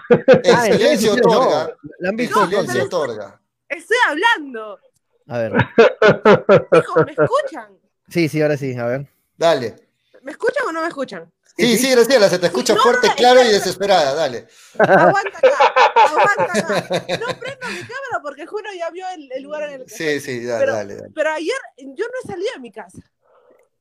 [0.44, 1.76] El Ah, en silencio otorga.
[2.00, 3.42] El silencio otorga.
[3.68, 4.80] Estoy hablando.
[5.28, 5.54] A ver.
[5.54, 7.80] Hijo, ¿me escuchan?
[8.10, 9.08] Sí, sí, ahora sí, a ver.
[9.38, 9.76] Dale.
[10.22, 11.32] ¿Me escuchan o no me escuchan?
[11.62, 13.60] Sí, sí, Graciela, se te escucha No, fuerte, no, claro y espera.
[13.60, 14.14] desesperada.
[14.16, 14.48] Dale.
[14.78, 15.74] Aguanta acá,
[16.08, 17.06] aguanta acá.
[17.20, 20.20] No prendo mi cámara porque Juno ya vio el, el lugar en el que Sí,
[20.20, 20.96] sí, dale, Pero- dale.
[20.96, 21.10] dale.
[21.14, 22.98] Pero ayer yo no he salido de mi casa.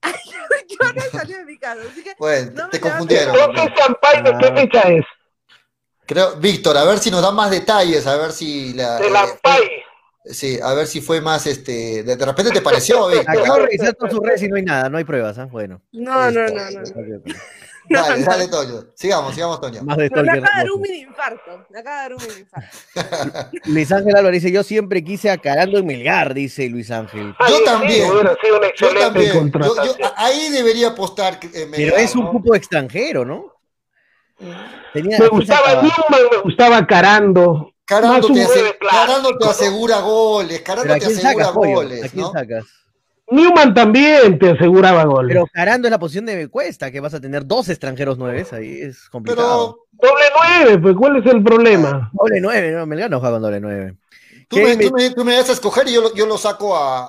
[0.02, 1.80] Ayer yo no he salido de mi casa.
[1.90, 3.34] Así que Bueno, No me te confundieron.
[3.34, 5.04] ¿de qué fecha es?
[6.06, 8.96] Creo, Víctor, a ver si nos da más detalles, a ver si la.
[8.98, 9.60] De eh, la PAI.
[10.24, 12.02] sí, a ver si fue más este.
[12.02, 13.30] De, de repente te pareció, Víctor.
[13.38, 15.44] Acabo de revisar todas sus redes y no hay nada, no hay pruebas, ¿ah?
[15.44, 15.82] Bueno.
[15.92, 16.80] no, no, no, no.
[18.08, 18.84] Dale, dale, Toño.
[18.94, 19.82] Sigamos, sigamos, Toño.
[19.82, 21.66] Más de Pero me acaba de dar un mini infarto.
[21.70, 23.50] Me acaba de dar un mini infarto.
[23.64, 27.34] Luis Ángel Álvarez dice, yo siempre quise a Carando en Melgar, dice Luis Ángel.
[27.38, 28.10] Ay, sí, también.
[28.10, 29.26] una Yo excelente también.
[29.26, 29.96] Yo- yo- contratación.
[30.16, 31.38] ahí debería apostar.
[31.52, 32.30] eh, Pero es un ¿no?
[32.32, 33.52] cupo extranjero, ¿no?
[34.92, 37.72] Tenía, Me gustaba Newman, me gustaba Carando.
[37.84, 39.50] Carando te, ase- nueve clásico, Carando te ¿no?
[39.50, 40.60] asegura goles.
[40.62, 41.74] Carando Pero ¿a te asegura sacas, pollo?
[41.74, 42.04] goles.
[42.04, 42.32] ¿A quién ¿no?
[42.32, 42.64] sacas?
[43.30, 45.28] Newman también te aseguraba gol.
[45.28, 48.80] Pero Carando es la posición de Cuesta, que vas a tener dos extranjeros nueves, ahí
[48.80, 49.78] es complicado.
[50.00, 52.10] Pero Doble nueve, pues ¿cuál es el problema?
[52.12, 53.94] Doble nueve, no, Melgar no juega con doble nueve.
[54.48, 56.26] tú ¿Qué me, me- tú, me, tú me das a escoger y yo lo, yo
[56.26, 57.08] lo saco a.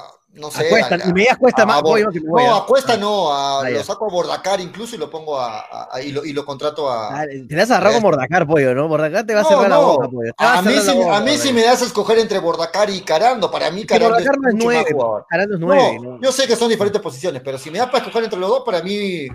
[0.00, 0.66] a- no sé.
[0.66, 2.96] A Cuesta, a- y me digas Cuesta a- más, que voy No, a- a Cuesta
[2.96, 3.32] no.
[3.32, 5.64] Ah, lo saco a Bordacar incluso y lo pongo a.
[6.04, 7.20] y, lo, y lo contrato a.
[7.20, 8.88] Ah, Te vas a agarrar con Mordacar, pollo, ¿no?
[8.88, 9.86] Mordacar te va a No, cerrar la no.
[9.86, 10.32] boca, pollo.
[10.38, 11.52] A mí, boca, a mí pollo.
[11.52, 13.50] me das a escoger entre Bordacar y Carando.
[13.50, 15.26] Para mí, Que Carando Bordacar no es nueve, jugador.
[15.28, 15.98] Carando es nueve.
[16.02, 16.20] No, ¿no?
[16.20, 18.62] yo sé que son diferentes posiciones, pero si me das para escoger entre los dos,
[18.64, 19.28] para mí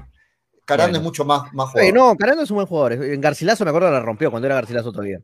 [0.65, 0.97] Carando Bueno.
[0.99, 2.11] es mucho más, más Oye, jugador.
[2.11, 2.93] no, Carando es un buen jugador.
[2.93, 5.19] En Garcilaso me acuerdo la rompió cuando era Garcilaso todavía.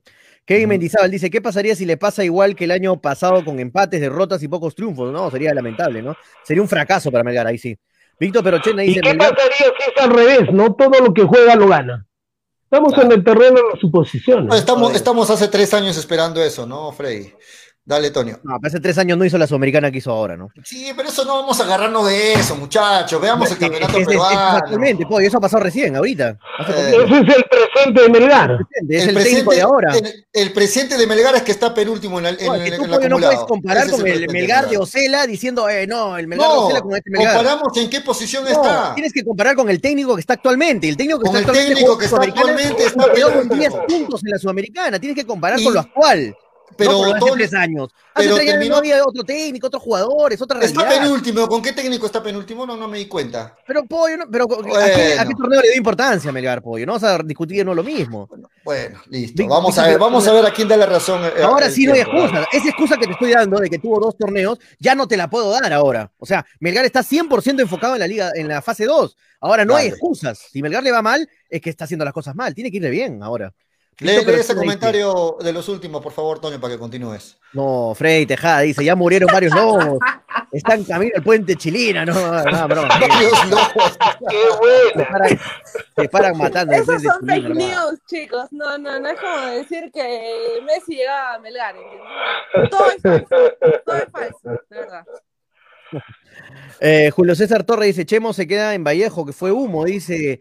[0.50, 0.68] Kevin.
[0.68, 4.42] Mendizábal dice, ¿qué pasaría si le pasa igual que el año pasado con empates, derrotas
[4.42, 5.14] y pocos triunfos?
[5.14, 6.16] No, sería lamentable, ¿no?
[6.44, 7.78] Sería un fracaso para Melgar, ahí sí.
[8.20, 10.52] Víctor Perochena ¿Y dice, qué Melgar, pasaría si es al revés?
[10.52, 12.08] No todo lo que juega lo gana.
[12.64, 14.46] Estamos en el terreno de las suposiciones.
[14.46, 17.32] No, estamos, estamos hace tres años esperando eso, ¿no, Freddy?
[17.90, 18.40] Dale, Tonio.
[18.44, 20.50] No, pero hace tres años no hizo la Sudamericana que hizo ahora, ¿no?
[20.64, 23.20] Sí, pero eso no vamos a agarrarnos de eso, muchachos.
[23.20, 24.40] Veamos el campeonato es- es- peruano.
[24.58, 26.30] Actualmente, po, y eso ha pasado recién, ahorita.
[26.30, 26.36] Eh.
[26.68, 27.02] Ese es
[27.36, 28.58] el presente de Melgar.
[28.88, 29.98] es el, técnico de ahora.
[29.98, 32.70] El, el presente de Melgar es que está penúltimo en, el- en, No, el- es
[32.70, 34.78] que tú, en el no puedes comparar Ese con el Melgar de.
[34.78, 37.34] Ocela diciendo, eh, no, el Melgar de Ocela con este Melgar.
[37.38, 38.94] comparamos en qué posición No, está.
[38.94, 40.88] tienes que comparar con el técnico que está actualmente.
[40.88, 43.56] El técnico que Con está el actualmente técnico que está actualmente está quedó con penúltimo.
[43.60, 45.00] 10 puntos en la Sudamericana.
[45.00, 46.36] Tienes que comparar Y- con lo actual.
[46.78, 47.90] Pero no hace Tony- tres años.
[48.14, 51.04] Hace pero tres años terminó- no había otro técnico, otros jugadores, otra Está realidad.
[51.04, 51.48] penúltimo.
[51.48, 52.66] ¿Con qué técnico está penúltimo?
[52.66, 53.56] No, no me di cuenta.
[53.68, 55.22] Pero, pollo, no- pero ¿a, qué, Bueno.
[55.22, 56.86] a qué torneo le dio importancia a Melgar, pollo?
[56.86, 58.30] No vamos a discutir no lo mismo.
[58.64, 59.48] Bueno, listo.
[59.48, 61.24] Vamos a ver, vamos a ver a quién da la razón.
[61.26, 62.48] eh, Ahora el sí no hay excusa.
[62.52, 65.30] Esa excusa que te estoy dando de que tuvo dos torneos, ya no te la
[65.30, 66.12] puedo dar ahora.
[66.20, 69.16] O sea, Melgar está 100% enfocado en la liga, en la fase 2.
[69.42, 70.38] Ahora no hay excusas.
[70.52, 72.54] Si Melgar le va mal, es que está haciendo las cosas mal.
[72.54, 73.54] Tiene que irle bien ahora.
[74.02, 77.38] Lee, ese comentario de los últimos, por favor, Toño, para que continúes.
[77.52, 80.00] No, Freddy Tejada dice, ya murieron varios lobos.
[80.54, 82.06] Están camino al puente Chilina.
[82.06, 82.14] No,
[82.44, 82.88] no, broma.
[83.00, 83.98] Varios lobos.
[84.30, 85.40] Qué Se paran,
[85.96, 86.74] se paran matando.
[86.74, 88.48] Esos son fake news, chicos.
[88.52, 91.76] No, no, no es como decir que Messi llegaba a Melgar.
[92.54, 92.70] ¿entiendes?
[92.72, 93.58] Todo es falso.
[93.86, 95.06] Todo es falso, de verdad.
[96.80, 100.40] Eh, Julio César Torres dice, Chemo se queda en Vallejo, que fue humo, dice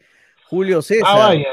[0.49, 1.07] Julio César.
[1.07, 1.49] Ah, vaya.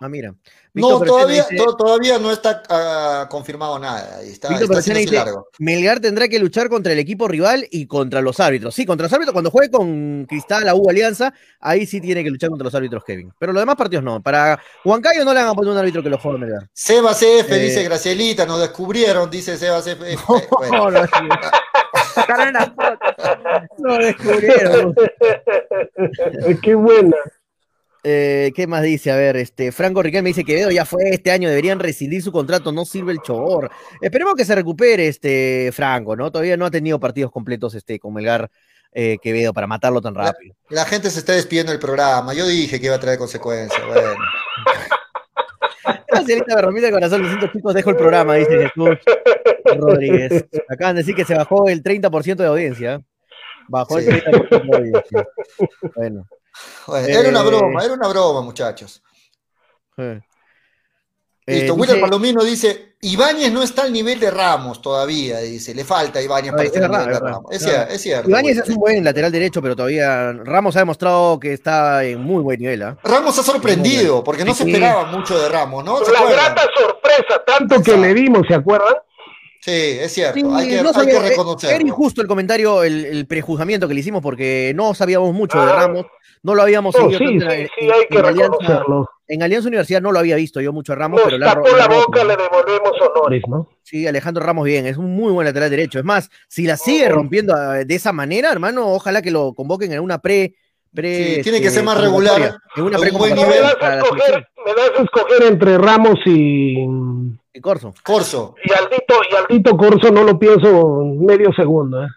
[0.00, 0.34] Ah, mira.
[0.80, 4.20] No, Víctor todavía, dice, to- todavía no está ah, confirmado nada.
[4.24, 5.48] y Está, Víctor está dice, largo.
[5.58, 8.74] Melgar tendrá que luchar contra el equipo rival y contra los árbitros.
[8.74, 12.30] Sí, contra los árbitros, cuando juegue con Cristal, la U Alianza, ahí sí tiene que
[12.30, 13.32] luchar contra los árbitros Kevin.
[13.38, 14.22] Pero los demás partidos no.
[14.22, 16.68] Para Huancayo no le van a poner un árbitro que lo juegue a Melgar.
[16.72, 20.02] Seba CF Eh, dice Gracielita, nos descubrieron, dice Seba CF.
[20.04, 20.16] Eh,
[20.58, 21.06] bueno, No, no,
[22.14, 22.98] Sacaron las fotos.
[23.78, 24.94] no descubrieron.
[26.62, 27.16] Qué buena.
[28.08, 29.10] Eh, ¿Qué más dice?
[29.10, 32.22] A ver, este Franco Riquelme me dice que Quevedo ya fue este año, deberían rescindir
[32.22, 33.68] su contrato, no sirve el chor.
[34.00, 36.30] Esperemos que se recupere este Franco, ¿no?
[36.30, 38.48] Todavía no ha tenido partidos completos este con Melgar
[38.92, 40.54] eh, Quevedo para matarlo tan rápido.
[40.70, 42.32] la gente se está despidiendo del programa.
[42.32, 43.82] Yo dije que iba a traer consecuencias.
[43.88, 44.14] Bueno.
[46.12, 48.98] Marcelita me rompió el corazón, lo siento chicos, dejo el programa, dice Jesús
[49.78, 50.46] Rodríguez.
[50.68, 53.02] Acaban de decir que se bajó el 30% de audiencia.
[53.68, 54.06] Bajó Sí.
[54.10, 55.28] el 30% de audiencia.
[55.96, 56.26] Bueno.
[56.86, 59.02] Bueno, era una Eh, broma, era una broma, muchachos.
[59.98, 60.20] eh.
[61.48, 65.72] Listo, Eh, William dice- Palomino dice, Ibáñez no está al nivel de Ramos todavía, dice,
[65.76, 67.44] le falta a Ibáñez para estar es al nivel de Ramos.
[67.52, 68.28] Es cierto, es cierto.
[68.28, 72.42] Ibáñez es un buen lateral derecho, pero todavía Ramos ha demostrado que está en muy
[72.42, 72.82] buen nivel.
[72.82, 72.98] ¿ah?
[73.04, 74.72] Ramos ha sorprendido, porque no se Sí.
[74.72, 75.98] esperaba mucho de Ramos, ¿no?
[76.04, 76.52] ¿Se La acuerdan?
[76.54, 78.94] grata sorpresa, tanto que le dimos, ¿se acuerdan?
[79.66, 81.74] Sí, es cierto, Sí, hay que, no hay sabía- que eh, reconocerlo.
[81.76, 85.72] Era injusto el comentario, el, el prejuzgamiento que le hicimos porque no sabíamos mucho de
[85.72, 85.74] Ah.
[85.74, 86.06] Ramos,
[86.44, 89.10] no lo habíamos No, seguido sí, en, sí, hay que en Alianza, reconocerlo.
[89.26, 91.88] en Alianza Universidad no lo había visto yo mucho a Ramos, pero Nos tapó la
[91.88, 92.04] roto.
[92.06, 93.68] boca, le devolvemos honores, ¿no?
[93.82, 95.98] Sí, Alejandro Ramos bien, es un muy buen lateral derecho.
[95.98, 99.92] Es más, si la sigue rompiendo ah, de esa manera, hermano, ojalá que lo convoquen
[99.92, 100.54] en una pre.
[100.94, 103.62] pre Sí, tiene que ser más regular, En una un buen Me nivel.
[103.62, 106.76] das, para a la escoger, me das a escoger entre Ramos y,
[107.56, 107.94] Y Corso.
[108.04, 112.08] Corso, y Aldito, y Aldito Corso, no lo pienso medio segundo, ¿eh?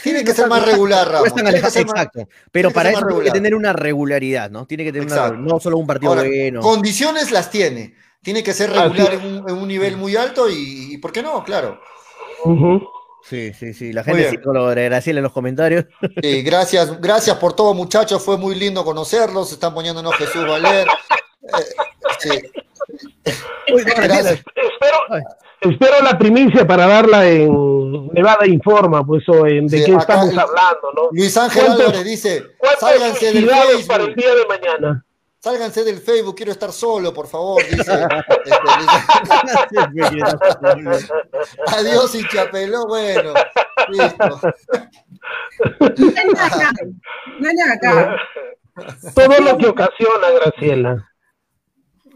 [0.00, 1.26] tiene que ser más regular, Ramos.
[1.26, 2.28] es tan tiene que alejado, ser más- exacto.
[2.52, 4.64] Pero para eso tiene que tener una regularidad, ¿no?
[4.64, 6.60] Tiene que tener una, no solo un partido Ahora, bueno.
[6.60, 7.96] Condiciones las tiene.
[8.22, 9.20] Tiene que ser regular es.
[9.20, 11.42] en un, en un nivel muy alto y, y ¿por qué no?
[11.42, 11.80] Claro.
[13.24, 13.92] Sí, sí, sí.
[13.92, 15.86] La gente sí lo de Graciela en los comentarios.
[16.22, 18.22] Sí, gracias, gracias por todo, muchachos.
[18.24, 19.48] Fue muy lindo conocerlos.
[19.48, 20.86] Se están poniéndonos Jesús Valer.
[21.40, 21.64] Eh,
[22.18, 22.30] sí.
[22.88, 24.26] Uy, no, Gracias.
[24.54, 25.22] Espero, Ay.
[25.60, 30.28] espero la primicia para darla en Nevada Informa, pues, o en de Sí, qué estamos
[30.36, 31.08] hablando, ¿no?
[31.12, 34.24] Luis Ángel ¿Cuántos- Álvarez dice: ¿Cuántas sálganse del felicidades para el Facebook.
[34.24, 35.04] día de mañana?
[35.40, 37.62] Sálganse del Facebook, quiero estar solo, por favor.
[37.64, 37.92] Dice.
[39.44, 39.78] Este,
[41.76, 42.86] Adiós, hinchapeló.
[42.86, 43.34] Bueno,
[43.88, 44.40] listo.
[47.74, 48.16] Acá.
[49.14, 51.08] Todo lo que ocasiona, Graciela.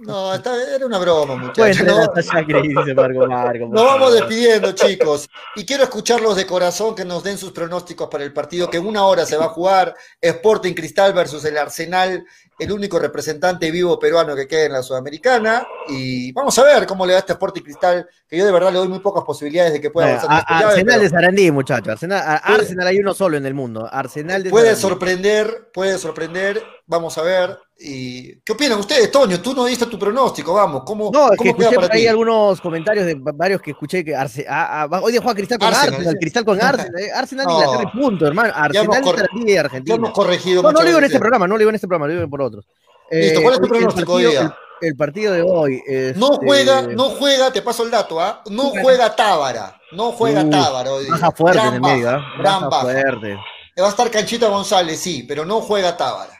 [0.05, 1.81] No, era una broma, muchachos.
[1.81, 3.67] entrenar No, Marco Marco.
[3.69, 5.29] Nos vamos despidiendo, chicos.
[5.57, 8.87] Y quiero escucharlos de corazón que nos den sus pronósticos para el partido que en
[8.87, 9.95] una hora se va a jugar.
[10.21, 12.25] Sporting Cristal versus el Arsenal,
[12.59, 15.67] el único representante vivo peruano que queda en la Sudamericana.
[15.89, 18.79] Y vamos a ver cómo le da este Sporting Cristal, que yo de verdad le
[18.79, 21.89] doy muy pocas posibilidades de que pueda Bueno, avanzar llave, Arsenal pero de Sarandí, muchachos.
[21.89, 23.89] Arsenal, a- Puede- Arsenal hay uno solo en el mundo.
[23.91, 24.83] Arsenal de Puede Sarandí.
[24.83, 26.63] sorprender, puede sorprender.
[26.87, 27.59] Vamos a ver.
[27.85, 29.41] Y, ¿Qué opinan ustedes, Toño?
[29.41, 30.83] Tú no diste tu pronóstico, vamos.
[30.87, 32.07] ¿Cómo, No, es que cómo queda escuché por ahí ti?
[32.07, 35.59] algunos comentarios de va- varios que escuché que Arse- a- a- hoy día juega Cristal
[35.59, 36.19] con Arsenal, Arsenal, sí.
[36.21, 37.53] Cristal con Arsenal, eh, Arsenal No.
[37.61, 38.53] Inglaterra y punto, hermano.
[38.55, 39.97] Arsenal Ya Argentina.
[39.97, 42.07] hemos corregido No, no lo digo en este programa, no lo digo en este programa,
[42.13, 42.65] lo digo por otros.
[43.11, 44.57] Listo, ¿cuál es tu el pronóstico hoy día?
[44.81, 45.83] el partido de hoy.
[46.17, 48.43] No este, juega, no juega, te paso el dato, ¿ah?
[48.51, 51.13] No juega Tábara, no juega Uh, Tábara hoy día.
[51.15, 52.25] Baja fuerte en Gran el medio, ¿ah?
[52.39, 52.83] gran baja.
[52.83, 53.35] fuerte.
[53.81, 56.33] Va a estar Canchita González, sí, pero no juega Tábara.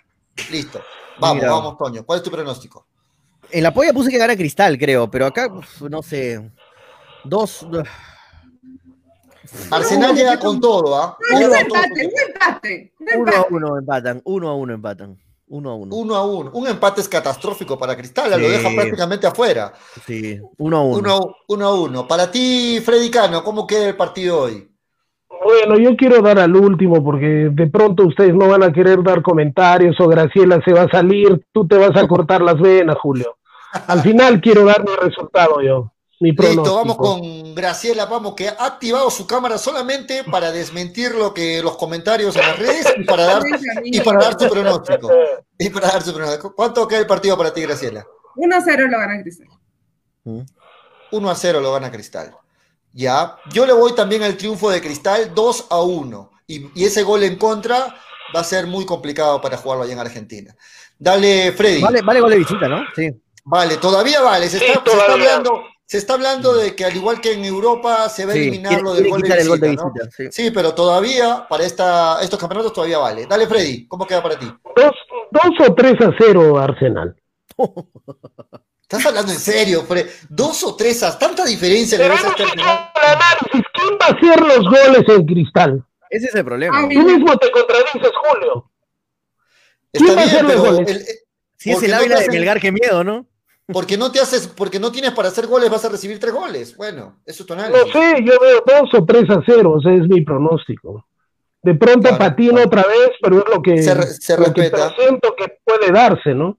[0.51, 0.81] Listo.
[1.23, 1.51] Vamos, Mira.
[1.53, 2.05] vamos, Toño.
[2.05, 2.87] ¿Cuál es tu pronóstico?
[3.51, 6.51] En la polla puse que gana Cristal, creo, pero acá, uf, no sé.
[7.25, 7.67] Dos.
[9.71, 11.17] Arsenal llega con todo, ¿ah?
[11.31, 12.93] No, Llega un empate, un empate.
[12.99, 13.55] Un Uno a empate.
[13.55, 14.23] uno empatan.
[14.25, 15.19] Uno a uno empatan.
[15.49, 15.95] Uno a uno.
[15.97, 16.51] Uno a uno.
[16.55, 19.73] Un empate es catastrófico para Cristal, lo deja prácticamente afuera.
[20.07, 20.99] Sí, uno a uno.
[20.99, 22.09] Uno, a- uno a uno.
[22.09, 24.72] Para ti, Freddy Cano, ¿cómo queda el partido hoy?
[25.45, 29.23] Bueno, yo quiero dar al último porque de pronto ustedes no van a querer dar
[29.23, 33.39] comentarios o Graciela se va a salir, tú te vas a cortar las venas, Julio.
[33.87, 36.77] Al final quiero dar mi resultado yo, mi Listo, pronóstico.
[36.77, 41.77] vamos con Graciela, vamos, que ha activado su cámara solamente para desmentir lo que los
[41.77, 43.43] comentarios en las redes y para dar,
[43.85, 45.11] y para dar su pronóstico.
[45.59, 46.55] Y para dar su pronóstico.
[46.55, 48.07] ¿Cuánto queda el partido para ti, Graciela?
[48.37, 49.49] 1-0 lo gana Cristal.
[51.11, 52.35] 1 a 0 lo gana Cristal.
[52.93, 56.31] Ya, yo le voy también al triunfo de Cristal 2 a 1.
[56.47, 57.97] Y, y ese gol en contra
[58.35, 60.55] va a ser muy complicado para jugarlo allá en Argentina.
[60.99, 61.81] Dale, Freddy.
[61.81, 62.83] Vale, vale gol de visita, ¿no?
[62.95, 63.11] Sí.
[63.45, 64.49] Vale, todavía vale.
[64.49, 65.37] Se Sí, está, se está todavía.
[65.37, 68.81] hablando, se está hablando de que al igual que en Europa se va a eliminar
[68.83, 69.93] lo del gol de, quitar el gol de visita, ¿no?
[69.93, 70.29] visita, sí.
[70.31, 73.27] Sí, pero todavía para esta, estos campeonatos todavía vale.
[73.27, 74.47] Dale, Freddy, ¿cómo queda para ti?
[74.77, 74.93] Dos,
[75.31, 77.17] dos o tres a cero, Arsenal.
[78.83, 80.11] ¿Estás hablando en serio, Freddy?
[80.29, 82.35] ¿Dos o tres a tanta diferencia le ves el.
[82.35, 82.59] ¿Quién
[84.01, 85.85] va a hacer los goles en Cristal?
[86.11, 86.81] Ese es el problema.
[86.83, 88.71] Tú mismo te contradices, Julio.
[89.93, 90.89] Está ¿Quién va a hacer los goles?
[90.91, 91.19] el- eh,
[91.57, 93.27] Si es el no Ávila te de Melgar, qué miedo, ¿no?
[93.73, 96.77] porque no te haces, porque no tienes para hacer goles, vas a recibir tres goles.
[96.77, 97.93] Bueno, eso es tu No análisis.
[97.93, 101.07] sé, yo veo dos o tres a cero, ese es mi pronóstico.
[101.63, 102.67] De pronto Claro, patina claro.
[102.67, 104.95] otra vez, pero es lo que, Se se lo que respeta.
[104.95, 106.59] presiento que puede darse, ¿no?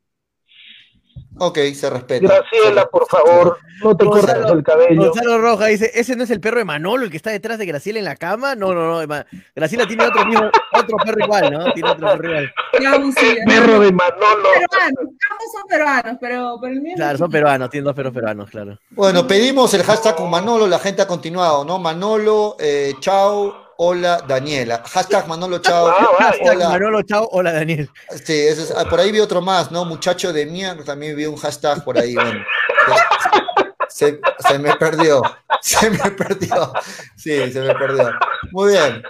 [1.39, 2.27] Ok, se respeta.
[2.27, 5.01] Graciela, por favor, no te Gonzalo- cortes el cabello.
[5.05, 7.65] Gonzalo Roja dice, ¿ese no es el perro de Manolo el que está detrás de
[7.65, 8.53] Graciela en la cama?
[8.55, 9.23] No, no, no.
[9.55, 11.73] Graciela tiene otro mismo, otro perro igual, ¿no?
[11.73, 12.53] Tiene otro perro igual.
[12.87, 13.33] Abusiva.
[13.47, 14.49] Perro de Manolo.
[14.69, 16.93] Peruanos, ambos son peruanos, pero, pero el mío.
[16.95, 18.77] Claro, son peruanos, tienen dos perros peruanos, claro.
[18.91, 21.79] Bueno, pedimos el hashtag con Manolo, la gente ha continuado, ¿no?
[21.79, 24.81] Manolo, eh, chao, hola, Daniela.
[24.85, 26.07] Hashtag Manolo, chao, Ah.
[26.19, 26.69] Hashtag hola.
[26.69, 27.89] Manolo, chao, hola Daniel.
[28.23, 29.85] Sí, eso es- ah, por ahí vi otro más, ¿no?
[29.85, 32.43] Muchacho de mierda, también vi un hashtag por ahí, bueno.
[33.89, 35.21] Se, se me perdió,
[35.61, 36.73] se me perdió.
[37.15, 38.11] Sí, se me perdió.
[38.51, 39.03] Muy bien,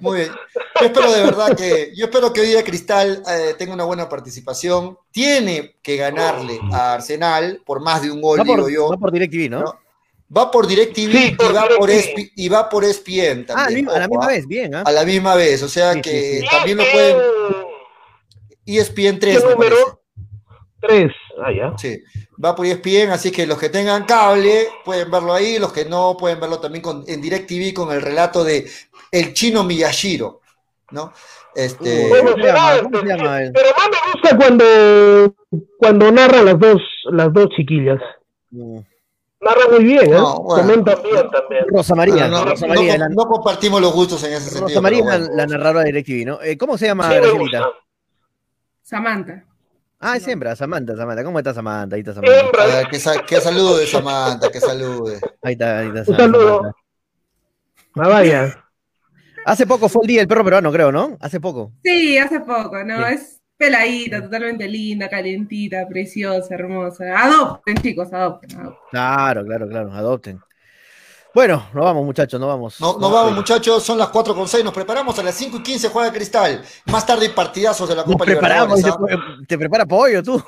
[0.00, 0.30] muy bien.
[0.80, 4.08] Yo espero de verdad que, yo espero que hoy día Cristal eh, tenga una buena
[4.08, 4.96] participación.
[5.10, 8.88] Tiene que ganarle a Arsenal por más de un gol, Va por, digo yo.
[8.90, 9.60] va por DirecTV, ¿no?
[9.62, 9.80] ¿no?
[10.36, 11.90] Va por DirecTV Sí, y, va por.
[11.90, 13.88] ESPN, y va por ESPN Ah, también.
[13.88, 14.28] a la misma ¿ah?
[14.28, 14.82] vez, bien, ¿ah?
[14.86, 16.46] A la misma vez, o sea Sí, que sí, sí.
[16.50, 17.16] también lo pueden.
[18.66, 19.76] ESPN 3, ¿Qué me número?
[19.76, 19.96] parece.
[20.80, 21.12] Tres.
[21.44, 21.76] Ah, ya.
[21.76, 22.00] Sí,
[22.42, 25.84] va por E ESPN, así que los que tengan cable pueden verlo ahí, los que
[25.84, 28.66] no pueden verlo también con, en DirecTV con el relato de
[29.10, 30.40] el chino Miyashiro,
[30.92, 31.12] ¿no?
[31.54, 32.70] Este, Bueno, ¿Cómo se llama?
[32.70, 33.52] será, ¿Cómo se llama él?
[33.52, 35.34] Pero más me gusta cuando,
[35.78, 36.80] cuando narran las dos,
[37.10, 38.00] las dos chiquillas.
[38.50, 38.78] Mm.
[39.40, 40.08] Narran muy bien, ¿eh?
[40.10, 40.62] No, bueno.
[40.62, 41.64] Comentan bien también.
[41.68, 44.68] Rosa María, no, no, Rosa no María, la, no compartimos los gustos en ese sentido.
[44.68, 45.34] Rosa María pero la, bueno.
[45.36, 46.42] la narradora de DirecTV, ¿no?
[46.42, 47.64] Eh, ¿Cómo se llama Sí, Gracielita?
[48.82, 49.44] Samantha.
[49.98, 51.24] Ah, es hembra, Samantha, Samantha.
[51.24, 51.94] ¿Cómo está Samantha?
[51.96, 52.40] Ahí está Samantha.
[52.40, 52.66] Hembra.
[52.66, 55.20] ver, que, sa- que salude Samantha, que salude.
[55.42, 56.22] Ahí está, ahí está Un Samantha.
[56.38, 56.62] saludo.
[57.96, 58.64] Ah, vaya.
[59.46, 61.16] Hace poco fue el día del perro peruano, creo, ¿no?
[61.20, 61.72] Hace poco.
[61.82, 63.06] Sí, hace poco, ¿no?
[63.08, 63.14] Sí.
[63.14, 67.04] Es peladita, totalmente linda, calentita, preciosa, hermosa.
[67.14, 68.58] Adopten, chicos, adopten.
[68.58, 68.80] adopten.
[68.90, 69.92] Claro, claro, claro.
[69.92, 70.40] Adopten.
[71.34, 72.80] Bueno, nos vamos, muchachos, nos vamos.
[72.80, 75.62] No, nos vamos, muchachos, son las 4 con 6, nos preparamos a las 5 y
[75.62, 76.62] 15 juega Cristal.
[76.86, 79.16] Más tarde hay partidazos de la Nos Copa preparamos, Libertadores.
[79.18, 79.44] dice ¿ah?
[79.46, 80.42] Te prepara pollo tú.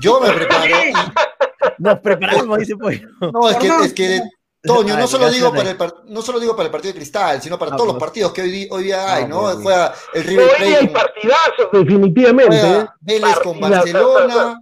[0.00, 0.64] Yo me preparo.
[0.66, 0.92] y-
[1.82, 3.08] Nos preparamos, dice pollo.
[3.32, 4.20] No, es que, es que
[4.66, 7.42] Toño, no solo, digo para el, par- no solo digo para el partido de Cristal,
[7.42, 8.04] sino para Ah, todos los pues.
[8.08, 9.40] partidos que hoy, hoy día hay, Ah, ¿no?
[9.42, 12.58] pues, Juega el River Hoy hay Plate, partidazos, definitivamente.
[12.60, 13.60] juega Vélez con.
[13.60, 14.58] Barcelona,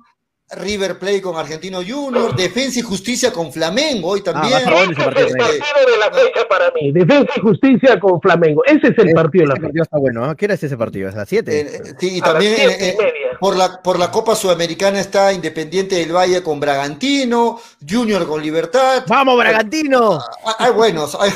[0.56, 4.52] River Plate con Argentino Junior, Defensa y Justicia con Flamengo hoy también.
[4.52, 5.60] va a estar bueno ese Ese partido es el también.
[5.60, 6.92] partido de la fecha para mí.
[6.92, 8.64] Defensa y justicia con Flamengo.
[8.64, 9.62] Ese es el partido de la Ese fecha.
[9.62, 10.34] partido está bueno, ¿ah?
[10.36, 11.08] ¿Qué era ese partido?
[11.08, 11.60] ¿A las 7?
[11.60, 13.38] Eh, sí, y A también siete eh, y eh, media.
[13.40, 19.04] por, la, por la Copa Sudamericana está Independiente del Valle con Bragantino, Junior con Libertad.
[19.08, 20.18] ¡Vamos, Bragantino!
[20.44, 21.30] Ah, Hay buenos, hay,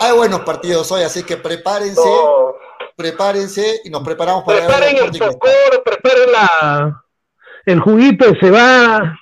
[0.00, 2.54] hay buenos partidos hoy, así que prepárense, No.
[2.96, 7.04] prepárense y nos preparamos para Preparen el socor, preparen la,
[7.66, 9.18] el juguito se va.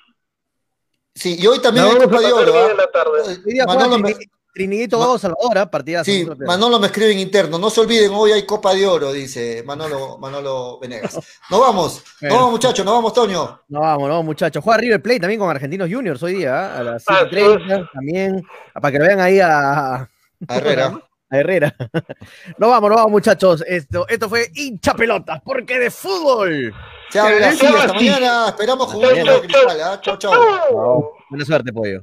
[1.14, 2.70] Sí, y hoy también vamos a Copa de Oro.
[2.70, 3.18] en la tarde.
[3.32, 4.14] Eh, Hoy día Manolo me-
[4.52, 5.68] Trinidito 2, Salvador, ¿ah?
[5.70, 6.04] partidazo.
[6.04, 7.58] Sí, no Manolo me escribe en interno.
[7.58, 11.14] No se olviden, hoy hay Copa de Oro, dice Manolo, Manolo Venegas.
[11.50, 12.34] Nos vamos, nos Bueno.
[12.36, 13.60] vamos, muchachos, nos vamos, Toño.
[13.68, 14.62] No, vamos, no, muchachos.
[14.62, 16.78] Juega River Plate también con Argentinos Juniors hoy día, ¿ah?
[16.78, 20.08] a las Ah, 7.30 también, ah, para que lo vean ahí a, A
[20.48, 21.00] Herrera.
[21.30, 21.74] A Herrera.
[22.58, 23.64] no vamos, no vamos, muchachos.
[23.66, 26.74] Esto, esto fue hincha pelotas, porque de fútbol.
[27.10, 27.72] Chao, hasta sí.
[27.94, 28.48] mañana.
[28.48, 29.32] Esperamos jugar Mañana.
[29.32, 29.80] con cristal.
[29.80, 30.00] ¿ah?
[30.00, 31.12] Chau, chau.
[31.30, 32.02] Buena suerte, pollo.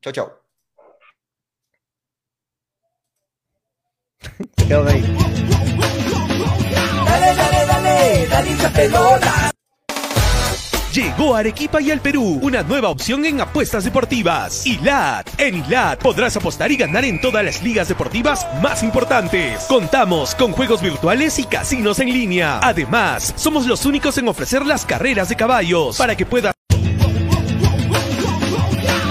[0.00, 0.32] Chau, chau.
[4.58, 5.02] Se ahí.
[7.06, 9.57] Dale, dale, dale, dale hincha pelota.
[10.92, 14.66] Llegó Arequipa y al Perú una nueva opción en apuestas deportivas.
[14.66, 15.28] ILAT.
[15.38, 19.64] En ILAT podrás apostar y ganar en todas las ligas deportivas más importantes.
[19.68, 22.60] Contamos con juegos virtuales y casinos en línea.
[22.62, 26.54] Además, somos los únicos en ofrecer las carreras de caballos para que puedas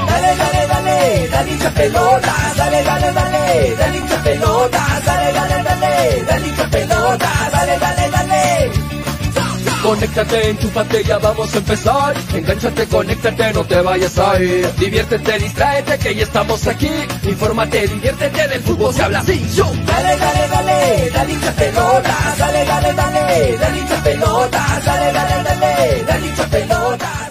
[0.08, 2.36] Dale, dale, dale, dale hincha pelota.
[2.56, 5.02] Dale, dale, dale, dale hincha pelota.
[5.06, 7.50] Dale, dale, dale, dale hincha pelota.
[7.52, 8.37] Dale, dale, dale.
[9.88, 12.14] Conéctate, enchúfate, ya vamos a empezar.
[12.34, 14.70] Engánchate, conéctate, no te vayas a ir.
[14.76, 16.90] Diviértete, distráete, que ya estamos aquí.
[17.24, 19.50] Infórmate, diviértete, del fútbol se habla así.
[19.56, 19.64] Yo.
[19.86, 21.54] Dale, dale, dale, dale hincha.
[21.54, 23.96] Dale, dale, dale, dale hincha.
[24.04, 27.27] Dale, dale, dale, dale hincha.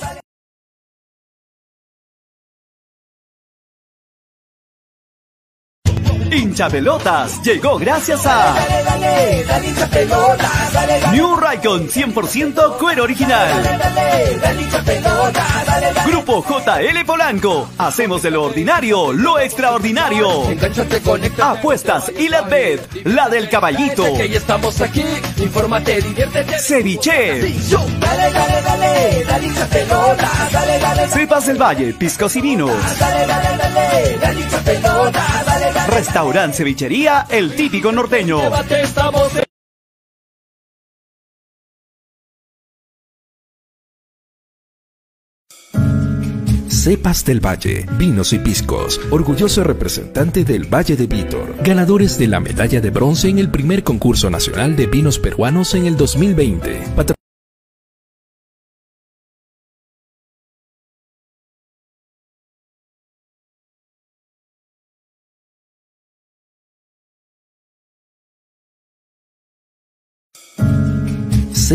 [6.36, 9.66] Hincha Pelotas llegó gracias a Dale, dale, dale
[11.12, 13.48] New Raycon 100% cuero original.
[16.06, 17.68] Grupo JL Polanco.
[17.78, 20.42] Hacemos de lo ordinario lo extraordinario.
[21.04, 21.58] Conéctate.
[21.58, 24.04] Apuestas y la bet, la del caballito.
[24.14, 25.04] Que ya estamos aquí.
[25.38, 26.58] Infórmate, diviértete.
[26.58, 27.54] Ceviche.
[31.08, 32.70] Cepas del Valle, piscos y vinos.
[32.98, 33.26] dale,
[36.26, 38.40] Restaurant Cevichería, el típico norteño.
[46.68, 52.40] Cepas del Valle, vinos y piscos, orgulloso representante del Valle de Vítor, ganadores de la
[52.40, 56.82] medalla de bronce en el primer concurso nacional de vinos peruanos en el 2020.
[56.94, 57.15] Patro-